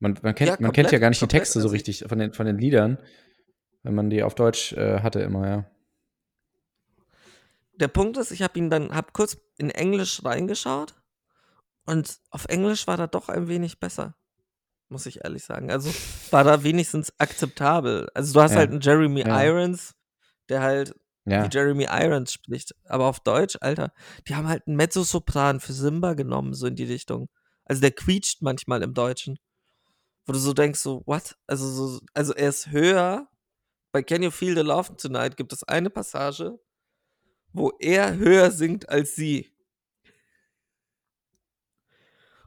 Man, 0.00 0.18
man, 0.22 0.34
kennt, 0.34 0.50
Ja, 0.50 0.56
man 0.58 0.72
kennt 0.72 0.90
ja 0.90 0.98
gar 0.98 1.10
nicht 1.10 1.22
die. 1.22 1.28
Texte 1.28 1.60
so 1.60 1.66
Also 1.66 1.74
ich- 1.76 1.80
richtig 1.88 2.04
von 2.08 2.18
den, 2.18 2.32
von 2.34 2.44
den 2.44 2.58
Liedern, 2.58 2.98
wenn 3.84 3.94
man 3.94 4.10
die 4.10 4.24
auf 4.24 4.34
Deutsch 4.34 4.72
äh, 4.72 4.98
hatte 5.00 5.20
immer, 5.20 5.48
ja. 5.48 5.70
Der 7.74 7.88
Punkt 7.88 8.16
ist, 8.16 8.30
ich 8.30 8.42
habe 8.42 8.58
ihn 8.58 8.70
dann, 8.70 8.94
hab 8.94 9.12
kurz 9.12 9.36
in 9.56 9.70
Englisch 9.70 10.24
reingeschaut 10.24 10.94
und 11.86 12.18
auf 12.30 12.46
Englisch 12.46 12.86
war 12.86 12.98
er 12.98 13.08
doch 13.08 13.28
ein 13.28 13.48
wenig 13.48 13.80
besser, 13.80 14.14
muss 14.88 15.06
ich 15.06 15.24
ehrlich 15.24 15.44
sagen. 15.44 15.70
Also 15.70 15.90
war 16.30 16.44
da 16.44 16.62
wenigstens 16.62 17.12
akzeptabel. 17.18 18.08
Also 18.14 18.34
du 18.34 18.40
hast 18.40 18.52
Ja. 18.52 18.58
halt 18.58 18.70
einen 18.70 18.80
Jeremy 18.80 19.20
Ja. 19.20 19.42
Irons, 19.44 19.94
der 20.48 20.60
halt 20.60 20.94
Ja, 21.24 21.44
wie 21.44 21.48
Jeremy 21.52 21.84
Irons 21.90 22.32
spricht. 22.32 22.74
Aber 22.86 23.06
auf 23.06 23.20
Deutsch, 23.20 23.56
Alter, 23.60 23.92
die 24.28 24.34
haben 24.34 24.48
halt 24.48 24.66
einen 24.66 24.76
Mezzosopran 24.76 25.60
für 25.60 25.72
Simba 25.72 26.14
genommen, 26.14 26.52
so 26.54 26.66
in 26.66 26.74
die 26.76 26.84
Richtung. 26.84 27.28
Also 27.64 27.80
der 27.80 27.92
quietscht 27.92 28.42
manchmal 28.42 28.82
im 28.82 28.92
Deutschen. 28.92 29.38
Wo 30.26 30.32
du 30.32 30.38
so 30.38 30.52
denkst, 30.52 30.78
so, 30.80 31.02
what? 31.06 31.36
Also, 31.46 31.68
so, 31.68 32.00
also 32.14 32.32
er 32.34 32.48
ist 32.48 32.70
höher. 32.70 33.28
Bei 33.92 34.02
Can 34.02 34.22
You 34.22 34.30
Feel 34.30 34.54
the 34.56 34.62
Love 34.62 34.96
Tonight 34.96 35.36
gibt 35.36 35.52
es 35.52 35.62
eine 35.64 35.90
Passage, 35.90 36.58
wo 37.52 37.70
er 37.78 38.16
höher 38.16 38.50
singt 38.50 38.88
als 38.88 39.14
sie. 39.14 39.52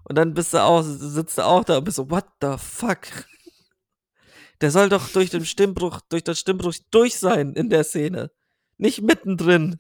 Und 0.03 0.15
dann 0.17 0.33
bist 0.33 0.53
du 0.53 0.61
auch, 0.61 0.83
sitzt 0.83 1.37
du 1.37 1.43
auch 1.43 1.63
da 1.63 1.79
und 1.79 1.83
bist 1.85 1.97
so, 1.97 2.09
what 2.11 2.25
the 2.41 2.55
fuck? 2.57 3.07
Der 4.61 4.71
soll 4.71 4.87
doch 4.89 5.09
durch 5.09 5.31
den 5.31 5.45
Stimmbruch, 5.45 5.99
durch 6.09 6.23
das 6.23 6.39
Stimmbruch 6.39 6.75
durch 6.91 7.17
sein 7.17 7.53
in 7.53 7.69
der 7.69 7.83
Szene. 7.83 8.31
Nicht 8.77 9.01
mittendrin. 9.01 9.79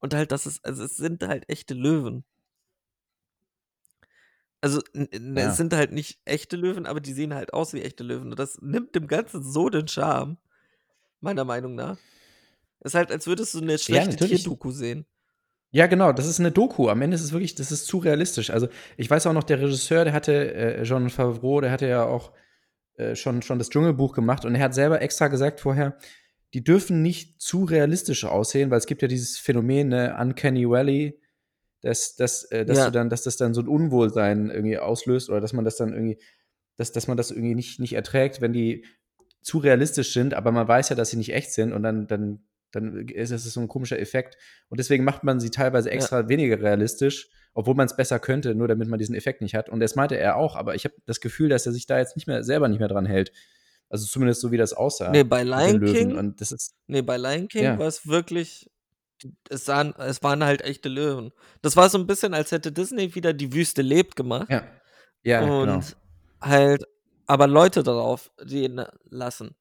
Und 0.00 0.14
halt, 0.14 0.32
das 0.32 0.46
ist, 0.46 0.64
also 0.64 0.84
es 0.84 0.96
sind 0.96 1.22
halt 1.22 1.48
echte 1.48 1.74
Löwen. 1.74 2.24
Also, 4.60 4.82
Ja. 4.94 5.50
es 5.50 5.58
sind 5.58 5.74
halt 5.74 5.92
nicht 5.92 6.20
echte 6.24 6.56
Löwen, 6.56 6.86
aber 6.86 7.00
die 7.00 7.12
sehen 7.12 7.34
halt 7.34 7.52
aus 7.52 7.74
wie 7.74 7.82
echte 7.82 8.02
Löwen. 8.02 8.30
Und 8.30 8.38
das 8.38 8.60
nimmt 8.62 8.94
dem 8.94 9.06
Ganzen 9.08 9.42
so 9.42 9.68
den 9.68 9.88
Charme, 9.88 10.38
meiner 11.20 11.44
Meinung 11.44 11.74
nach. 11.74 11.98
Ist 12.84 12.94
halt, 12.94 13.10
als 13.10 13.26
würdest 13.26 13.54
du 13.54 13.60
eine 13.60 13.78
schlechte 13.78 14.10
natürlich. 14.10 14.42
Tierdoku 14.42 14.70
sehen. 14.70 15.06
Ja, 15.70 15.86
genau, 15.88 16.12
das 16.12 16.28
ist 16.28 16.38
eine 16.38 16.52
Doku. 16.52 16.88
Am 16.88 17.02
Ende 17.02 17.16
ist 17.16 17.24
es 17.24 17.32
wirklich, 17.32 17.56
das 17.56 17.72
ist 17.72 17.86
zu 17.86 17.98
realistisch. 17.98 18.50
Also, 18.50 18.68
ich 18.96 19.10
weiß 19.10 19.26
auch 19.26 19.32
noch, 19.32 19.42
der 19.42 19.60
Regisseur, 19.60 20.04
der 20.04 20.12
hatte, 20.12 20.54
äh, 20.54 20.82
John 20.84 21.10
Favreau, 21.10 21.60
der 21.60 21.72
hatte 21.72 21.88
ja 21.88 22.04
auch 22.04 22.32
äh, 22.96 23.16
schon, 23.16 23.42
schon 23.42 23.58
das 23.58 23.70
Dschungelbuch 23.70 24.12
gemacht 24.14 24.44
und 24.44 24.54
er 24.54 24.62
hat 24.62 24.74
selber 24.74 25.02
extra 25.02 25.26
gesagt 25.26 25.60
vorher, 25.60 25.98
die 26.52 26.62
dürfen 26.62 27.02
nicht 27.02 27.40
zu 27.42 27.64
realistisch 27.64 28.24
aussehen, 28.24 28.70
weil 28.70 28.78
es 28.78 28.86
gibt 28.86 29.02
ja 29.02 29.08
dieses 29.08 29.36
Phänomen, 29.38 29.88
ne, 29.88 30.16
Uncanny 30.20 30.68
Valley, 30.68 31.18
dass, 31.80 32.14
dass, 32.14 32.44
äh, 32.52 32.64
dass 32.64 32.78
Ja. 32.78 32.84
du 32.86 32.92
dann, 32.92 33.10
dass 33.10 33.22
das 33.24 33.36
dann 33.36 33.52
so 33.54 33.60
ein 33.62 33.66
Unwohlsein 33.66 34.50
irgendwie 34.50 34.78
auslöst 34.78 35.28
oder 35.28 35.40
dass 35.40 35.52
man 35.52 35.64
das 35.64 35.76
dann 35.76 35.92
irgendwie, 35.92 36.18
dass, 36.76 36.92
dass 36.92 37.08
man 37.08 37.16
das 37.16 37.32
irgendwie 37.32 37.56
nicht, 37.56 37.80
nicht 37.80 37.94
erträgt, 37.94 38.40
wenn 38.40 38.52
die 38.52 38.84
zu 39.42 39.58
realistisch 39.58 40.12
sind, 40.12 40.34
aber 40.34 40.52
man 40.52 40.68
weiß 40.68 40.90
ja, 40.90 40.94
dass 40.96 41.10
sie 41.10 41.16
nicht 41.16 41.34
echt 41.34 41.52
sind 41.52 41.72
und 41.72 41.82
dann, 41.82 42.06
dann, 42.06 42.44
dann 42.74 43.08
ist 43.08 43.30
es 43.30 43.44
so 43.44 43.60
ein 43.60 43.68
komischer 43.68 43.98
Effekt. 43.98 44.36
Und 44.68 44.78
deswegen 44.78 45.04
macht 45.04 45.24
man 45.24 45.40
sie 45.40 45.50
teilweise 45.50 45.90
extra 45.90 46.28
weniger 46.28 46.60
realistisch, 46.60 47.28
obwohl 47.54 47.74
man 47.74 47.86
es 47.86 47.96
besser 47.96 48.18
könnte, 48.18 48.54
nur 48.54 48.68
damit 48.68 48.88
man 48.88 48.98
diesen 48.98 49.14
Effekt 49.14 49.40
nicht 49.40 49.54
hat. 49.54 49.68
Und 49.68 49.80
das 49.80 49.94
meinte 49.94 50.16
er 50.16 50.36
auch, 50.36 50.56
aber 50.56 50.74
ich 50.74 50.84
habe 50.84 50.94
das 51.06 51.20
Gefühl, 51.20 51.48
dass 51.48 51.66
er 51.66 51.72
sich 51.72 51.86
da 51.86 51.98
jetzt 51.98 52.16
nicht 52.16 52.26
mehr 52.26 52.42
selber 52.44 52.68
nicht 52.68 52.78
mehr 52.80 52.88
dran 52.88 53.06
hält. 53.06 53.32
Also 53.88 54.06
zumindest 54.06 54.40
so 54.40 54.50
wie 54.50 54.56
das 54.56 54.72
aussah. 54.72 55.10
Nee, 55.10 55.24
bei 55.24 55.42
Lion. 55.44 55.84
King, 55.84 56.16
Und 56.16 56.40
das 56.40 56.52
ist, 56.52 56.74
nee, 56.86 57.02
bei 57.02 57.16
Lion 57.16 57.48
King 57.48 57.64
Ja. 57.64 57.78
war 57.78 57.86
es 57.86 58.06
wirklich, 58.08 58.70
es, 59.48 59.64
sahen, 59.64 59.94
es 59.98 60.22
waren 60.22 60.42
halt 60.44 60.62
echte 60.62 60.88
Löwen. 60.88 61.32
Das 61.62 61.76
war 61.76 61.88
so 61.88 61.98
ein 61.98 62.06
bisschen, 62.06 62.34
als 62.34 62.50
hätte 62.50 62.72
Disney 62.72 63.14
wieder 63.14 63.32
die 63.32 63.52
Wüste 63.52 63.82
lebt 63.82 64.16
gemacht. 64.16 64.50
ja. 64.50 64.64
Ja, 65.26 65.40
und 65.40 65.66
genau. 65.66 65.80
halt 66.42 66.84
aber 67.26 67.46
Leute 67.46 67.82
darauf 67.82 68.30
reden 68.38 68.84
lassen. 69.08 69.54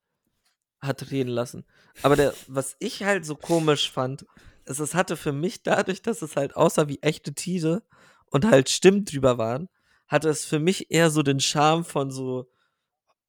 Hat 0.84 1.12
reden 1.12 1.30
lassen. 1.30 1.64
Aber 2.02 2.18
der, 2.18 2.34
was 2.48 2.76
ich 2.80 3.04
halt 3.04 3.26
so 3.26 3.36
komisch 3.36 3.90
fand, 3.90 4.26
ist, 4.66 4.80
es 4.80 4.94
hatte 4.94 5.16
für 5.16 5.32
mich 5.32 5.64
dadurch, 5.64 6.02
dass 6.02 6.22
es 6.22 6.36
halt 6.36 6.58
aussah 6.58 6.90
wie 6.90 7.02
echte 7.02 7.34
Tiere 7.34 7.84
und 8.32 8.46
halt 8.46 8.70
Stimmen 8.70 9.06
drüber 9.06 9.38
waren, 9.38 9.70
hatte 10.10 10.28
es 10.28 10.44
für 10.46 10.60
mich 10.60 10.92
eher 10.92 11.10
so 11.10 11.24
den 11.24 11.40
Charme 11.40 11.86
von 11.86 12.12
so 12.12 12.52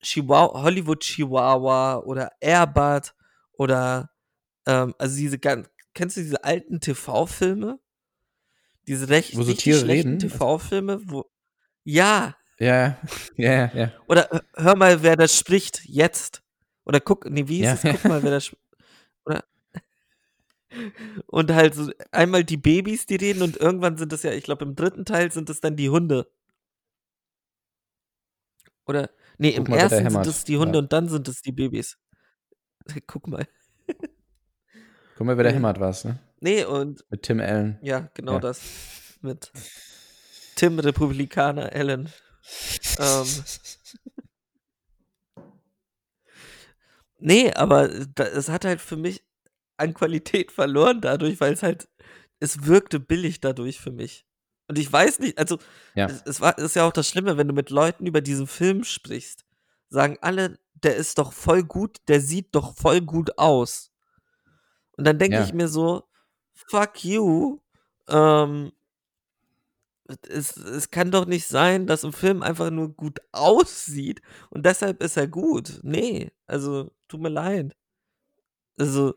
Chihuahua, 0.02 0.62
Hollywood 0.62 1.00
Chihuahua 1.00 1.98
oder 1.98 2.32
Airbud 2.40 3.14
oder 3.52 4.10
ähm, 4.66 4.94
also 4.98 5.16
diese 5.16 5.38
ganz, 5.38 5.68
kennst 5.94 6.16
du 6.16 6.22
diese 6.22 6.42
alten 6.42 6.80
TV-Filme? 6.80 7.78
Diese 8.88 9.08
recht, 9.08 9.36
Wo 9.36 9.42
so 9.44 9.54
Tiere 9.54 9.78
schlechten 9.78 10.08
reden? 10.08 10.18
TV-Filme, 10.18 11.00
wo 11.04 11.30
ja, 11.84 12.34
Ja, 12.58 12.98
ja, 13.36 13.70
ja, 13.74 13.92
oder 14.06 14.28
hör 14.54 14.76
mal, 14.76 15.02
wer 15.02 15.16
das 15.16 15.36
spricht 15.36 15.82
jetzt. 15.86 16.43
Oder 16.86 17.00
guck, 17.00 17.28
nee, 17.30 17.48
wie 17.48 17.60
Ja. 17.62 17.74
ist 17.74 17.84
es? 17.84 17.92
Guck 18.02 18.04
mal, 18.06 18.22
wer 18.22 18.30
das 18.30 18.46
spricht. 18.46 18.62
Oder. 19.24 19.44
Und 21.26 21.52
halt 21.52 21.74
so 21.74 21.90
einmal 22.10 22.42
die 22.44 22.56
Babys, 22.56 23.06
die 23.06 23.16
reden, 23.16 23.42
und 23.42 23.56
irgendwann 23.56 23.96
sind 23.96 24.12
es 24.12 24.22
ja, 24.24 24.32
ich 24.32 24.44
glaube, 24.44 24.64
im 24.64 24.74
dritten 24.74 25.04
Teil 25.04 25.30
sind 25.32 25.48
es 25.48 25.60
dann 25.60 25.76
die 25.76 25.88
Hunde. 25.88 26.28
Oder. 28.86 29.10
Nee, 29.38 29.52
Guck 29.52 29.58
im 29.66 29.70
mal, 29.70 29.76
da 29.76 29.82
ersten 29.96 30.10
sind 30.10 30.26
es 30.26 30.44
die 30.44 30.56
Hunde 30.58 30.78
Ja. 30.78 30.82
und 30.82 30.92
dann 30.92 31.08
sind 31.08 31.26
es 31.28 31.42
die 31.42 31.52
Babys. 31.52 31.96
Guck 33.06 33.26
mal. 33.28 33.46
Guck 35.16 35.26
mal, 35.26 35.36
wer 35.36 35.44
der 35.44 35.52
Nee. 35.52 35.56
hämmert 35.56 35.80
was, 35.80 36.04
ne? 36.04 36.18
Nee, 36.40 36.64
und 36.64 37.04
Mit 37.10 37.22
Tim 37.22 37.40
Allen. 37.40 37.78
ja, 37.82 38.10
genau 38.14 38.34
Ja. 38.34 38.40
das. 38.40 38.60
Mit 39.22 39.50
Tim 40.56 40.78
Republikaner 40.78 41.72
Allen. 41.72 42.12
ähm, 42.98 43.26
Nee, 47.26 47.52
aber 47.54 47.90
es 48.18 48.50
hat 48.50 48.66
halt 48.66 48.82
für 48.82 48.96
mich 48.96 49.24
an 49.78 49.94
Qualität 49.94 50.52
verloren 50.52 51.00
dadurch, 51.00 51.40
weil 51.40 51.54
es 51.54 51.62
halt 51.62 51.88
es 52.38 52.66
wirkte 52.66 53.00
billig 53.00 53.40
dadurch 53.40 53.80
für 53.80 53.90
mich. 53.90 54.26
Und 54.68 54.78
ich 54.78 54.92
weiß 54.92 55.20
nicht, 55.20 55.38
also 55.38 55.58
Ja. 55.94 56.06
es, 56.06 56.22
es 56.26 56.40
war 56.42 56.58
ist 56.58 56.76
ja 56.76 56.86
auch 56.86 56.92
das 56.92 57.08
Schlimme, 57.08 57.38
wenn 57.38 57.48
du 57.48 57.54
mit 57.54 57.70
Leuten 57.70 58.06
über 58.06 58.20
diesen 58.20 58.46
Film 58.46 58.84
sprichst, 58.84 59.46
sagen 59.88 60.18
alle, 60.20 60.58
der 60.74 60.96
ist 60.96 61.16
doch 61.16 61.32
voll 61.32 61.62
gut, 61.62 61.96
der 62.08 62.20
sieht 62.20 62.54
doch 62.54 62.76
voll 62.76 63.00
gut 63.00 63.38
aus. 63.38 63.90
Und 64.98 65.04
dann 65.06 65.18
denke 65.18 65.36
Ja. 65.38 65.44
ich 65.44 65.54
mir 65.54 65.68
so, 65.68 66.04
fuck 66.52 67.04
you. 67.04 67.60
Ähm, 68.08 68.72
es, 70.28 70.56
es 70.56 70.90
kann 70.90 71.10
doch 71.10 71.26
nicht 71.26 71.46
sein, 71.46 71.86
dass 71.86 72.04
ein 72.04 72.12
Film 72.12 72.42
einfach 72.42 72.70
nur 72.70 72.90
gut 72.90 73.20
aussieht 73.32 74.20
und 74.50 74.66
deshalb 74.66 75.02
ist 75.02 75.16
er 75.16 75.26
gut. 75.26 75.80
Nee, 75.82 76.30
also 76.46 76.90
tut 77.08 77.20
mir 77.20 77.30
leid. 77.30 77.74
Also 78.78 79.14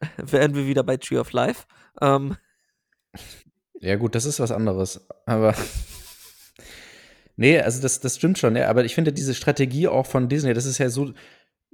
wären 0.16 0.54
wir 0.54 0.66
wieder 0.66 0.82
bei 0.82 0.96
Tree 0.96 1.18
of 1.18 1.32
Life. 1.32 1.64
Ähm, 2.00 2.36
Ja, 3.80 3.96
gut, 3.96 4.14
das 4.14 4.24
ist 4.24 4.40
was 4.40 4.52
anderes. 4.52 5.06
Aber. 5.26 5.54
nee, 7.36 7.60
also 7.60 7.82
das, 7.82 8.00
das 8.00 8.16
stimmt 8.16 8.38
schon, 8.38 8.56
ja. 8.56 8.68
Aber 8.68 8.84
ich 8.84 8.94
finde 8.94 9.12
diese 9.12 9.34
Strategie 9.34 9.88
auch 9.88 10.06
von 10.06 10.28
Disney, 10.28 10.54
das 10.54 10.66
ist 10.66 10.78
ja 10.78 10.88
so, 10.88 11.12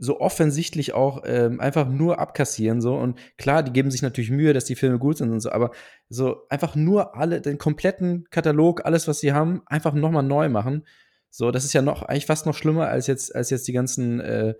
so 0.03 0.19
offensichtlich 0.21 0.95
auch 0.95 1.23
ähm, 1.25 1.61
einfach 1.61 1.89
nur 1.89 2.19
abkassieren 2.19 2.81
so. 2.81 2.97
Und 2.97 3.21
klar, 3.39 3.63
die 3.63 3.73
geben 3.73 3.89
sich 3.93 4.03
natürlich 4.03 4.33
Mühe, 4.33 4.53
dass 4.53 4.65
die 4.65 4.75
Filme 4.75 4.99
gut 4.99 5.19
sind 5.19 5.31
und 5.31 5.39
so, 5.39 5.53
aber 5.53 5.71
so 6.09 6.49
einfach 6.49 6.75
nur 6.75 7.17
alle, 7.17 7.41
den 7.41 7.57
kompletten 7.57 8.25
Katalog, 8.31 8.85
alles, 8.85 9.07
was 9.07 9.21
sie 9.21 9.33
haben, 9.33 9.63
einfach 9.67 9.95
nochmal 9.95 10.25
neu 10.25 10.49
machen. 10.49 10.85
So, 11.31 11.53
das 11.53 11.65
ist 11.65 11.73
ja 11.73 11.83
noch 11.83 12.03
eigentlich 12.03 12.27
fast 12.27 12.47
noch 12.47 12.55
schlimmer 12.57 12.89
als 12.89 13.07
jetzt, 13.07 13.33
als 13.33 13.51
jetzt 13.51 13.69
die 13.69 13.73
ganzen 13.73 14.19
äh, 14.19 14.55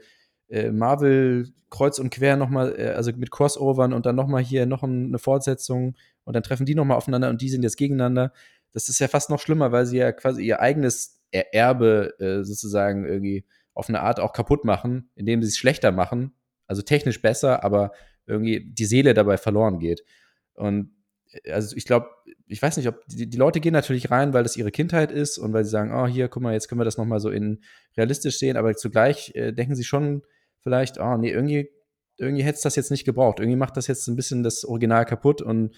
äh, 0.49 0.70
Marvel 0.70 1.49
kreuz 1.70 1.99
und 1.99 2.11
quer 2.11 2.36
nochmal, 2.36 2.78
äh, 2.78 2.90
also 2.90 3.11
mit 3.16 3.32
Crossovern 3.32 3.93
und 3.93 4.07
dann 4.07 4.14
nochmal 4.14 4.43
hier 4.45 4.64
noch 4.66 4.84
ein, 4.84 5.07
eine 5.07 5.18
Fortsetzung 5.18 5.97
und 6.22 6.36
dann 6.36 6.45
treffen 6.45 6.66
die 6.66 6.76
nochmal 6.76 6.97
aufeinander 6.99 7.30
und 7.30 7.40
die 7.43 7.49
sind 7.49 7.64
jetzt 7.64 7.76
gegeneinander. 7.76 8.32
Das 8.72 8.88
ist 8.88 9.01
ja 9.01 9.09
fast 9.09 9.28
noch 9.28 9.40
schlimmer, 9.40 9.72
weil 9.72 9.86
sie 9.86 9.99
ja 9.99 10.12
quasi 10.12 10.45
ihr 10.45 10.61
eigenes 10.61 11.18
Er- 11.32 11.53
Erbe 11.53 12.14
äh, 12.20 12.45
sozusagen 12.45 13.07
irgendwie 13.07 13.45
auf 13.74 13.88
eine 13.88 14.00
Art 14.00 14.20
auch 14.20 14.32
kaputt 14.32 14.64
machen, 14.64 15.10
indem 15.14 15.42
sie 15.42 15.48
es 15.48 15.56
schlechter 15.56 15.92
machen, 15.92 16.32
also 16.66 16.82
technisch 16.82 17.22
besser, 17.22 17.64
aber 17.64 17.92
irgendwie 18.26 18.72
die 18.72 18.84
Seele 18.84 19.14
dabei 19.14 19.36
verloren 19.36 19.78
geht. 19.78 20.04
Und 20.54 20.94
äh, 21.30 21.52
also 21.52 21.76
ich 21.76 21.84
glaube, 21.84 22.08
ich 22.46 22.60
weiß 22.60 22.76
nicht, 22.76 22.88
ob 22.88 23.00
die, 23.06 23.28
die 23.28 23.38
Leute 23.38 23.60
gehen 23.60 23.72
natürlich 23.72 24.10
rein, 24.10 24.32
weil 24.32 24.42
das 24.42 24.56
ihre 24.56 24.70
Kindheit 24.70 25.10
ist 25.10 25.38
und 25.38 25.52
weil 25.52 25.64
sie 25.64 25.70
sagen, 25.70 25.92
oh 25.92 26.06
hier, 26.06 26.28
guck 26.28 26.42
mal, 26.42 26.52
jetzt 26.52 26.68
können 26.68 26.80
wir 26.80 26.84
das 26.84 26.98
noch 26.98 27.06
mal 27.06 27.20
so 27.20 27.30
in 27.30 27.62
realistisch 27.96 28.38
sehen, 28.38 28.56
aber 28.56 28.74
zugleich 28.74 29.34
äh, 29.34 29.52
denken 29.52 29.74
sie 29.74 29.84
schon 29.84 30.22
vielleicht, 30.60 30.98
oh 30.98 31.16
nee, 31.16 31.30
irgendwie 31.30 31.70
irgendwie 32.18 32.44
hätte 32.44 32.56
es 32.56 32.62
das 32.62 32.76
jetzt 32.76 32.90
nicht 32.90 33.04
gebraucht. 33.04 33.40
Irgendwie 33.40 33.56
macht 33.56 33.76
das 33.76 33.86
jetzt 33.86 34.06
ein 34.06 34.16
bisschen 34.16 34.42
das 34.42 34.64
Original 34.64 35.04
kaputt 35.04 35.42
und 35.42 35.74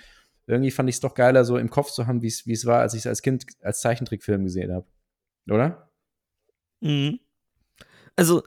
irgendwie 0.47 0.71
fand 0.71 0.89
ich 0.89 0.97
es 0.97 1.01
doch 1.01 1.15
geiler, 1.15 1.45
so 1.45 1.57
im 1.57 1.71
Kopf 1.71 1.91
zu 1.91 2.07
haben, 2.07 2.23
wie 2.23 2.27
es 2.29 2.67
war, 2.67 2.81
als 2.81 2.95
ich 2.95 3.01
es 3.01 3.07
als 3.07 3.23
Kind 3.23 3.47
als 3.63 3.81
Zeichentrickfilm 3.81 4.45
gesehen 4.45 4.73
habe. 4.73 4.87
Oder? 5.49 5.91
Mhm. 6.81 7.21
Also, 8.17 8.43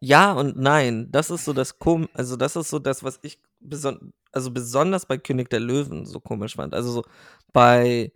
ja 0.00 0.32
und 0.32 0.56
nein. 0.56 1.08
Das 1.10 1.30
ist 1.30 1.44
so 1.44 1.52
das 1.52 1.78
Kom 1.78 2.08
also 2.14 2.36
das 2.36 2.56
ist 2.56 2.70
so 2.70 2.78
das, 2.78 3.04
was 3.04 3.18
ich 3.22 3.38
beson 3.60 4.12
also 4.32 4.50
besonders 4.50 5.06
bei 5.06 5.18
König 5.18 5.50
der 5.50 5.60
Löwen 5.60 6.06
so 6.06 6.20
komisch 6.20 6.56
fand. 6.56 6.74
Also 6.74 6.90
so 6.92 7.04
bei 7.52 8.12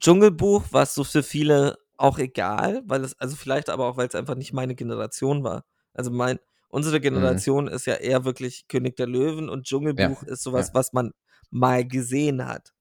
Dschungelbuch 0.00 0.64
war 0.72 0.84
es 0.84 0.94
so 0.94 1.04
für 1.04 1.22
viele 1.22 1.78
auch 1.96 2.18
egal, 2.18 2.82
weil 2.86 3.04
es 3.04 3.18
also 3.18 3.36
vielleicht 3.36 3.68
aber 3.70 3.86
auch, 3.86 3.96
weil 3.96 4.08
es 4.08 4.14
einfach 4.14 4.36
nicht 4.36 4.52
meine 4.52 4.74
Generation 4.74 5.42
war. 5.44 5.64
Also 5.94 6.10
mein 6.10 6.38
unsere 6.68 7.00
Generation 7.00 7.66
ist 7.66 7.86
ja 7.86 7.94
eher 7.94 8.24
wirklich 8.24 8.68
König 8.68 8.96
der 8.96 9.06
Löwen 9.06 9.48
und 9.48 9.66
Dschungelbuch 9.66 10.22
ist 10.22 10.42
so 10.42 10.52
was, 10.52 10.68
ja. 10.68 10.74
was 10.74 10.92
man 10.92 11.12
mal 11.50 11.86
gesehen 11.86 12.46
hat. 12.46 12.72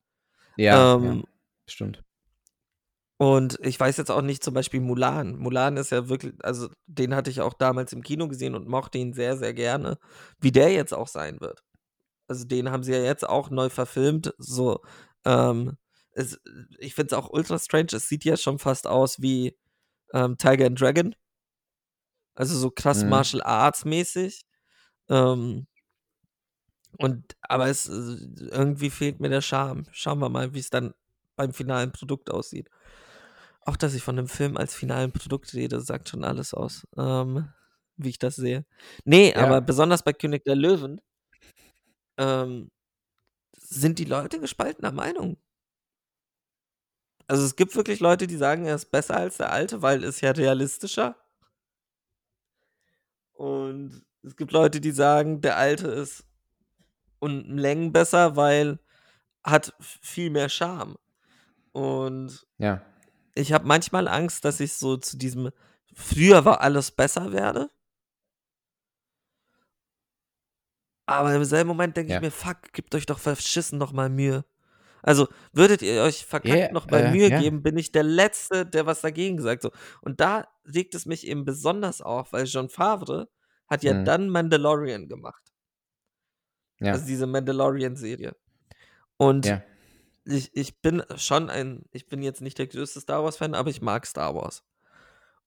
Ja, 0.58 0.96
Ähm, 0.96 1.04
ja 1.04 1.24
stimmt. 1.68 2.04
Und 3.18 3.58
ich 3.64 3.80
weiß 3.80 3.98
jetzt 3.98 4.12
auch 4.12 4.22
nicht 4.22 4.44
zum 4.44 4.54
Beispiel 4.54 4.80
Mulan. 4.80 5.38
Mulan 5.38 5.78
ist 5.78 5.92
ja 5.92 6.08
wirklich, 6.08 6.34
also 6.44 6.70
den 6.86 7.16
hatte 7.16 7.32
ich 7.32 7.42
auch 7.42 7.54
damals 7.56 7.92
im 7.94 8.04
Kino 8.04 8.28
gesehen 8.28 8.54
und 8.56 8.68
mochte 8.68 9.00
ihn 9.00 9.14
sehr, 9.14 9.38
sehr 9.38 9.54
gerne, 9.56 9.98
wie 10.40 10.52
der 10.52 10.72
jetzt 10.72 10.94
auch 10.94 11.08
sein 11.08 11.40
wird. 11.42 11.64
Also 12.28 12.46
den 12.46 12.72
haben 12.72 12.84
sie 12.84 12.94
ja 12.94 13.04
jetzt 13.04 13.28
auch 13.28 13.50
neu 13.50 13.70
verfilmt. 13.70 14.34
So, 14.38 14.82
ähm, 15.26 15.78
es, 16.12 16.40
ich 16.80 16.96
finde 16.96 17.16
es 17.16 17.20
auch 17.22 17.30
ultra 17.32 17.60
strange. 17.60 17.90
Es 17.94 18.10
sieht 18.10 18.26
ja 18.26 18.38
schon 18.38 18.60
fast 18.60 18.88
aus 18.88 19.22
wie 19.22 19.58
ähm, 20.14 20.38
Tiger 20.38 20.68
and 20.68 20.80
Dragon. 20.82 21.16
Also 22.36 22.58
so 22.58 22.72
krass 22.72 23.04
Mhm. 23.04 23.10
Martial 23.10 23.42
Arts 23.44 23.84
mäßig. 23.86 24.44
Ähm, 25.10 25.68
und 26.98 27.36
aber 27.42 27.68
es 27.68 27.88
äh, 27.88 27.92
irgendwie 28.52 28.90
fehlt 28.90 29.20
mir 29.20 29.30
der 29.30 29.42
Charme. 29.42 29.84
Schauen 29.92 30.20
wir 30.20 30.30
mal, 30.30 30.54
wie 30.54 30.60
es 30.60 30.70
dann 30.70 30.94
beim 31.36 31.54
finalen 31.54 31.92
Produkt 31.92 32.30
aussieht. 32.32 32.70
Auch 33.68 33.76
dass 33.76 33.94
ich 33.94 34.02
von 34.02 34.16
dem 34.16 34.30
Film 34.30 34.56
als 34.56 34.74
finalen 34.74 35.12
Produkt 35.12 35.54
rede, 35.54 35.82
sagt 35.82 36.08
schon 36.08 36.24
alles 36.24 36.54
aus, 36.54 36.88
ähm, 36.98 37.50
wie 37.98 38.08
ich 38.08 38.18
das 38.18 38.38
sehe. 38.38 38.66
Nee, 39.04 39.34
Ja. 39.36 39.44
aber 39.44 39.60
besonders 39.60 40.04
bei 40.04 40.14
König 40.14 40.46
der 40.46 40.56
Löwen 40.56 41.02
ähm, 42.18 42.72
sind 43.58 44.00
die 44.00 44.06
Leute 44.06 44.40
gespaltener 44.40 44.92
Meinung. 44.92 45.38
Also 47.30 47.44
es 47.46 47.56
gibt 47.56 47.76
wirklich 47.76 48.00
Leute, 48.00 48.26
die 48.28 48.38
sagen, 48.38 48.66
er 48.66 48.76
ist 48.76 48.92
besser 48.92 49.18
als 49.18 49.38
der 49.38 49.52
alte, 49.52 49.82
weil 49.82 50.04
ist 50.04 50.22
ja 50.22 50.32
realistischer. 50.32 51.16
Und 53.34 54.04
es 54.24 54.36
gibt 54.36 54.52
Leute, 54.52 54.82
die 54.82 54.92
sagen, 54.92 55.42
der 55.42 55.58
alte 55.58 55.88
ist 55.88 56.26
um 57.20 57.58
Längen 57.58 57.92
besser, 57.94 58.36
weil 58.36 58.80
hat 59.46 59.74
viel 59.80 60.30
mehr 60.32 60.50
Charme. 60.50 60.98
Und 61.74 62.48
Ja. 62.60 62.82
Ich 63.38 63.54
habe 63.54 63.66
manchmal 63.68 64.08
Angst, 64.08 64.44
dass 64.46 64.60
ich 64.60 64.74
so 64.74 64.98
zu 64.98 65.18
diesem 65.18 65.52
früher 65.94 66.46
war 66.46 66.62
alles 66.62 66.92
besser 66.92 67.32
werde. 67.32 67.70
Aber 71.06 71.34
im 71.34 71.46
selben 71.46 71.70
Moment 71.70 71.96
denke 71.96 72.12
Ja. 72.12 72.18
ich 72.18 72.22
mir, 72.22 72.32
fuck, 72.32 72.74
gebt 72.74 72.94
euch 72.94 73.06
doch 73.06 73.20
verschissen 73.20 73.78
noch 73.78 73.94
mal 73.94 74.10
Mühe. 74.10 74.44
Also, 75.04 75.28
würdet 75.54 75.82
ihr 75.82 76.02
euch 76.02 76.26
verkackt 76.26 76.56
Ja, 76.58 76.72
noch 76.74 76.90
mal 76.90 77.06
äh, 77.06 77.12
Mühe 77.12 77.30
ja. 77.30 77.40
geben, 77.40 77.64
bin 77.64 77.78
ich 77.78 77.92
der 77.94 78.04
Letzte, 78.04 78.66
der 78.66 78.86
was 78.86 79.02
dagegen 79.02 79.42
sagt. 79.42 79.62
So. 79.62 79.72
Und 80.02 80.20
da 80.20 80.48
regt 80.66 80.96
es 80.96 81.06
mich 81.06 81.26
eben 81.26 81.46
besonders 81.46 82.02
auf, 82.02 82.34
weil 82.34 82.46
John 82.46 82.68
Favre 82.68 83.30
hat 83.70 83.84
ja 83.84 83.94
Mhm. 83.94 84.06
dann 84.06 84.30
Mandalorian 84.30 85.08
gemacht. 85.08 85.44
Ja. 86.80 86.94
Also 86.94 87.06
diese 87.06 87.26
Mandalorian-Serie. 87.28 88.36
Und 89.16 89.46
ja. 89.46 89.64
Ich, 90.28 90.56
ich 90.56 90.82
bin 90.82 91.04
schon 91.16 91.50
ein, 91.50 91.86
ich 91.92 92.08
bin 92.08 92.22
jetzt 92.22 92.42
nicht 92.42 92.58
der 92.58 92.68
größte 92.68 93.02
Star 93.02 93.24
Wars-Fan, 93.24 93.56
aber 93.56 93.70
ich 93.70 93.82
mag 93.82 94.06
Star 94.06 94.36
Wars. 94.36 94.64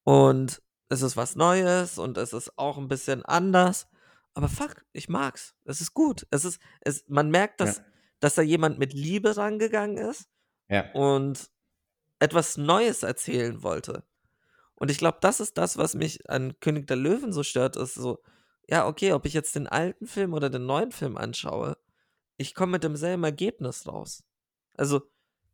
Und 0.05 0.63
es 0.89 1.03
ist 1.03 1.17
was 1.17 1.37
Neues 1.37 1.99
und 1.99 2.19
es 2.19 2.33
ist 2.33 2.59
auch 2.59 2.79
ein 2.79 2.89
bisschen 2.89 3.25
anders. 3.25 3.87
Aber 4.35 4.49
fuck, 4.49 4.85
ich 4.93 5.09
mag's. 5.09 5.55
Es 5.65 5.81
ist 5.81 5.95
gut. 5.95 6.27
Es 6.31 6.45
ist, 6.45 6.61
es, 6.81 7.05
man 7.09 7.31
merkt, 7.31 7.61
dass, 7.61 7.79
Ja. 7.79 7.85
dass 8.21 8.35
da 8.35 8.43
jemand 8.43 8.79
mit 8.79 8.93
Liebe 8.93 9.37
rangegangen 9.37 9.99
ist 9.99 10.29
Ja. 10.69 10.91
und 10.93 11.51
etwas 12.19 12.57
Neues 12.57 13.03
erzählen 13.03 13.63
wollte. 13.63 14.05
Und 14.75 14.91
ich 14.91 14.99
glaube, 14.99 15.19
das 15.21 15.41
ist 15.41 15.59
das, 15.59 15.77
was 15.77 15.95
mich 15.95 16.29
an 16.31 16.59
König 16.61 16.87
der 16.87 16.97
Löwen 16.97 17.33
so 17.33 17.43
stört, 17.43 17.77
ist 17.77 17.95
so, 17.95 18.23
ja, 18.69 18.87
okay, 18.87 19.13
ob 19.13 19.27
ich 19.27 19.35
jetzt 19.35 19.55
den 19.55 19.67
alten 19.67 20.07
Film 20.07 20.33
oder 20.33 20.49
den 20.49 20.65
neuen 20.65 20.93
Film 20.93 21.17
anschaue, 21.17 21.77
ich 22.37 22.55
komme 22.55 22.73
mit 22.73 22.85
demselben 22.85 23.25
Ergebnis 23.25 23.87
raus. 23.87 24.23
Also, 24.77 25.03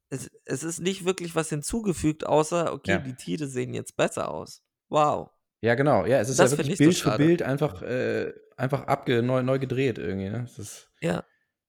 es, 0.08 0.30
es 0.44 0.62
ist 0.62 0.80
nicht 0.80 1.04
wirklich 1.04 1.34
was 1.34 1.48
hinzugefügt, 1.48 2.26
außer, 2.26 2.72
okay, 2.72 2.92
Ja. 2.92 2.98
die 2.98 3.14
Tiere 3.14 3.46
sehen 3.48 3.74
jetzt 3.74 3.96
besser 3.96 4.30
aus. 4.30 4.62
Wow. 4.88 5.30
Ja, 5.62 5.74
genau. 5.74 6.04
Ja, 6.06 6.20
es 6.20 6.28
ist 6.28 6.38
Das 6.38 6.52
ja 6.52 6.58
wirklich 6.58 6.78
ich 6.78 6.78
so 6.78 6.84
Bild 6.84 6.96
für. 6.98 7.16
Bild 7.16 7.42
einfach, 7.42 7.82
äh, 7.82 8.32
einfach 8.56 8.86
abge 8.86 9.22
neu, 9.22 9.42
neu 9.42 9.58
gedreht 9.58 9.98
irgendwie. 9.98 10.28
Ne? 10.28 10.44
Ist, 10.56 10.90
Ja. 11.00 11.24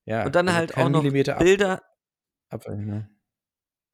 ja, 0.06 0.26
Und 0.26 0.36
dann 0.36 0.48
also 0.48 0.58
halt 0.60 0.78
auch 0.78 0.90
noch 0.90 1.02
Millimeter 1.02 1.36
ab, 1.38 1.40
Bilder, 1.44 1.82
Abweichung, 2.50 2.86
ne? 2.86 3.10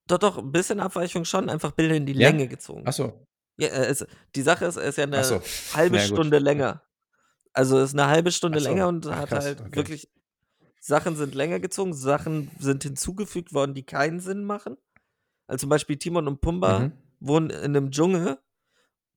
doch, 0.07 0.17
doch, 0.17 0.37
ein 0.39 0.51
bisschen 0.51 0.79
Abweichung 0.81 1.23
schon, 1.25 1.49
einfach 1.49 1.71
Bilder 1.71 1.95
in 1.95 2.05
die 2.05 2.13
Ja? 2.13 2.29
Länge 2.29 2.47
gezogen. 2.47 2.85
Achso. 2.85 3.25
Ja, 3.57 3.69
äh, 3.69 3.85
es, 3.85 4.05
die 4.35 4.41
Sache 4.41 4.65
ist, 4.65 4.75
er 4.77 4.83
ist 4.89 4.97
ja 4.97 5.05
eine 5.05 5.19
Achso. 5.19 5.41
halbe 5.73 5.97
Ja. 5.97 6.03
Stunde 6.03 6.39
länger. 6.39 6.83
Also 7.53 7.79
ist 7.79 7.93
eine 7.93 8.07
halbe 8.07 8.31
Stunde 8.31 8.57
Ach 8.57 8.63
so. 8.63 8.69
länger 8.69 8.87
und 8.89 9.05
Ach, 9.07 9.15
hat 9.15 9.29
krass, 9.29 9.45
halt 9.45 9.61
okay. 9.61 9.75
wirklich 9.75 10.09
Sachen 10.85 11.15
sind 11.15 11.33
länger 11.33 11.61
gezogen, 11.61 11.93
Sachen 11.93 12.51
sind 12.59 12.83
hinzugefügt 12.83 13.53
worden, 13.53 13.73
die 13.73 13.85
keinen 13.85 14.19
Sinn 14.19 14.43
machen. 14.43 14.75
Also 15.47 15.61
zum 15.61 15.69
Beispiel 15.69 15.97
Timon 15.97 16.27
und 16.27 16.41
Pumba 16.41 16.79
Mhm. 16.79 16.91
wohnen 17.21 17.49
in 17.51 17.57
einem 17.77 17.89
Dschungel, 17.89 18.37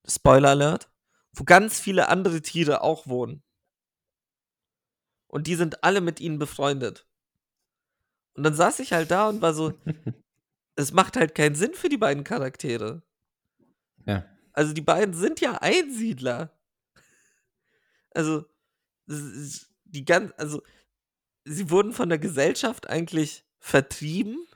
Spoiler 0.07 0.51
Alert, 0.51 0.89
wo 1.33 1.43
ganz 1.43 1.81
viele 1.81 2.09
andere 2.09 2.41
Tiere 2.41 2.83
auch 2.83 3.09
wohnen. 3.09 3.43
Und 5.27 5.49
die 5.49 5.57
sind 5.57 5.83
alle 5.83 6.01
mit 6.01 6.21
ihnen 6.21 6.39
befreundet. 6.39 7.05
Und 8.35 8.45
dann 8.45 8.55
saß 8.55 8.79
ich 8.79 8.93
halt 8.93 9.11
da 9.11 9.29
und 9.29 9.43
war 9.43 9.53
so, 9.53 9.73
es 10.77 10.93
macht 10.93 11.17
halt 11.17 11.35
keinen 11.35 11.57
Sinn 11.57 11.75
für 11.75 11.89
die 11.89 11.99
beiden 11.99 12.23
Charaktere. 12.23 13.03
Ja. 14.07 14.25
Also 14.53 14.73
die 14.73 14.83
beiden 14.83 15.15
sind 15.15 15.41
ja 15.41 15.55
Einsiedler. 15.61 16.57
Also 18.15 18.45
die 19.07 20.05
ganz, 20.05 20.33
also 20.37 20.63
sie 21.47 21.71
wurden 21.71 21.93
von 21.93 22.09
der 22.09 22.19
Gesellschaft 22.19 22.89
eigentlich 22.91 23.45
vertrieben. 23.59 24.47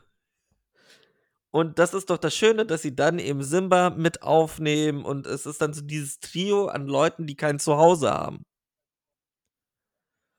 Und 1.52 1.78
das 1.78 1.94
ist 1.94 2.10
doch 2.10 2.18
das 2.18 2.34
Schöne, 2.34 2.64
dass 2.66 2.82
sie 2.82 2.94
dann 2.94 3.18
eben 3.18 3.42
Simba 3.42 3.90
mit 3.90 4.22
aufnehmen 4.22 5.04
und 5.04 5.26
es 5.26 5.46
ist 5.46 5.60
dann 5.60 5.72
so 5.74 5.82
dieses 5.82 6.20
Trio 6.20 6.66
an 6.68 6.86
Leuten, 6.86 7.26
die 7.26 7.36
kein 7.36 7.58
Zuhause 7.58 8.10
haben. 8.10 8.44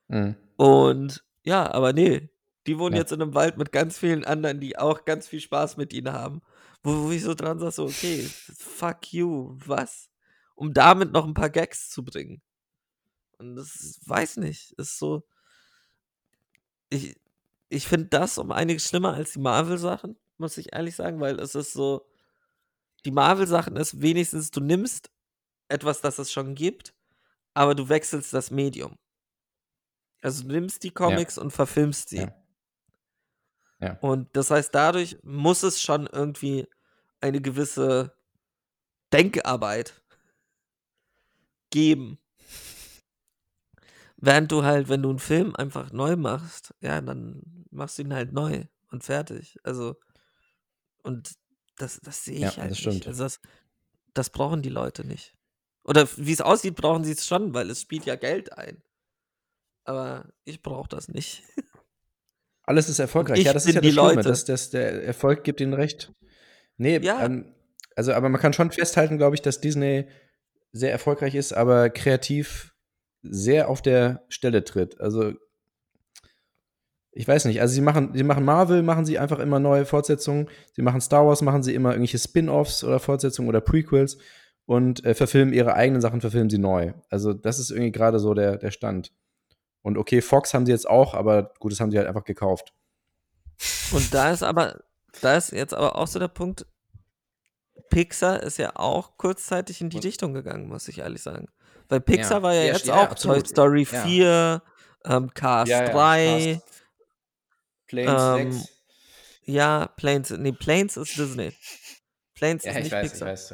Mhm. 0.10 0.36
Und 0.58 1.24
ja, 1.46 1.72
aber 1.72 1.94
nee, 1.94 2.30
die 2.68 2.78
wohnen 2.78 2.96
Ja. 2.96 3.02
jetzt 3.02 3.12
in 3.12 3.22
einem 3.22 3.34
Wald 3.34 3.58
mit 3.58 3.72
ganz 3.72 3.98
vielen 3.98 4.24
anderen, 4.26 4.60
die 4.60 4.78
auch 4.78 5.06
ganz 5.06 5.28
viel 5.28 5.42
Spaß 5.42 5.78
mit 5.78 5.94
ihnen 5.94 6.14
haben. 6.14 6.42
Wo, 6.84 7.06
wo 7.08 7.12
ich 7.12 7.24
so 7.24 7.34
dran 7.34 7.60
sage, 7.60 7.72
so, 7.72 7.86
okay, 7.86 8.24
fuck 8.58 9.14
you, 9.14 9.58
was? 9.66 10.10
Um 10.56 10.74
damit 10.74 11.12
noch 11.12 11.26
ein 11.26 11.34
paar 11.34 11.50
Gags 11.50 11.90
zu 11.90 12.04
bringen. 12.04 12.42
Und 13.40 13.56
das 13.56 14.00
weiß 14.06 14.38
nicht, 14.38 14.74
ist 14.74 14.98
so. 15.00 15.24
Ich, 16.92 17.16
ich 17.70 17.88
finde 17.88 18.08
das 18.08 18.38
um 18.38 18.52
einiges 18.52 18.88
schlimmer 18.88 19.14
als 19.14 19.34
die 19.34 19.40
Marvel-Sachen, 19.40 20.18
muss 20.38 20.58
ich 20.58 20.74
ehrlich 20.74 20.96
sagen, 20.96 21.20
weil 21.20 21.40
es 21.40 21.56
ist 21.56 21.74
so. 21.74 22.06
Die 23.06 23.12
Marvel-Sachen 23.12 23.78
ist 23.78 24.02
wenigstens, 24.02 24.52
du 24.52 24.60
nimmst 24.60 25.10
etwas, 25.70 26.02
das 26.02 26.20
es 26.20 26.32
schon 26.32 26.54
gibt, 26.54 26.94
aber 27.56 27.74
du 27.74 27.90
wechselst 27.90 28.32
das 28.34 28.52
Medium. 28.52 29.00
Also 30.22 30.44
du 30.44 30.50
nimmst 30.50 30.84
die 30.84 30.92
Comics 30.92 31.40
und 31.40 31.50
verfilmst 31.50 32.10
sie. 32.10 32.18
Ja. 32.18 32.36
Ja. 33.80 33.98
Und 34.02 34.30
das 34.38 34.52
heißt, 34.52 34.74
dadurch 34.76 35.18
muss 35.24 35.64
es 35.64 35.82
schon 35.82 36.06
irgendwie 36.06 36.68
eine 37.20 37.42
gewisse 37.42 38.16
Denkarbeit 39.12 40.02
geben. 41.72 42.20
Während 44.22 44.52
du 44.52 44.64
halt, 44.64 44.88
wenn 44.88 45.02
du 45.02 45.10
einen 45.10 45.20
Film 45.20 45.56
einfach 45.56 45.92
neu 45.92 46.16
machst, 46.16 46.74
ja, 46.80 47.02
dann 47.02 47.42
machst 47.72 47.98
du 47.98 48.04
ihn 48.04 48.14
halt 48.14 48.34
neu 48.34 48.66
und 48.92 49.04
fertig. 49.04 49.58
Also, 49.64 49.96
und 51.04 51.32
das, 51.78 52.00
das 52.02 52.24
sehe 52.24 52.36
ich 52.36 52.42
Ja, 52.42 52.58
halt 52.58 52.72
das 52.72 52.78
nicht. 52.78 52.82
stimmt. 52.82 53.08
Also 53.08 53.24
das, 53.24 53.40
das 54.14 54.30
brauchen 54.30 54.62
die 54.62 54.70
Leute 54.70 55.06
nicht. 55.06 55.36
Oder 55.84 56.08
wie 56.18 56.32
es 56.32 56.42
aussieht, 56.42 56.76
brauchen 56.76 57.04
sie 57.04 57.14
es 57.14 57.26
schon, 57.26 57.54
weil 57.56 57.70
es 57.72 57.82
spielt 57.82 58.06
ja 58.06 58.16
Geld 58.16 58.56
ein. 58.56 58.84
Aber 59.84 60.32
ich 60.44 60.62
brauche 60.62 60.88
das 60.90 61.08
nicht. 61.08 61.42
Alles 62.64 62.88
ist 62.90 63.00
erfolgreich. 63.00 63.40
ich 63.40 63.46
ja, 63.46 63.54
das 63.54 63.66
ist 63.66 63.74
ja 63.74 63.82
die 63.82 63.88
das 63.88 63.96
Schlimme, 63.96 64.16
Leute. 64.16 64.30
dass, 64.30 64.46
dass 64.46 64.70
der 64.70 65.04
Erfolg 65.04 65.44
gibt 65.44 65.60
ihnen 65.62 65.74
recht. 65.74 66.14
Nee, 66.78 66.98
Ja. 67.00 67.26
ähm, 67.26 67.56
also 67.96 68.14
aber 68.14 68.30
man 68.30 68.40
kann 68.40 68.54
schon 68.54 68.72
festhalten, 68.72 69.18
glaube 69.18 69.36
ich, 69.36 69.42
dass 69.42 69.60
Disney 69.62 70.08
sehr 70.72 70.92
erfolgreich 70.92 71.34
ist, 71.36 71.54
aber 71.54 71.90
kreativ 71.90 72.71
sehr 73.22 73.70
auf 73.70 73.82
der 73.82 74.26
Stelle 74.30 74.64
tritt. 74.64 75.00
Also 75.00 75.34
ich 77.14 77.28
weiß 77.28 77.46
nicht, 77.46 77.60
also 77.60 77.74
sie 77.74 77.82
machen, 77.82 78.12
sie 78.14 78.24
machen 78.24 78.46
Marvel, 78.46 78.84
machen 78.84 79.06
sie 79.06 79.20
einfach 79.20 79.40
immer 79.40 79.60
neue 79.60 79.86
Fortsetzungen, 79.86 80.50
sie 80.74 80.82
machen 80.82 81.02
Star 81.02 81.28
Wars, 81.28 81.42
machen 81.42 81.62
sie 81.62 81.76
immer 81.76 81.90
irgendwelche 81.90 82.20
Spin-offs 82.20 82.84
oder 82.84 83.00
Fortsetzungen 83.00 83.50
oder 83.50 83.60
Prequels 83.60 84.18
und 84.66 85.04
äh, 85.04 85.14
verfilmen 85.14 85.54
ihre 85.54 85.74
eigenen 85.74 86.02
Sachen, 86.02 86.22
verfilmen 86.22 86.50
sie 86.50 86.58
neu. 86.58 86.94
Also 87.10 87.34
das 87.34 87.60
ist 87.60 87.70
irgendwie 87.70 87.92
gerade 87.92 88.20
so 88.20 88.34
der, 88.34 88.58
der 88.58 88.72
Stand. 88.72 89.12
Und 89.82 89.98
okay, 89.98 90.22
Fox 90.22 90.54
haben 90.54 90.66
sie 90.66 90.72
jetzt 90.72 90.88
auch, 90.88 91.14
aber 91.14 91.54
gut, 91.60 91.74
das 91.74 91.82
haben 91.82 91.92
sie 91.92 91.98
halt 91.98 92.08
einfach 92.08 92.24
gekauft. 92.24 92.74
Und 93.92 94.14
da 94.14 94.32
ist 94.32 94.44
aber, 94.44 94.80
da 95.22 95.36
ist 95.36 95.52
jetzt 95.52 95.74
aber 95.74 95.98
auch 95.98 96.08
so 96.08 96.18
der 96.18 96.30
Punkt, 96.30 96.66
Pixar 97.90 98.42
ist 98.42 98.58
ja 98.58 98.76
auch 98.76 99.18
kurzzeitig 99.18 99.82
in 99.82 99.90
die 99.90 100.00
Richtung 100.00 100.34
gegangen, 100.34 100.70
muss 100.70 100.88
ich 100.88 101.00
ehrlich 101.00 101.22
sagen. 101.22 101.50
Weil 101.92 102.00
Pixar 102.00 102.38
Ja. 102.38 102.42
war 102.44 102.54
ja, 102.54 102.62
Ja, 102.64 102.74
jetzt 102.74 102.90
auch 102.90 103.10
absolut. 103.10 103.40
Toy 103.42 103.48
Story 103.50 103.88
Ja. 103.92 104.04
4, 104.04 104.64
ähm, 105.06 105.34
Cars 105.34 105.68
3, 105.70 106.62
Planes 107.88 108.42
Ähm, 108.46 108.52
6. 108.54 108.70
ja, 109.44 109.88
Planes, 109.98 110.30
nee, 110.32 110.54
Planes 110.54 110.96
ist 110.96 111.18
Disney. 111.18 111.54
Planes 112.34 112.64
Ja, 112.64 112.72
ist 112.72 112.78
ich 112.78 112.84
nicht 112.86 112.92
weiß, 112.94 113.06
ich 113.06 113.12
Pixar. 113.12 113.28
weiß. 113.28 113.54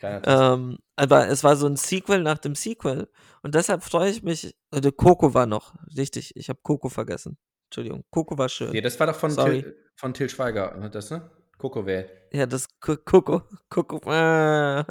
Ja. 0.00 0.54
Ähm, 0.54 0.78
aber 0.96 1.28
es 1.28 1.44
war 1.44 1.56
so 1.56 1.66
ein 1.66 1.76
Sequel 1.76 2.22
nach 2.22 2.38
dem 2.38 2.54
Sequel. 2.54 3.08
Und 3.42 3.54
deshalb 3.54 3.82
freue 3.84 4.08
ich 4.10 4.22
mich. 4.22 4.56
Äh, 4.72 4.90
Coco 4.92 5.34
war 5.34 5.44
noch. 5.44 5.74
Richtig, 5.94 6.34
ich 6.36 6.48
habe 6.48 6.58
Coco 6.62 6.88
vergessen. 6.88 7.36
Entschuldigung. 7.66 8.02
Coco 8.10 8.38
war 8.38 8.48
schön. 8.48 8.70
nee, 8.70 8.80
das 8.80 8.98
war 8.98 9.08
doch 9.08 9.16
von. 9.16 9.36
Till, 9.36 9.76
von 9.94 10.14
Till 10.14 10.30
Schweiger, 10.30 10.88
das, 10.90 11.10
ne? 11.10 11.30
Coco 11.58 11.84
Welt. 11.84 12.10
Ja, 12.32 12.46
das 12.46 12.66
Co- 12.80 12.96
Coco. 12.96 13.42
Coco. 13.68 13.98
Äh. 14.10 14.84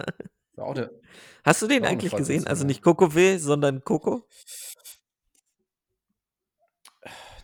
Der, 0.58 0.90
Hast 1.44 1.62
du 1.62 1.68
den 1.68 1.84
eine 1.84 1.92
eigentlich 1.92 2.16
gesehen? 2.16 2.48
Also 2.48 2.66
nicht 2.66 2.82
Coco 2.82 3.14
W, 3.14 3.38
sondern 3.38 3.84
Coco? 3.84 4.26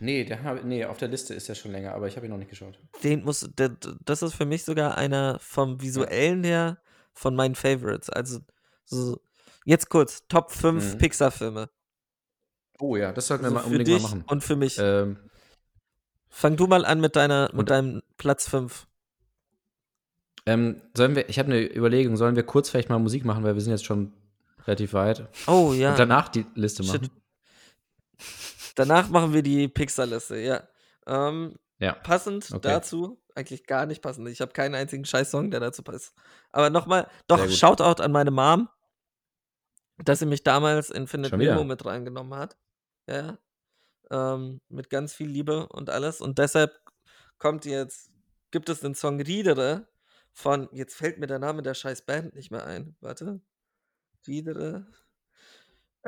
nee, 0.00 0.24
der, 0.24 0.42
hab- 0.42 0.64
nee, 0.64 0.84
auf 0.84 0.98
der 0.98 1.08
Liste 1.08 1.34
ist 1.34 1.48
er 1.48 1.54
schon 1.54 1.72
länger, 1.72 1.94
aber 1.94 2.08
ich 2.08 2.16
habe 2.16 2.26
ihn 2.26 2.30
noch 2.30 2.38
nicht 2.38 2.50
geschaut. 2.50 2.78
Den 3.02 3.24
muss. 3.24 3.48
Der, 3.56 3.70
das 4.04 4.22
ist 4.22 4.34
für 4.34 4.44
mich 4.46 4.64
sogar 4.64 4.96
einer 4.96 5.38
vom 5.40 5.80
visuellen 5.80 6.44
her 6.44 6.78
von 7.12 7.34
meinen 7.36 7.54
Favorites. 7.54 8.10
Also 8.10 8.40
so. 8.84 9.20
Jetzt 9.64 9.88
kurz, 9.88 10.26
Top 10.28 10.50
5 10.52 10.94
Mhm. 10.94 10.98
Pixar-Filme. 10.98 11.70
Oh 12.80 12.96
ja, 12.96 13.12
das 13.12 13.28
sollten 13.28 13.44
Also 13.44 13.56
wir 13.56 13.60
mal 13.62 13.66
unbedingt 13.66 14.02
mal 14.02 14.08
machen. 14.08 14.24
und 14.26 14.44
für 14.44 14.56
mich. 14.56 14.76
Ähm, 14.78 15.30
Fang 16.28 16.56
du 16.56 16.66
mal 16.66 16.84
an 16.84 17.00
mit 17.00 17.14
deiner, 17.16 17.48
mit 17.54 17.70
deinem 17.70 18.02
Platz 18.18 18.48
5. 18.48 18.88
ähm, 20.46 20.80
sollen 20.96 21.16
wir, 21.16 21.28
ich 21.28 21.38
habe 21.38 21.50
eine 21.52 21.74
Überlegung, 21.74 22.16
sollen 22.16 22.36
wir 22.36 22.42
kurz 22.44 22.68
vielleicht 22.70 22.88
mal 22.90 22.98
Musik 22.98 23.24
machen, 23.24 23.44
weil 23.44 23.54
wir 23.54 23.60
sind 23.62 23.72
jetzt 23.72 23.84
schon 23.84 24.12
relativ 24.66 24.92
weit. 24.92 25.28
Oh 25.46 25.72
ja. 25.72 25.90
Und 25.90 25.98
danach 25.98 26.28
die 26.28 26.46
Liste 26.54 26.82
Shit. 26.82 27.02
machen. 27.02 27.10
Danach 28.74 29.08
machen 29.08 29.32
wir 29.32 29.42
die 29.42 29.68
Pixar-Liste, 29.68 30.38
ja. 30.38 30.66
Ähm, 31.06 31.56
Ja. 31.78 31.92
passend 31.92 32.50
Okay. 32.52 32.60
dazu, 32.62 33.22
eigentlich 33.34 33.66
gar 33.66 33.86
nicht 33.86 34.02
passend. 34.02 34.28
Ich 34.28 34.40
habe 34.40 34.52
keinen 34.52 34.74
einzigen 34.74 35.04
Scheiß-Song, 35.04 35.50
der 35.50 35.60
dazu 35.60 35.82
passt. 35.82 36.14
Aber 36.50 36.70
nochmal, 36.70 37.08
doch. 37.26 37.48
Shoutout 37.48 38.02
an 38.02 38.12
meine 38.12 38.30
Mom, 38.30 38.68
dass 39.98 40.18
sie 40.18 40.26
mich 40.26 40.42
damals 40.42 40.90
in 40.90 41.06
Findet? 41.06 41.32
Nemo 41.36 41.64
mit 41.64 41.84
reingenommen 41.84 42.38
hat. 42.38 42.56
Ja. 43.08 43.38
Ähm, 44.10 44.60
mit 44.68 44.90
ganz 44.90 45.14
viel 45.14 45.28
Liebe 45.28 45.68
und 45.68 45.90
alles. 45.90 46.20
Und 46.20 46.38
deshalb 46.38 46.72
kommt 47.38 47.64
jetzt, 47.64 48.10
gibt 48.50 48.68
es 48.68 48.80
den 48.80 48.94
Song 48.94 49.20
Riedere 49.20 49.86
von, 50.34 50.68
jetzt 50.72 50.96
fällt 50.96 51.18
mir 51.18 51.28
der 51.28 51.38
Name 51.38 51.62
der 51.62 51.74
scheiß 51.74 52.04
Band 52.04 52.34
nicht 52.34 52.50
mehr 52.50 52.66
ein. 52.66 52.96
Warte. 53.00 53.40
Riedere. 54.26 54.86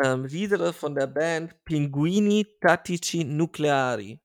Ähm, 0.02 0.24
Riedere 0.24 0.72
von 0.72 0.94
der 0.94 1.06
Band 1.06 1.64
Pinguini 1.64 2.46
Tattici 2.60 3.24
Nucleari. 3.24 4.20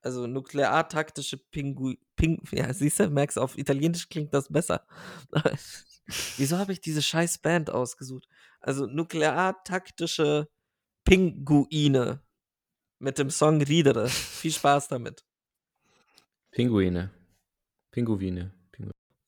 Also 0.00 0.26
nukleartaktische 0.26 1.38
Pingu 1.38 1.94
Ping 2.16 2.40
ja, 2.52 2.72
siehst 2.72 3.00
du, 3.00 3.08
du, 3.08 3.40
auf 3.40 3.56
Italienisch 3.56 4.08
klingt 4.08 4.34
das 4.34 4.48
besser. 4.48 4.86
Wieso 6.36 6.58
habe 6.58 6.72
ich 6.72 6.80
diese 6.80 7.02
scheiß 7.02 7.38
Band 7.38 7.70
ausgesucht? 7.70 8.28
Also 8.60 8.86
nukleartaktische 8.86 10.48
Pinguine 11.04 12.22
mit 12.98 13.18
dem 13.18 13.30
Song 13.30 13.62
Riedere. 13.62 14.08
Viel 14.08 14.52
Spaß 14.52 14.88
damit. 14.88 15.24
Pinguine. 16.50 17.10
Pinguine. 17.90 18.57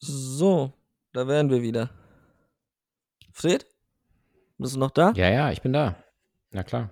So, 0.00 0.72
da 1.12 1.28
wären 1.28 1.50
wir 1.50 1.62
wieder. 1.62 1.90
Fred? 3.32 3.66
Bist 4.58 4.74
du 4.74 4.78
noch 4.78 4.90
da? 4.90 5.12
ja, 5.14 5.28
ja, 5.30 5.50
ich 5.50 5.60
bin 5.62 5.72
da. 5.72 6.02
Na 6.50 6.62
klar. 6.62 6.90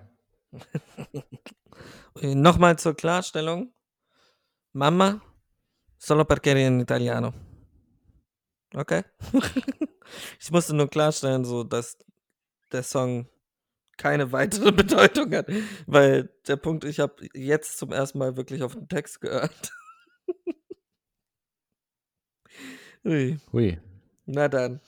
Eh, 2.21 2.35
Nochmal 2.35 2.77
zur 2.77 2.95
Klarstellung. 2.95 3.71
Mama, 4.73 5.21
solo 5.97 6.25
perché 6.25 6.51
in 6.65 6.81
italiano. 6.81 7.33
Okay? 8.73 9.03
ich 10.39 10.51
musste 10.51 10.75
nur 10.75 10.89
klarstellen, 10.89 11.45
so 11.45 11.63
dass 11.63 11.97
der 12.71 12.83
Song 12.83 13.29
keine 13.95 14.31
weitere 14.31 14.71
Bedeutung 14.73 15.33
hat, 15.33 15.47
weil 15.87 16.29
der 16.47 16.57
Punkt, 16.57 16.83
ich 16.83 16.99
habe 16.99 17.27
jetzt 17.33 17.77
zum 17.77 17.91
ersten 17.91 18.17
Mal 18.17 18.35
wirklich 18.35 18.63
auf 18.63 18.73
den 18.73 18.89
Text 18.89 19.21
gehört. 19.21 19.71
Ui, 23.05 23.39
Hui. 23.53 23.79
na 24.25 24.47
dann. 24.47 24.79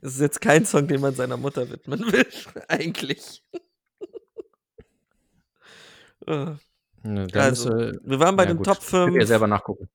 Es 0.00 0.14
ist 0.14 0.20
jetzt 0.20 0.40
kein 0.40 0.64
Song, 0.66 0.88
den 0.88 1.00
man 1.00 1.14
seiner 1.14 1.36
Mutter 1.36 1.68
widmen 1.70 2.00
will, 2.12 2.26
eigentlich. 2.68 3.42
Äh, 6.26 6.54
Ne, 7.04 7.26
Also, 7.34 7.70
müsste, 7.70 8.00
wir 8.04 8.20
waren 8.20 8.36
bei 8.36 8.44
ja, 8.44 8.50
den 8.50 8.58
gut. 8.58 8.66
Top 8.66 8.76
Könnt 8.78 9.10
5. 9.10 9.16
ihr 9.16 9.26
selber 9.26 9.48
nachgucken. 9.48 9.88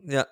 Ja. 0.00 0.26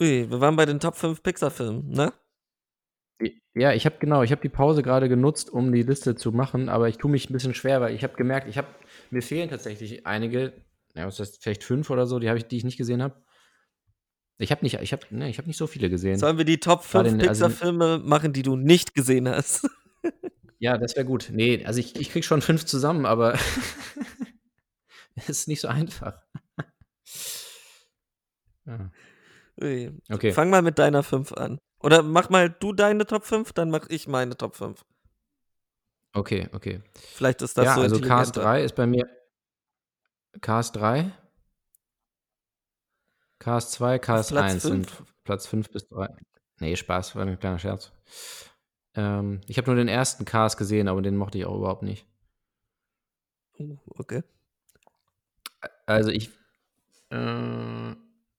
Ui, 0.00 0.28
wir 0.28 0.40
waren 0.40 0.56
bei 0.56 0.66
den 0.66 0.80
Top 0.80 0.96
5 0.96 1.22
Pixar-Filmen, 1.22 1.88
ne? 1.90 2.12
Ja, 3.54 3.72
ich 3.74 3.84
habe 3.84 3.96
genau, 3.98 4.22
ich 4.22 4.30
habe 4.32 4.40
die 4.40 4.48
Pause 4.48 4.82
gerade 4.82 5.08
genutzt, 5.10 5.50
um 5.50 5.72
die 5.72 5.82
Liste 5.82 6.14
zu 6.14 6.32
machen, 6.32 6.68
aber 6.70 6.88
ich 6.88 6.96
tue 6.96 7.10
mich 7.10 7.28
ein 7.28 7.34
bisschen 7.34 7.54
schwer, 7.54 7.80
weil 7.82 7.94
ich 7.94 8.02
habe 8.02 8.14
gemerkt, 8.14 8.48
ich 8.48 8.56
habe 8.56 8.68
mir 9.10 9.20
fehlen 9.22 9.50
tatsächlich 9.50 10.06
einige, 10.06 10.54
ja, 10.94 11.06
was 11.06 11.18
heißt 11.20 11.42
vielleicht 11.42 11.62
fünf 11.64 11.90
oder 11.90 12.06
so, 12.06 12.18
die 12.18 12.28
habe 12.28 12.38
ich, 12.38 12.46
die 12.46 12.56
ich 12.56 12.64
nicht 12.64 12.78
gesehen 12.78 13.02
habe. 13.02 13.22
Ich 14.38 14.50
habe 14.50 14.62
nicht, 14.64 14.80
ich 14.80 14.92
habe, 14.92 15.02
ne, 15.10 15.28
ich 15.28 15.36
habe 15.38 15.46
nicht 15.48 15.58
so 15.58 15.66
viele 15.66 15.90
gesehen. 15.90 16.18
Sollen 16.18 16.38
wir 16.38 16.46
die 16.46 16.58
Top 16.58 16.78
War 16.94 17.04
5 17.04 17.18
denn- 17.18 17.28
also- 17.28 17.46
Pixar-Filme 17.46 17.98
machen, 18.02 18.32
die 18.32 18.42
du 18.42 18.56
nicht 18.56 18.94
gesehen 18.94 19.28
hast? 19.28 19.68
Ja, 20.58 20.78
das 20.78 20.94
wäre 20.94 21.04
gut. 21.04 21.28
Nee, 21.32 21.64
also 21.66 21.80
ich, 21.80 21.96
ich 21.98 22.10
krieg 22.12 22.24
schon 22.24 22.40
fünf 22.40 22.64
zusammen, 22.64 23.04
aber 23.04 23.34
es 25.16 25.28
ist 25.28 25.48
nicht 25.48 25.60
so 25.60 25.66
einfach. 25.66 26.22
ja. 28.64 28.90
Ui. 29.60 29.90
Okay. 30.08 30.30
Fang 30.32 30.50
mal 30.50 30.62
mit 30.62 30.78
deiner 30.78 31.02
5 31.02 31.32
an. 31.32 31.58
Oder 31.82 32.02
mach 32.02 32.30
mal 32.30 32.50
du 32.50 32.72
deine 32.72 33.06
Top 33.06 33.24
5, 33.24 33.52
dann 33.52 33.70
mach 33.70 33.88
ich 33.88 34.06
meine 34.08 34.36
Top 34.36 34.56
5. 34.56 34.84
Okay, 36.14 36.48
okay. 36.52 36.80
Vielleicht 36.94 37.42
ist 37.42 37.56
das 37.56 37.64
ja, 37.64 37.74
so 37.74 37.80
also 37.82 37.96
intelligenter. 37.96 38.42
3 38.42 38.64
ist 38.64 38.74
bei 38.74 38.86
mir 38.86 39.08
Cast 40.40 40.76
3, 40.76 41.12
Cast 43.38 43.72
2, 43.72 43.98
Cast 43.98 44.30
Platz 44.30 44.52
1 44.52 44.62
sind 44.62 44.90
fünf. 44.90 45.12
Platz 45.24 45.46
5 45.46 45.70
bis 45.70 45.88
3. 45.88 46.08
Nee, 46.60 46.76
Spaß, 46.76 47.16
war 47.16 47.26
ein 47.26 47.38
kleiner 47.38 47.58
Scherz. 47.58 47.92
Ähm, 48.94 49.40
ich 49.48 49.58
habe 49.58 49.66
nur 49.66 49.76
den 49.76 49.88
ersten 49.88 50.24
Cast 50.24 50.58
gesehen, 50.58 50.86
aber 50.86 51.02
den 51.02 51.16
mochte 51.16 51.38
ich 51.38 51.44
auch 51.44 51.56
überhaupt 51.56 51.82
nicht. 51.82 52.06
Uh, 53.58 53.78
okay. 53.88 54.22
Also 55.86 56.10
ich, 56.10 56.30
äh, 57.10 57.92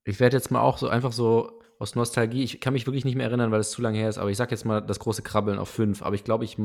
ich 0.05 0.19
werde 0.19 0.37
jetzt 0.37 0.51
mal 0.51 0.61
auch 0.61 0.77
so 0.77 0.87
einfach 0.87 1.11
so 1.11 1.62
aus 1.83 1.95
Nostalgie, 1.95 2.43
ich 2.43 2.61
kann 2.61 2.71
mich 2.71 2.87
wirklich 2.87 3.03
nicht 3.03 3.15
mehr 3.15 3.27
erinnern, 3.27 3.51
weil 3.51 3.59
es 3.59 3.71
zu 3.71 3.81
lange 3.81 3.97
her 3.97 4.07
ist, 4.07 4.17
aber 4.17 4.31
ich 4.31 4.37
sag 4.37 4.51
jetzt 4.51 4.63
mal 4.63 4.79
das 4.79 4.99
große 4.99 5.21
Krabbeln 5.21 5.59
auf 5.59 5.69
5, 5.69 6.01
aber 6.01 6.15
ich 6.15 6.23
glaube, 6.23 6.45
ich 6.45 6.57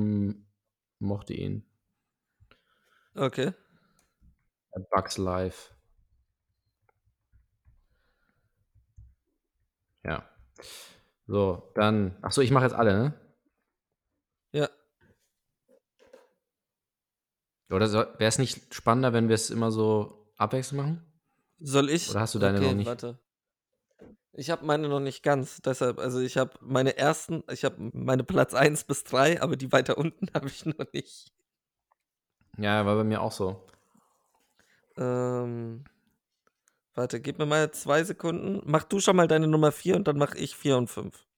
mochte 1.01 1.35
ihn. 1.35 1.69
Okay. 3.16 3.53
Bugs 4.93 5.19
Life. 5.19 5.75
Ja. 10.05 10.25
So, 11.27 11.73
dann. 11.75 12.16
Achso, 12.23 12.41
ich 12.41 12.53
mache 12.53 12.66
jetzt 12.66 12.75
alle, 12.75 12.97
ne? 12.97 13.21
Ja. 14.53 14.71
Oder 17.71 17.93
wäre 17.93 18.29
es 18.29 18.39
nicht 18.39 18.73
spannender, 18.73 19.12
wenn 19.12 19.29
wir 19.29 19.35
es 19.35 19.51
immer 19.51 19.73
so 19.73 20.33
abwechselnd 20.37 20.81
machen? 20.81 21.03
Soll 21.59 21.91
ich? 21.91 22.09
Oder 22.09 22.21
hast 22.21 22.37
du 22.37 22.39
deine 22.39 22.59
okay, 22.59 22.69
noch 22.69 22.75
nicht? 22.75 22.87
Warte. 22.87 23.19
Ich 24.39 24.51
habe 24.51 24.64
meine 24.64 24.89
noch 24.89 25.01
nicht 25.01 25.22
ganz, 25.22 25.61
deshalb, 25.62 25.99
also 25.99 26.20
ich 26.20 26.36
habe 26.36 26.53
meine 26.61 26.97
ersten, 26.97 27.43
ich 27.51 27.64
habe 27.64 27.91
meine 27.93 28.22
Platz 28.22 28.55
1 28.55 28.84
bis 28.84 29.05
3, 29.05 29.43
aber 29.43 29.57
die 29.57 29.72
weiter 29.72 29.99
unten 29.99 30.28
habe 30.34 30.47
ich 30.47 30.64
noch 30.64 30.93
nicht. 30.93 31.32
Ja, 32.57 32.86
war 32.86 32.97
bei 32.97 33.05
mir 33.05 33.20
auch 33.20 33.32
so. 33.32 33.66
Ähm, 34.97 35.84
warte, 36.95 37.20
gib 37.20 37.39
mir 37.39 37.47
mal 37.47 37.70
zwei 37.72 38.05
Sekunden. 38.05 38.62
Mach 38.64 38.84
du 38.84 39.01
schon 39.01 39.16
mal 39.16 39.28
deine 39.28 39.49
Nummer 39.49 39.72
4 39.72 39.97
und 39.97 40.09
dann 40.09 40.18
mach 40.18 40.34
ich 40.34 40.57
4 40.57 40.76
und 40.76 40.89
5. 40.89 41.28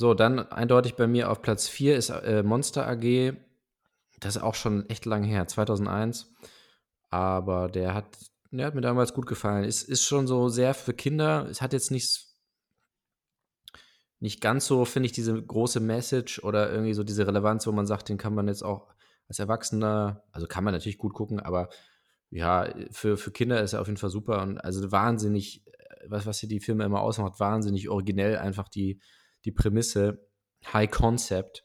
So, 0.00 0.14
dann 0.14 0.38
eindeutig 0.50 0.94
bei 0.94 1.06
mir 1.06 1.30
auf 1.30 1.42
Platz 1.42 1.68
4 1.68 1.94
ist 1.94 2.08
äh, 2.08 2.42
Monster 2.42 2.88
AG. 2.88 3.34
Das 4.18 4.36
ist 4.36 4.42
auch 4.42 4.54
schon 4.54 4.88
echt 4.88 5.04
lang 5.04 5.24
her, 5.24 5.46
2001. 5.46 6.32
Aber 7.10 7.68
der 7.68 7.92
hat, 7.92 8.06
der 8.58 8.66
hat 8.66 8.74
mir 8.74 8.80
damals 8.80 9.14
gut 9.14 9.26
gefallen. 9.26 9.64
Ist, 9.64 9.88
ist 9.88 10.04
schon 10.04 10.26
so 10.26 10.48
sehr 10.48 10.74
für 10.74 10.92
Kinder. 10.92 11.46
Es 11.48 11.62
hat 11.62 11.72
jetzt 11.72 11.90
nicht, 11.90 12.26
nicht 14.18 14.40
ganz 14.40 14.66
so, 14.66 14.84
finde 14.84 15.06
ich, 15.06 15.12
diese 15.12 15.40
große 15.40 15.80
Message 15.80 16.42
oder 16.42 16.70
irgendwie 16.70 16.94
so 16.94 17.04
diese 17.04 17.26
Relevanz, 17.26 17.66
wo 17.66 17.72
man 17.72 17.86
sagt, 17.86 18.08
den 18.08 18.18
kann 18.18 18.34
man 18.34 18.48
jetzt 18.48 18.62
auch 18.62 18.88
als 19.28 19.38
Erwachsener, 19.38 20.24
also 20.32 20.48
kann 20.48 20.64
man 20.64 20.74
natürlich 20.74 20.98
gut 20.98 21.14
gucken, 21.14 21.38
aber 21.38 21.68
ja, 22.30 22.68
für, 22.90 23.16
für 23.16 23.30
Kinder 23.30 23.62
ist 23.62 23.72
er 23.72 23.80
auf 23.80 23.86
jeden 23.86 23.96
Fall 23.96 24.10
super 24.10 24.42
und 24.42 24.58
also 24.58 24.90
wahnsinnig, 24.90 25.66
äh, 25.66 26.06
was, 26.08 26.26
was 26.26 26.40
hier 26.40 26.48
die 26.48 26.60
Filme 26.60 26.84
immer 26.84 27.00
ausmacht, 27.00 27.38
wahnsinnig 27.38 27.88
originell 27.88 28.38
einfach 28.38 28.68
die, 28.68 29.00
die 29.44 29.52
Prämisse, 29.52 30.26
High 30.72 30.90
Concept 30.90 31.62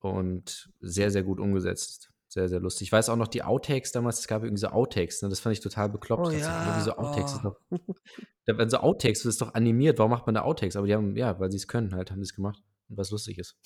und 0.00 0.70
sehr, 0.80 1.10
sehr 1.10 1.22
gut 1.22 1.40
umgesetzt. 1.40 2.09
Sehr, 2.32 2.48
sehr 2.48 2.60
lustig. 2.60 2.86
Ich 2.86 2.92
weiß 2.92 3.08
auch 3.08 3.16
noch 3.16 3.26
die 3.26 3.42
Outtakes 3.42 3.90
damals, 3.90 4.20
es 4.20 4.28
gab 4.28 4.44
irgendwie 4.44 4.60
so 4.60 4.68
Outtakes, 4.68 5.20
ne? 5.20 5.28
das 5.28 5.40
fand 5.40 5.52
ich 5.52 5.60
total 5.60 5.88
bekloppt. 5.88 6.28
Oh 6.28 6.30
ja, 6.30 6.80
so 6.80 6.92
Outtakes 6.92 7.40
oh. 7.40 7.42
doch, 7.42 7.60
da 8.44 8.56
werden 8.56 8.70
so 8.70 8.76
Outtakes, 8.76 9.24
das 9.24 9.30
ist 9.30 9.42
doch 9.42 9.54
animiert, 9.54 9.98
warum 9.98 10.12
macht 10.12 10.26
man 10.26 10.36
da 10.36 10.42
Outtakes? 10.42 10.76
Aber 10.76 10.86
die 10.86 10.94
haben, 10.94 11.16
ja, 11.16 11.40
weil 11.40 11.50
sie 11.50 11.56
es 11.56 11.66
können 11.66 11.92
halt, 11.92 12.12
haben 12.12 12.18
sie 12.18 12.30
es 12.30 12.34
gemacht 12.36 12.62
und 12.88 12.98
was 12.98 13.10
lustig 13.10 13.36
ist. 13.38 13.58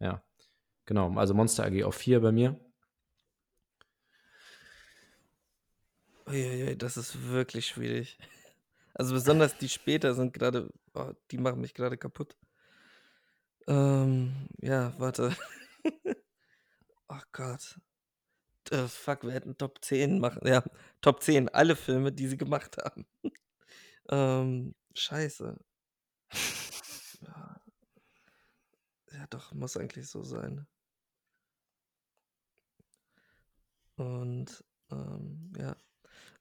Ja, 0.00 0.24
genau, 0.86 1.14
also 1.14 1.34
Monster 1.34 1.64
AG 1.66 1.84
auf 1.84 1.94
4 1.94 2.20
bei 2.20 2.32
mir. 2.32 2.58
Uiuiui, 6.26 6.76
das 6.76 6.96
ist 6.96 7.28
wirklich 7.28 7.68
schwierig. 7.68 8.18
Also 8.92 9.14
besonders 9.14 9.56
die 9.56 9.68
später 9.68 10.14
sind 10.14 10.32
gerade, 10.32 10.68
oh, 10.94 11.12
die 11.30 11.38
machen 11.38 11.60
mich 11.60 11.74
gerade 11.74 11.96
kaputt. 11.96 12.36
Ähm, 13.68 14.48
ja, 14.60 14.94
warte. 14.98 15.30
oh 17.08 17.20
Gott. 17.32 17.78
Äh, 18.70 18.88
fuck, 18.88 19.22
wir 19.22 19.32
hätten 19.32 19.56
Top 19.58 19.84
10 19.84 20.18
machen. 20.18 20.46
Ja, 20.46 20.64
Top 21.00 21.22
10, 21.22 21.48
alle 21.50 21.76
Filme, 21.76 22.12
die 22.12 22.28
sie 22.28 22.36
gemacht 22.36 22.76
haben. 22.78 23.06
ähm, 24.10 24.74
scheiße. 24.94 25.56
Ja. 27.22 27.60
ja, 29.12 29.26
doch, 29.30 29.52
muss 29.52 29.76
eigentlich 29.76 30.08
so 30.08 30.22
sein. 30.22 30.66
Und, 33.96 34.64
ähm, 34.90 35.52
ja. 35.56 35.76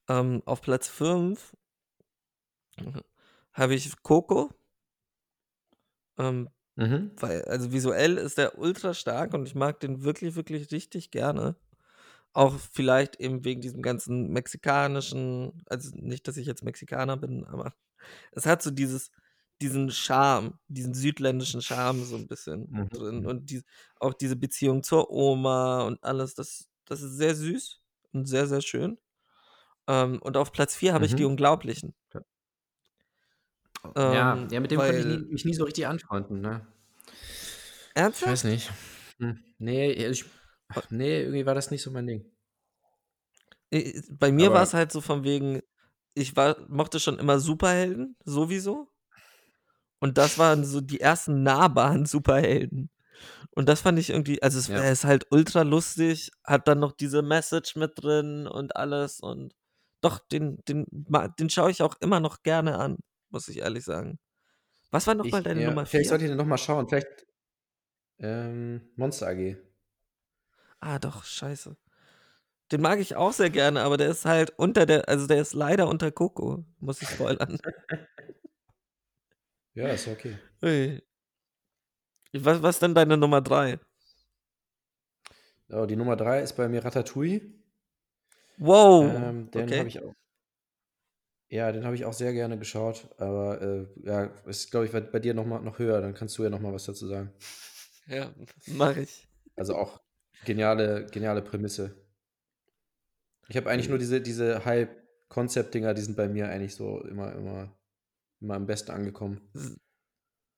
Ähm, 0.08 0.44
auf 0.46 0.62
Platz 0.62 0.88
5 0.88 1.56
habe 3.54 3.76
ich 3.76 4.02
Coco. 4.04 4.52
Ähm, 6.18 6.50
Mhm. 6.78 7.16
weil, 7.20 7.44
also 7.46 7.72
visuell 7.72 8.18
ist 8.18 8.38
der 8.38 8.58
ultra 8.60 8.94
stark 8.94 9.34
und 9.34 9.48
ich 9.48 9.56
mag 9.56 9.80
den 9.80 10.04
wirklich, 10.04 10.36
wirklich 10.36 10.72
richtig 10.72 11.12
gerne. 11.12 11.58
Auch 12.34 12.56
vielleicht 12.60 13.18
eben 13.22 13.46
wegen 13.46 13.62
diesem 13.62 13.82
ganzen 13.82 14.30
mexikanischen, 14.32 15.64
also 15.68 15.92
nicht, 15.96 16.28
dass 16.28 16.38
ich 16.38 16.48
jetzt 16.48 16.64
Mexikaner 16.64 17.18
bin, 17.18 17.46
aber 17.46 17.76
es 18.34 18.46
hat 18.46 18.62
so 18.64 18.72
dieses, 18.72 19.12
diesen 19.62 19.92
Charme, 19.92 20.60
diesen 20.70 20.94
südländischen 20.96 21.62
Charme 21.62 22.06
so 22.06 22.18
ein 22.18 22.28
bisschen 22.28 22.76
Mhm. 22.76 22.90
drin 22.94 23.26
und 23.28 23.50
die, 23.52 23.64
auch 24.00 24.14
diese 24.16 24.36
Beziehung 24.38 24.84
zur 24.84 25.12
Oma 25.12 25.84
und 25.84 26.04
alles, 26.04 26.36
das, 26.36 26.70
das 26.86 27.02
ist 27.04 27.18
sehr 27.18 27.36
süß 27.36 27.82
und 28.14 28.28
sehr, 28.28 28.48
sehr 28.48 28.62
schön. 28.62 29.00
Ähm, 29.88 30.20
und 30.22 30.38
auf 30.38 30.52
Platz 30.52 30.76
4 30.76 30.94
habe 30.94 31.06
ich 31.06 31.16
die 31.16 31.24
Mhm. 31.24 31.26
Unglaublichen. 31.26 31.96
ja, 32.14 32.22
Ähm, 33.96 34.48
ja, 34.52 34.60
mit 34.60 34.72
dem 34.72 34.80
konnte 34.80 34.98
ich 34.98 35.06
weil- 35.06 35.18
nie, 35.18 35.26
mich 35.32 35.46
nie 35.46 35.54
so 35.54 35.64
richtig 35.64 35.88
anfreunden, 35.88 36.42
ne? 36.42 36.66
Ich 37.08 37.14
Ernsthaft? 37.96 38.32
weiß 38.32 38.44
nicht. 38.46 38.72
Hm. 39.20 39.40
Nee, 39.58 39.92
ich, 39.92 40.26
ach, 40.70 40.90
nee, 40.90 41.22
irgendwie 41.22 41.46
war 41.46 41.56
das 41.56 41.72
nicht 41.72 41.82
so 41.82 41.92
mein 41.92 42.08
Ding. 42.08 42.26
Bei 44.12 44.32
mir 44.32 44.52
war 44.54 44.64
es 44.64 44.74
halt 44.74 44.92
so 44.92 45.02
von 45.02 45.24
wegen, 45.24 45.62
ich 46.14 46.36
war, 46.36 46.58
mochte 46.70 47.00
schon 47.00 47.20
immer 47.20 47.40
Superhelden, 47.40 48.16
sowieso. 48.24 48.88
Und 50.00 50.18
das 50.18 50.38
waren 50.38 50.64
so 50.64 50.82
die 50.82 51.02
ersten 51.02 51.44
nahbaren 51.44 52.06
Superhelden. 52.06 52.90
Und 53.52 53.70
das 53.70 53.82
fand 53.82 53.98
ich 54.00 54.10
irgendwie, 54.10 54.42
also 54.44 54.60
es 54.60 54.68
Ja. 54.68 54.78
ist 54.90 55.06
halt 55.06 55.28
ultra 55.32 55.62
lustig, 55.64 56.32
hat 56.44 56.68
dann 56.68 56.80
noch 56.80 56.92
diese 56.92 57.22
Message 57.22 57.76
mit 57.76 57.94
drin 57.96 58.48
und 58.48 58.76
alles. 58.76 59.20
Und 59.20 59.54
doch, 60.02 60.20
den, 60.20 60.58
den, 60.68 60.86
den 61.40 61.50
schaue 61.50 61.72
ich 61.72 61.82
auch 61.82 61.96
immer 62.02 62.20
noch 62.20 62.44
gerne 62.44 62.78
an, 62.78 62.98
muss 63.36 63.50
ich 63.50 63.58
ehrlich 63.58 63.84
sagen. 63.84 64.18
Was 64.92 65.08
war 65.08 65.14
nochmal 65.14 65.44
deine 65.44 65.62
ja, 65.62 65.68
Nummer 65.68 65.86
Vielleicht 65.86 66.06
4? 66.06 66.10
sollte 66.10 66.24
ich 66.24 66.32
den 66.32 66.38
nochmal 66.38 66.58
schauen. 66.58 66.88
Vielleicht 66.88 67.28
ähm, 68.20 68.90
Monster 68.96 69.28
AG. 69.28 69.58
Ah, 70.80 71.00
doch, 71.00 71.26
scheiße. 71.26 71.76
Den 72.72 72.82
mag 72.82 73.00
ich 73.00 73.18
auch 73.18 73.34
sehr 73.34 73.50
gerne, 73.50 73.82
aber 73.82 73.98
der 73.98 74.10
ist 74.10 74.24
halt 74.24 74.52
unter 74.58 74.86
der, 74.86 75.10
also 75.10 75.28
der 75.28 75.42
ist 75.42 75.54
leider 75.54 75.90
unter 75.90 76.12
Coco, 76.12 76.64
muss 76.80 77.02
ich 77.02 77.10
spoilern. 77.10 77.60
Ja, 79.78 79.90
ist 79.90 80.08
okay. 80.08 80.38
Ui. 80.64 81.04
Was, 82.32 82.62
was 82.64 82.80
denn 82.80 82.96
deine 82.96 83.18
Nummer 83.18 83.42
3? 83.42 83.78
Oh, 85.68 85.86
die 85.86 85.98
Nummer 85.98 86.16
3 86.16 86.44
ist 86.44 86.54
bei 86.54 86.70
mir 86.70 86.86
Ratatouille. 86.86 87.42
Wow. 88.58 89.04
ähm, 89.14 89.52
den 89.52 89.64
okay. 89.64 89.80
habe 89.80 89.90
ich 89.90 90.02
auch. 90.02 90.14
Ja, 91.50 91.72
den 91.72 91.86
habe 91.86 91.96
ich 91.96 92.06
auch 92.06 92.14
sehr 92.14 92.34
gerne 92.34 92.58
geschaut, 92.58 93.08
aber 93.18 93.62
äh, 93.62 93.88
ja, 94.04 94.26
ist, 94.46 94.72
glaube 94.72 94.86
ich, 94.88 94.92
bei, 94.92 95.02
bei 95.02 95.20
dir 95.20 95.34
noch, 95.34 95.46
mal, 95.46 95.62
noch 95.62 95.78
höher, 95.78 96.02
dann 96.02 96.14
kannst 96.14 96.38
du 96.38 96.44
ja 96.44 96.50
noch 96.50 96.60
mal 96.60 96.74
was 96.74 96.86
dazu 96.86 97.08
sagen. 97.08 97.32
Ja, 98.08 98.32
mach 98.68 98.96
ich. 98.98 99.28
Also 99.56 99.76
auch 99.76 100.00
geniale, 100.46 101.08
geniale 101.08 101.42
Prämisse. 101.42 101.96
Ich 103.48 103.58
habe 103.58 103.68
eigentlich 103.72 103.90
nur 103.90 103.98
diese, 103.98 104.22
diese 104.22 104.64
High-Concept-Dinger, 104.64 105.96
die 105.96 106.04
sind 106.04 106.16
bei 106.16 106.28
mir 106.28 106.48
eigentlich 106.48 106.76
so 106.76 107.02
immer, 107.02 107.34
immer, 107.34 107.76
immer 108.42 108.54
am 108.54 108.68
besten 108.68 108.92
angekommen. 108.92 109.42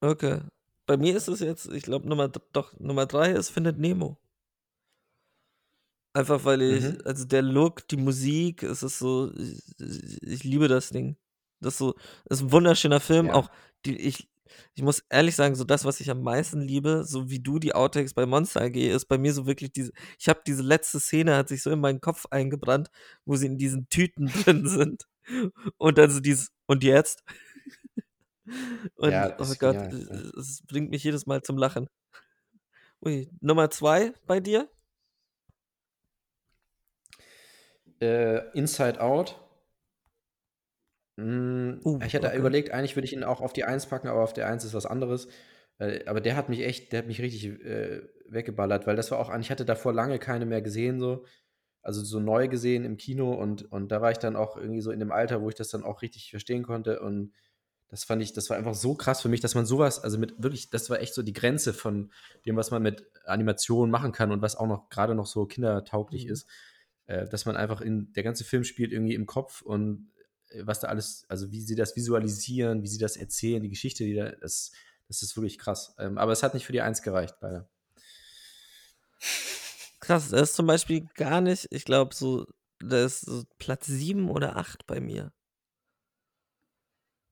Okay. 0.02 0.42
Bei 0.86 0.98
mir 0.98 1.16
ist 1.16 1.30
es 1.30 1.40
jetzt, 1.40 1.68
ich 1.68 1.84
glaube, 1.84 2.08
Nummer, 2.10 2.28
doch, 2.28 2.78
Nummer 2.80 3.06
3 3.06 3.32
ist 3.32 3.50
Findet 3.50 3.78
Nemo. 3.78 4.18
Einfach 6.18 6.46
weil 6.46 6.64
ich, 6.64 6.84
Mhm. 6.84 6.98
also 7.06 7.26
der 7.26 7.44
Look, 7.44 7.88
die 7.90 7.98
Musik, 7.98 8.64
es 8.64 8.82
ist 8.82 8.98
so, 8.98 9.32
ich, 9.38 9.62
ich 10.24 10.44
liebe 10.44 10.68
das 10.68 10.90
Ding. 10.90 11.16
Das 11.60 11.74
ist 11.76 11.78
so, 11.78 11.94
das 12.26 12.40
ist 12.40 12.46
ein 12.46 12.52
wunderschöner 12.52 13.00
Film. 13.00 13.28
Ja. 13.28 13.34
Auch 13.36 13.52
die, 13.86 13.96
ich, 13.98 14.28
ich 14.74 14.82
muss 14.82 15.04
ehrlich 15.10 15.36
sagen, 15.36 15.54
so 15.54 15.64
das, 15.64 15.86
was 15.86 16.00
ich 16.00 16.10
am 16.10 16.24
meisten 16.24 16.62
liebe, 16.62 17.04
so 17.04 17.30
wie 17.30 17.40
du 17.40 17.60
die 17.60 17.76
Outtakes 17.76 18.16
bei 18.16 18.26
Monster 18.26 18.62
AG, 18.62 18.76
ist 18.76 19.06
bei 19.06 19.20
mir 19.20 19.32
so 19.32 19.46
wirklich 19.46 19.72
diese, 19.74 19.92
ich 20.18 20.28
habe 20.28 20.42
diese 20.48 20.64
letzte 20.64 21.00
Szene, 21.00 21.36
hat 21.36 21.50
sich 21.50 21.62
so 21.62 21.70
in 21.70 21.80
meinen 21.80 22.02
Kopf 22.02 22.26
eingebrannt, 22.32 22.90
wo 23.26 23.36
sie 23.36 23.46
in 23.46 23.60
diesen 23.60 23.88
Tüten 23.90 24.26
drin 24.46 24.68
sind. 24.68 25.04
Und 25.78 26.00
dann 26.00 26.10
so 26.10 26.20
dieses, 26.20 26.50
und 26.66 26.84
jetzt? 26.84 27.24
Und 28.96 29.12
Ja, 29.12 29.36
oh 29.40 29.54
Gott, 29.60 29.76
ja. 29.76 29.88
es 30.40 30.64
bringt 30.66 30.90
mich 30.90 31.04
jedes 31.04 31.28
Mal 31.28 31.44
zum 31.44 31.58
Lachen. 31.58 31.90
Ui, 33.06 33.30
Nummer 33.42 33.70
zwei 33.70 34.14
bei 34.26 34.40
dir? 34.40 34.68
Äh, 38.02 38.50
Inside 38.58 39.00
Out. 39.02 39.36
Mm, 41.18 41.80
Uh, 41.86 41.98
ich 42.06 42.16
hatte 42.16 42.28
okay. 42.28 42.38
überlegt, 42.38 42.72
eigentlich 42.72 42.96
würde 42.96 43.06
ich 43.06 43.14
ihn 43.14 43.24
auch 43.24 43.42
auf 43.42 43.54
die 43.54 43.64
1 43.64 43.88
packen, 43.88 44.08
aber 44.08 44.24
auf 44.24 44.34
der 44.34 44.48
1 44.48 44.64
ist 44.64 44.74
was 44.74 44.86
anderes. 44.86 45.28
Äh, 45.80 46.06
aber 46.06 46.22
der 46.22 46.36
hat 46.36 46.50
mich 46.50 46.62
echt, 46.62 46.92
der 46.92 47.00
hat 47.00 47.08
mich 47.08 47.22
richtig 47.22 47.46
äh, 47.66 48.04
weggeballert, 48.28 48.88
weil 48.88 48.96
das 48.96 49.12
war 49.12 49.20
auch, 49.20 49.36
ich 49.40 49.52
hatte 49.52 49.66
davor 49.66 49.94
lange 49.94 50.20
keine 50.20 50.46
mehr 50.46 50.62
gesehen, 50.62 51.00
so. 51.00 51.26
Also 51.84 52.04
so 52.04 52.20
neu 52.20 52.48
gesehen 52.50 52.86
im 52.86 52.98
Kino 52.98 53.34
und, 53.34 53.72
und 53.72 53.90
da 53.92 54.02
war 54.02 54.12
ich 54.12 54.18
dann 54.20 54.36
auch 54.36 54.58
irgendwie 54.58 54.82
so 54.82 54.92
in 54.92 55.00
dem 55.00 55.12
Alter, 55.12 55.42
wo 55.42 55.50
ich 55.50 55.56
das 55.56 55.70
dann 55.70 55.84
auch 55.84 56.02
richtig 56.02 56.30
verstehen 56.32 56.64
konnte 56.64 57.00
und 57.02 57.34
das 57.90 58.04
fand 58.04 58.22
ich, 58.22 58.34
das 58.34 58.50
war 58.50 58.58
einfach 58.58 58.74
so 58.76 58.96
krass 58.96 59.22
für 59.22 59.30
mich, 59.30 59.40
dass 59.42 59.56
man 59.56 59.66
sowas, 59.66 60.04
also 60.04 60.18
mit 60.18 60.42
wirklich, 60.44 60.70
das 60.70 60.90
war 60.90 61.00
echt 61.00 61.14
so 61.14 61.24
die 61.24 61.34
Grenze 61.34 61.74
von 61.74 62.12
dem, 62.46 62.58
was 62.58 62.72
man 62.72 62.84
mit 62.84 63.06
Animationen 63.26 63.90
machen 63.92 64.12
kann 64.12 64.32
und 64.32 64.42
was 64.42 64.58
auch 64.58 64.68
noch 64.68 64.90
gerade 64.90 65.16
noch 65.16 65.26
so 65.28 65.46
kindertauglich 65.46 66.26
Mhm. 66.26 66.32
ist, 66.32 66.50
äh, 67.08 67.28
dass 67.28 67.46
man 67.46 67.58
einfach 67.58 67.82
in, 67.82 68.14
der 68.14 68.24
ganze 68.24 68.44
Film 68.44 68.64
spielt 68.64 68.92
irgendwie 68.92 69.16
im 69.16 69.26
Kopf 69.26 69.62
und 69.62 70.12
äh, 70.50 70.62
was 70.66 70.80
da 70.80 70.88
alles, 70.88 71.26
also 71.30 71.52
wie 71.52 71.62
sie 71.62 71.76
das 71.76 71.96
visualisieren, 71.96 72.84
wie 72.84 72.88
sie 72.88 73.00
das 73.00 73.18
erzählen, 73.18 73.64
die 73.64 73.70
Geschichte, 73.70 74.04
die 74.04 74.14
da, 74.14 74.32
das, 74.32 74.72
das 75.08 75.24
ist 75.24 75.36
wirklich 75.36 75.58
krass. 75.58 75.96
Ähm, 75.98 76.18
aber 76.18 76.32
es 76.32 76.44
hat 76.44 76.54
nicht 76.54 76.66
für 76.66 76.74
die 76.74 76.82
Eins 76.82 77.02
gereicht, 77.02 77.36
leider. 77.42 77.70
Krass, 80.00 80.30
das 80.30 80.50
ist 80.50 80.56
zum 80.56 80.68
Beispiel 80.68 81.08
gar 81.16 81.42
nicht, 81.42 81.68
ich 81.72 81.86
glaube, 81.86 82.14
so, 82.14 82.46
das 82.80 83.14
ist 83.14 83.22
so 83.22 83.44
Platz 83.58 83.88
7 83.88 84.30
oder 84.30 84.58
8 84.58 84.86
bei 84.86 85.00
mir. 85.00 85.32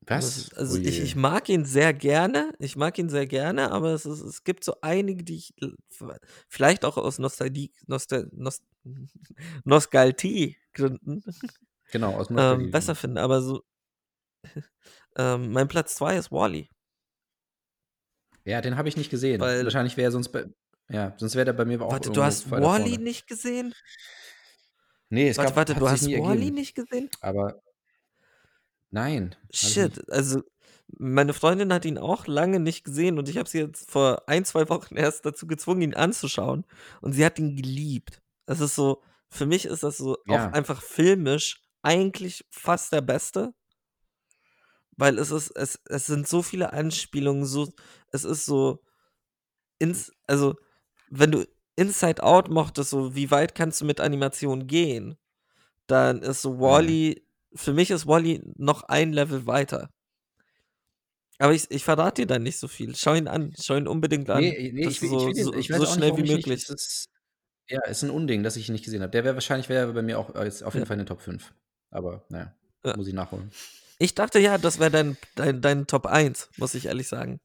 Was? 0.08 0.54
also 0.54 0.78
Oh 0.78 0.82
ich, 0.82 1.00
ich 1.00 1.16
mag 1.16 1.50
ihn 1.50 1.66
sehr 1.66 1.94
gerne, 1.94 2.54
ich 2.60 2.76
mag 2.76 2.98
ihn 3.00 3.10
sehr 3.10 3.26
gerne, 3.26 3.72
aber 3.72 3.94
es, 3.94 4.06
ist, 4.06 4.22
es 4.22 4.44
gibt 4.44 4.64
so 4.64 4.76
einige, 4.82 5.24
die 5.24 5.38
ich 5.38 5.54
vielleicht 6.48 6.86
auch 6.86 6.98
aus 6.98 7.18
Nostalgie, 7.18 7.72
Nostal, 7.88 8.30
Nost, 8.32 8.64
Nostalgie-Gründen 9.64 11.24
Genau, 11.92 12.16
aus 12.16 12.30
Nostalgie, 12.30 12.66
ähm, 12.66 12.72
besser 12.72 12.94
genau. 12.94 13.00
finde. 13.02 13.22
Aber 13.22 13.42
so, 13.42 13.64
ähm, 15.18 15.52
mein 15.52 15.68
Platz 15.68 15.96
2 15.96 16.18
ist 16.18 16.32
Wally. 16.32 16.70
Ja, 18.44 18.62
den 18.62 18.78
habe 18.78 18.90
ich 18.90 18.98
nicht 18.98 19.10
gesehen. 19.10 19.42
Weil, 19.42 19.64
Wahrscheinlich 19.64 19.98
wäre 19.98 20.10
er 20.10 20.12
sonst 20.12 20.30
bei, 20.30 20.46
ja, 20.90 21.16
sonst 21.18 21.36
wäre 21.36 21.46
der 21.46 21.54
bei 21.54 21.66
mir 21.66 21.82
auch 21.82 21.92
warte, 21.92 22.12
du 22.12 22.24
hast 22.24 22.50
Wally 22.52 22.98
nicht 22.98 23.28
gesehen? 23.28 23.74
Nee, 25.10 25.30
es 25.30 25.38
Warte, 25.38 25.52
gab, 25.52 25.58
warte, 25.58 25.76
du 25.76 25.90
hast 25.90 26.06
Wally 26.06 26.52
nicht 26.52 26.76
gesehen? 26.76 27.10
Aber 27.22 27.62
nein. 28.90 29.36
Shit, 29.52 30.10
also 30.10 30.42
meine 30.88 31.34
Freundin 31.34 31.74
hat 31.74 31.86
ihn 31.86 31.98
auch 31.98 32.28
lange 32.28 32.60
nicht 32.60 32.84
gesehen 32.84 33.18
und 33.18 33.30
ich 33.30 33.38
habe 33.38 33.50
sie 33.50 33.60
jetzt 33.60 33.90
vor 33.90 34.28
ein, 34.28 34.46
zwei 34.46 34.70
Wochen 34.70 34.96
erst 34.96 35.26
dazu 35.26 35.48
gezwungen, 35.48 35.82
ihn 35.82 35.94
anzuschauen. 35.94 36.66
Und 37.02 37.14
sie 37.14 37.26
hat 37.26 37.40
ihn 37.40 37.56
geliebt. 37.56 38.22
Das 38.46 38.60
ist 38.60 38.76
so, 38.76 39.04
für 39.30 39.46
mich 39.46 39.66
ist 39.66 39.84
das 39.84 39.98
so 39.98 40.18
auch 40.28 40.48
Ja, 40.48 40.52
einfach 40.52 40.82
filmisch 40.82 41.62
eigentlich 41.84 42.46
fast 42.52 42.92
der 42.94 43.02
Beste, 43.02 43.54
weil 44.98 45.20
es 45.20 45.32
ist, 45.32 45.52
es, 45.52 45.80
es 45.90 46.06
sind 46.06 46.28
so 46.28 46.42
viele 46.42 46.74
Anspielungen, 46.74 47.46
so, 47.46 47.68
es 48.12 48.24
ist 48.24 48.46
so, 48.46 48.82
ins, 49.80 50.12
also 50.28 50.56
wenn 51.10 51.32
du 51.32 51.46
Inside 51.78 52.24
Out 52.24 52.50
mochtest, 52.50 52.92
so 52.92 53.16
wie 53.16 53.32
weit 53.32 53.56
kannst 53.56 53.82
du 53.82 53.86
mit 53.86 54.00
Animation 54.02 54.68
gehen, 54.68 55.18
dann 55.88 56.22
ist 56.24 56.42
so 56.44 56.60
mhm. 56.62 56.96
Wally, 57.00 57.28
für 57.56 57.74
mich 57.74 57.92
ist 57.92 58.08
Wally 58.08 58.42
noch 58.58 58.84
ein 58.84 59.14
Level 59.14 59.48
weiter. 59.48 59.90
Aber 61.40 61.54
ich, 61.54 61.70
ich 61.72 61.84
verrate 61.84 62.22
dir 62.24 62.28
dann 62.28 62.44
nicht 62.44 62.58
so 62.60 62.68
viel. 62.68 62.96
Schau 62.96 63.14
ihn 63.14 63.28
an. 63.28 63.54
Schau 63.62 63.76
ihn 63.76 63.88
unbedingt 63.88 64.30
an. 64.30 64.56
Nee, 64.56 64.72
nee, 64.72 64.84
Das 64.84 65.02
ich, 65.02 65.02
will- 65.02 65.12
ich, 65.14 65.26
so, 65.26 65.26
will 65.26 65.34
den, 65.34 65.50
so, 65.50 65.54
ich 65.54 65.74
so 65.74 65.86
auch 65.86 65.96
nicht, 65.96 66.08
schnell 66.08 66.08
warum 66.08 66.24
wie 66.24 66.24
ich 66.24 66.32
nicht. 66.32 66.48
möglich. 66.48 66.66
Es 67.68 67.72
ist, 67.72 67.84
ja, 67.86 67.90
ist 67.90 68.04
ein 68.04 68.10
Unding, 68.10 68.44
dass 68.44 68.56
ich 68.56 68.70
ihn 68.70 68.74
nicht 68.74 68.86
gesehen 68.86 69.02
habe. 69.02 69.12
Der 69.12 69.24
wäre 69.24 69.36
wahrscheinlich 69.36 69.70
wäre 69.70 69.92
bei 69.94 70.02
mir 70.02 70.20
auch 70.20 70.34
jetzt 70.36 70.64
auf 70.64 70.74
jeden. 70.74 70.86
Fall 70.86 70.96
in 70.96 71.00
den 71.00 71.08
Top 71.08 71.22
5. 71.22 71.54
Aber 71.92 72.26
naja, 72.30 72.54
Ja. 72.84 72.96
muss 72.96 73.08
ich 73.08 73.14
nachholen. 73.14 73.52
Ich 73.98 74.14
dachte 74.14 74.40
ja, 74.40 74.58
das 74.58 74.80
wäre 74.80 74.92
dein, 74.92 75.18
dein, 75.36 75.62
dein 75.62 75.88
Top 75.88 76.06
1, 76.06 76.50
muss 76.58 76.76
ich 76.76 76.86
ehrlich 76.88 77.08
sagen. 77.08 77.40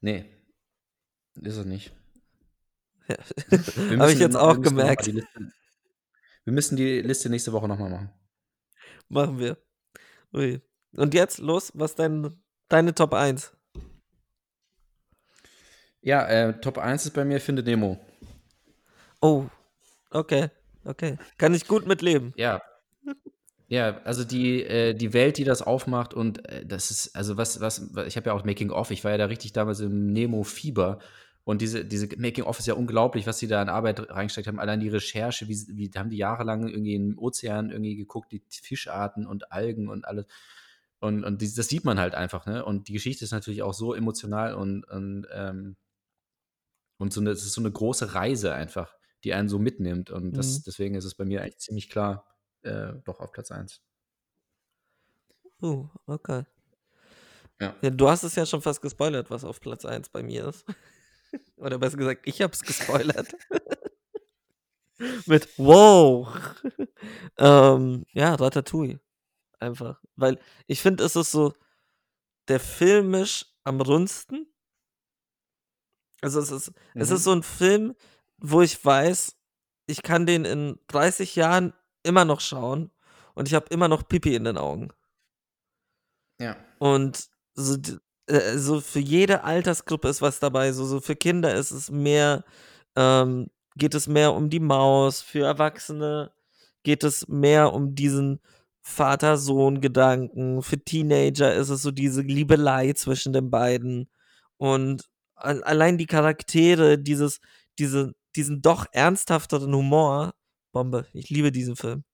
Nee, 0.00 0.24
ist 1.42 1.56
es 1.56 1.66
nicht. 1.66 1.92
Ja. 3.08 3.16
Habe 3.98 4.12
ich 4.12 4.18
jetzt 4.20 4.36
auch 4.36 4.54
wir 4.56 4.62
gemerkt. 4.62 5.06
Liste, 5.06 5.28
wir 6.44 6.52
müssen 6.52 6.76
die 6.76 7.00
Liste 7.02 7.28
nächste 7.28 7.52
Woche 7.52 7.68
nochmal 7.68 7.90
machen. 7.90 8.10
Machen 9.08 9.38
wir. 9.38 9.58
Ui. 10.32 10.60
Und 10.96 11.12
jetzt 11.14 11.38
los, 11.38 11.72
was 11.74 11.94
dein, 11.96 12.40
deine 12.68 12.94
Top 12.94 13.12
1? 13.12 13.52
Ja, 16.02 16.26
äh, 16.26 16.60
Top 16.60 16.78
1 16.78 17.06
ist 17.06 17.12
bei 17.12 17.24
mir 17.24 17.40
Finde 17.40 17.62
Nemo. 17.62 17.98
Oh, 19.20 19.46
okay, 20.10 20.48
okay. 20.84 21.18
Kann 21.36 21.54
ich 21.54 21.66
gut 21.66 21.86
mitleben. 21.86 22.32
Ja. 22.36 22.62
Ja, 23.68 24.00
also 24.02 24.24
die, 24.24 24.64
äh, 24.64 24.94
die 24.94 25.12
Welt, 25.12 25.38
die 25.38 25.44
das 25.44 25.62
aufmacht 25.62 26.12
und 26.12 26.44
äh, 26.48 26.66
das 26.66 26.90
ist, 26.90 27.14
also 27.14 27.36
was, 27.36 27.60
was, 27.60 27.92
ich 28.06 28.16
habe 28.16 28.26
ja 28.26 28.32
auch 28.32 28.44
Making 28.44 28.70
of, 28.70 28.90
ich 28.90 29.04
war 29.04 29.12
ja 29.12 29.18
da 29.18 29.26
richtig 29.26 29.52
damals 29.52 29.78
im 29.78 30.12
Nemo-Fieber 30.12 30.98
und 31.44 31.62
diese, 31.62 31.84
diese 31.84 32.08
Making 32.16 32.44
of 32.44 32.58
ist 32.58 32.66
ja 32.66 32.74
unglaublich, 32.74 33.28
was 33.28 33.38
sie 33.38 33.46
da 33.46 33.62
an 33.62 33.68
Arbeit 33.68 34.10
reingesteckt 34.10 34.48
haben, 34.48 34.58
allein 34.58 34.80
die 34.80 34.88
Recherche, 34.88 35.46
wie, 35.46 35.56
wie 35.68 35.90
haben 35.94 36.10
die 36.10 36.16
jahrelang 36.16 36.66
irgendwie 36.66 36.96
im 36.96 37.16
Ozean 37.16 37.70
irgendwie 37.70 37.94
geguckt, 37.94 38.32
die 38.32 38.42
Fischarten 38.50 39.24
und 39.24 39.52
Algen 39.52 39.88
und 39.88 40.04
alles 40.04 40.26
und, 40.98 41.22
und 41.22 41.40
das 41.40 41.68
sieht 41.68 41.84
man 41.84 42.00
halt 42.00 42.14
einfach, 42.14 42.46
ne, 42.46 42.64
und 42.64 42.88
die 42.88 42.92
Geschichte 42.92 43.24
ist 43.24 43.30
natürlich 43.30 43.62
auch 43.62 43.72
so 43.72 43.94
emotional 43.94 44.54
und, 44.54 44.84
und, 44.84 45.26
ähm, 45.32 45.76
und 47.00 47.12
so 47.12 47.20
eine, 47.20 47.30
es 47.30 47.44
ist 47.44 47.54
so 47.54 47.62
eine 47.62 47.72
große 47.72 48.14
Reise 48.14 48.54
einfach, 48.54 48.94
die 49.24 49.34
einen 49.34 49.48
so 49.50 49.58
mitnimmt 49.58 50.10
und 50.10 50.34
das, 50.36 50.58
Mhm. 50.60 50.62
deswegen 50.66 50.94
ist 50.96 51.04
es 51.06 51.16
bei 51.16 51.24
mir 51.26 51.42
eigentlich 51.42 51.58
ziemlich 51.60 51.90
klar, 51.90 52.26
äh, 52.62 52.92
doch 53.04 53.20
auf 53.20 53.32
Platz 53.32 53.50
1. 53.52 53.82
Uh, 55.62 55.88
okay. 56.06 56.44
Ja. 57.60 57.74
Ja, 57.82 57.90
du 57.90 58.08
hast 58.08 58.22
es 58.22 58.34
ja 58.36 58.46
schon 58.46 58.62
fast 58.62 58.80
gespoilert, 58.80 59.30
was 59.30 59.44
auf 59.44 59.60
Platz 59.60 59.84
1 59.84 60.08
bei 60.08 60.22
mir 60.22 60.48
ist. 60.48 60.64
Oder 61.56 61.78
besser 61.78 61.96
gesagt, 61.98 62.22
ich 62.26 62.42
hab's 62.42 62.62
gespoilert. 62.62 63.28
Mit 65.26 65.48
Wow. 65.56 66.28
ähm, 67.38 68.04
ja, 68.12 68.34
Ratatouille. 68.34 69.00
Einfach. 69.60 70.00
Weil 70.16 70.38
ich 70.66 70.82
finde, 70.82 71.04
es 71.04 71.16
ist 71.16 71.30
so 71.32 71.54
der 72.48 72.60
filmisch 72.60 73.46
am 73.64 73.80
rundsten. 73.80 74.49
Also 76.22 76.40
es 76.40 76.50
ist, 76.50 76.72
es 76.94 77.08
Mhm. 77.10 77.16
ist 77.16 77.24
so 77.24 77.32
ein 77.32 77.42
Film, 77.42 77.94
wo 78.38 78.60
ich 78.62 78.82
weiß, 78.84 79.36
ich 79.86 80.02
kann 80.02 80.26
den 80.26 80.44
in 80.44 80.78
30 80.88 81.36
Jahren 81.36 81.72
immer 82.02 82.24
noch 82.24 82.40
schauen 82.40 82.90
und 83.34 83.48
ich 83.48 83.54
habe 83.54 83.66
immer 83.70 83.88
noch 83.88 84.06
Pipi 84.08 84.34
in 84.34 84.44
den 84.44 84.56
Augen. 84.58 84.88
Ja. 86.40 86.56
Und 86.78 87.28
so, 87.54 87.76
äh, 88.26 88.56
so 88.56 88.80
für 88.80 89.00
jede 89.00 89.44
Altersgruppe 89.44 90.08
ist 90.08 90.22
was 90.22 90.40
dabei. 90.40 90.72
So, 90.72 90.84
so 90.86 91.00
für 91.00 91.16
Kinder 91.16 91.54
ist 91.54 91.70
es 91.70 91.90
mehr, 91.90 92.44
ähm, 92.96 93.48
geht 93.76 93.94
es 93.94 94.06
mehr 94.06 94.32
um 94.32 94.48
die 94.50 94.60
Maus. 94.60 95.20
Für 95.20 95.44
Erwachsene 95.44 96.32
geht 96.82 97.04
es 97.04 97.28
mehr 97.28 97.72
um 97.72 97.94
diesen 97.94 98.40
Vater-Sohn-Gedanken. 98.82 100.62
Für 100.62 100.78
Teenager 100.78 101.54
ist 101.54 101.68
es 101.68 101.82
so 101.82 101.90
diese 101.90 102.22
Liebelei 102.22 102.92
zwischen 102.94 103.32
den 103.32 103.50
beiden. 103.50 104.08
Und 104.56 105.08
allein 105.40 105.98
die 105.98 106.06
Charaktere, 106.06 106.98
dieses, 106.98 107.40
diese, 107.78 108.12
diesen 108.36 108.62
doch 108.62 108.86
ernsthafteren 108.92 109.74
Humor. 109.74 110.32
Bombe. 110.72 111.06
Ich 111.12 111.30
liebe 111.30 111.52
diesen 111.52 111.76
Film. 111.76 112.04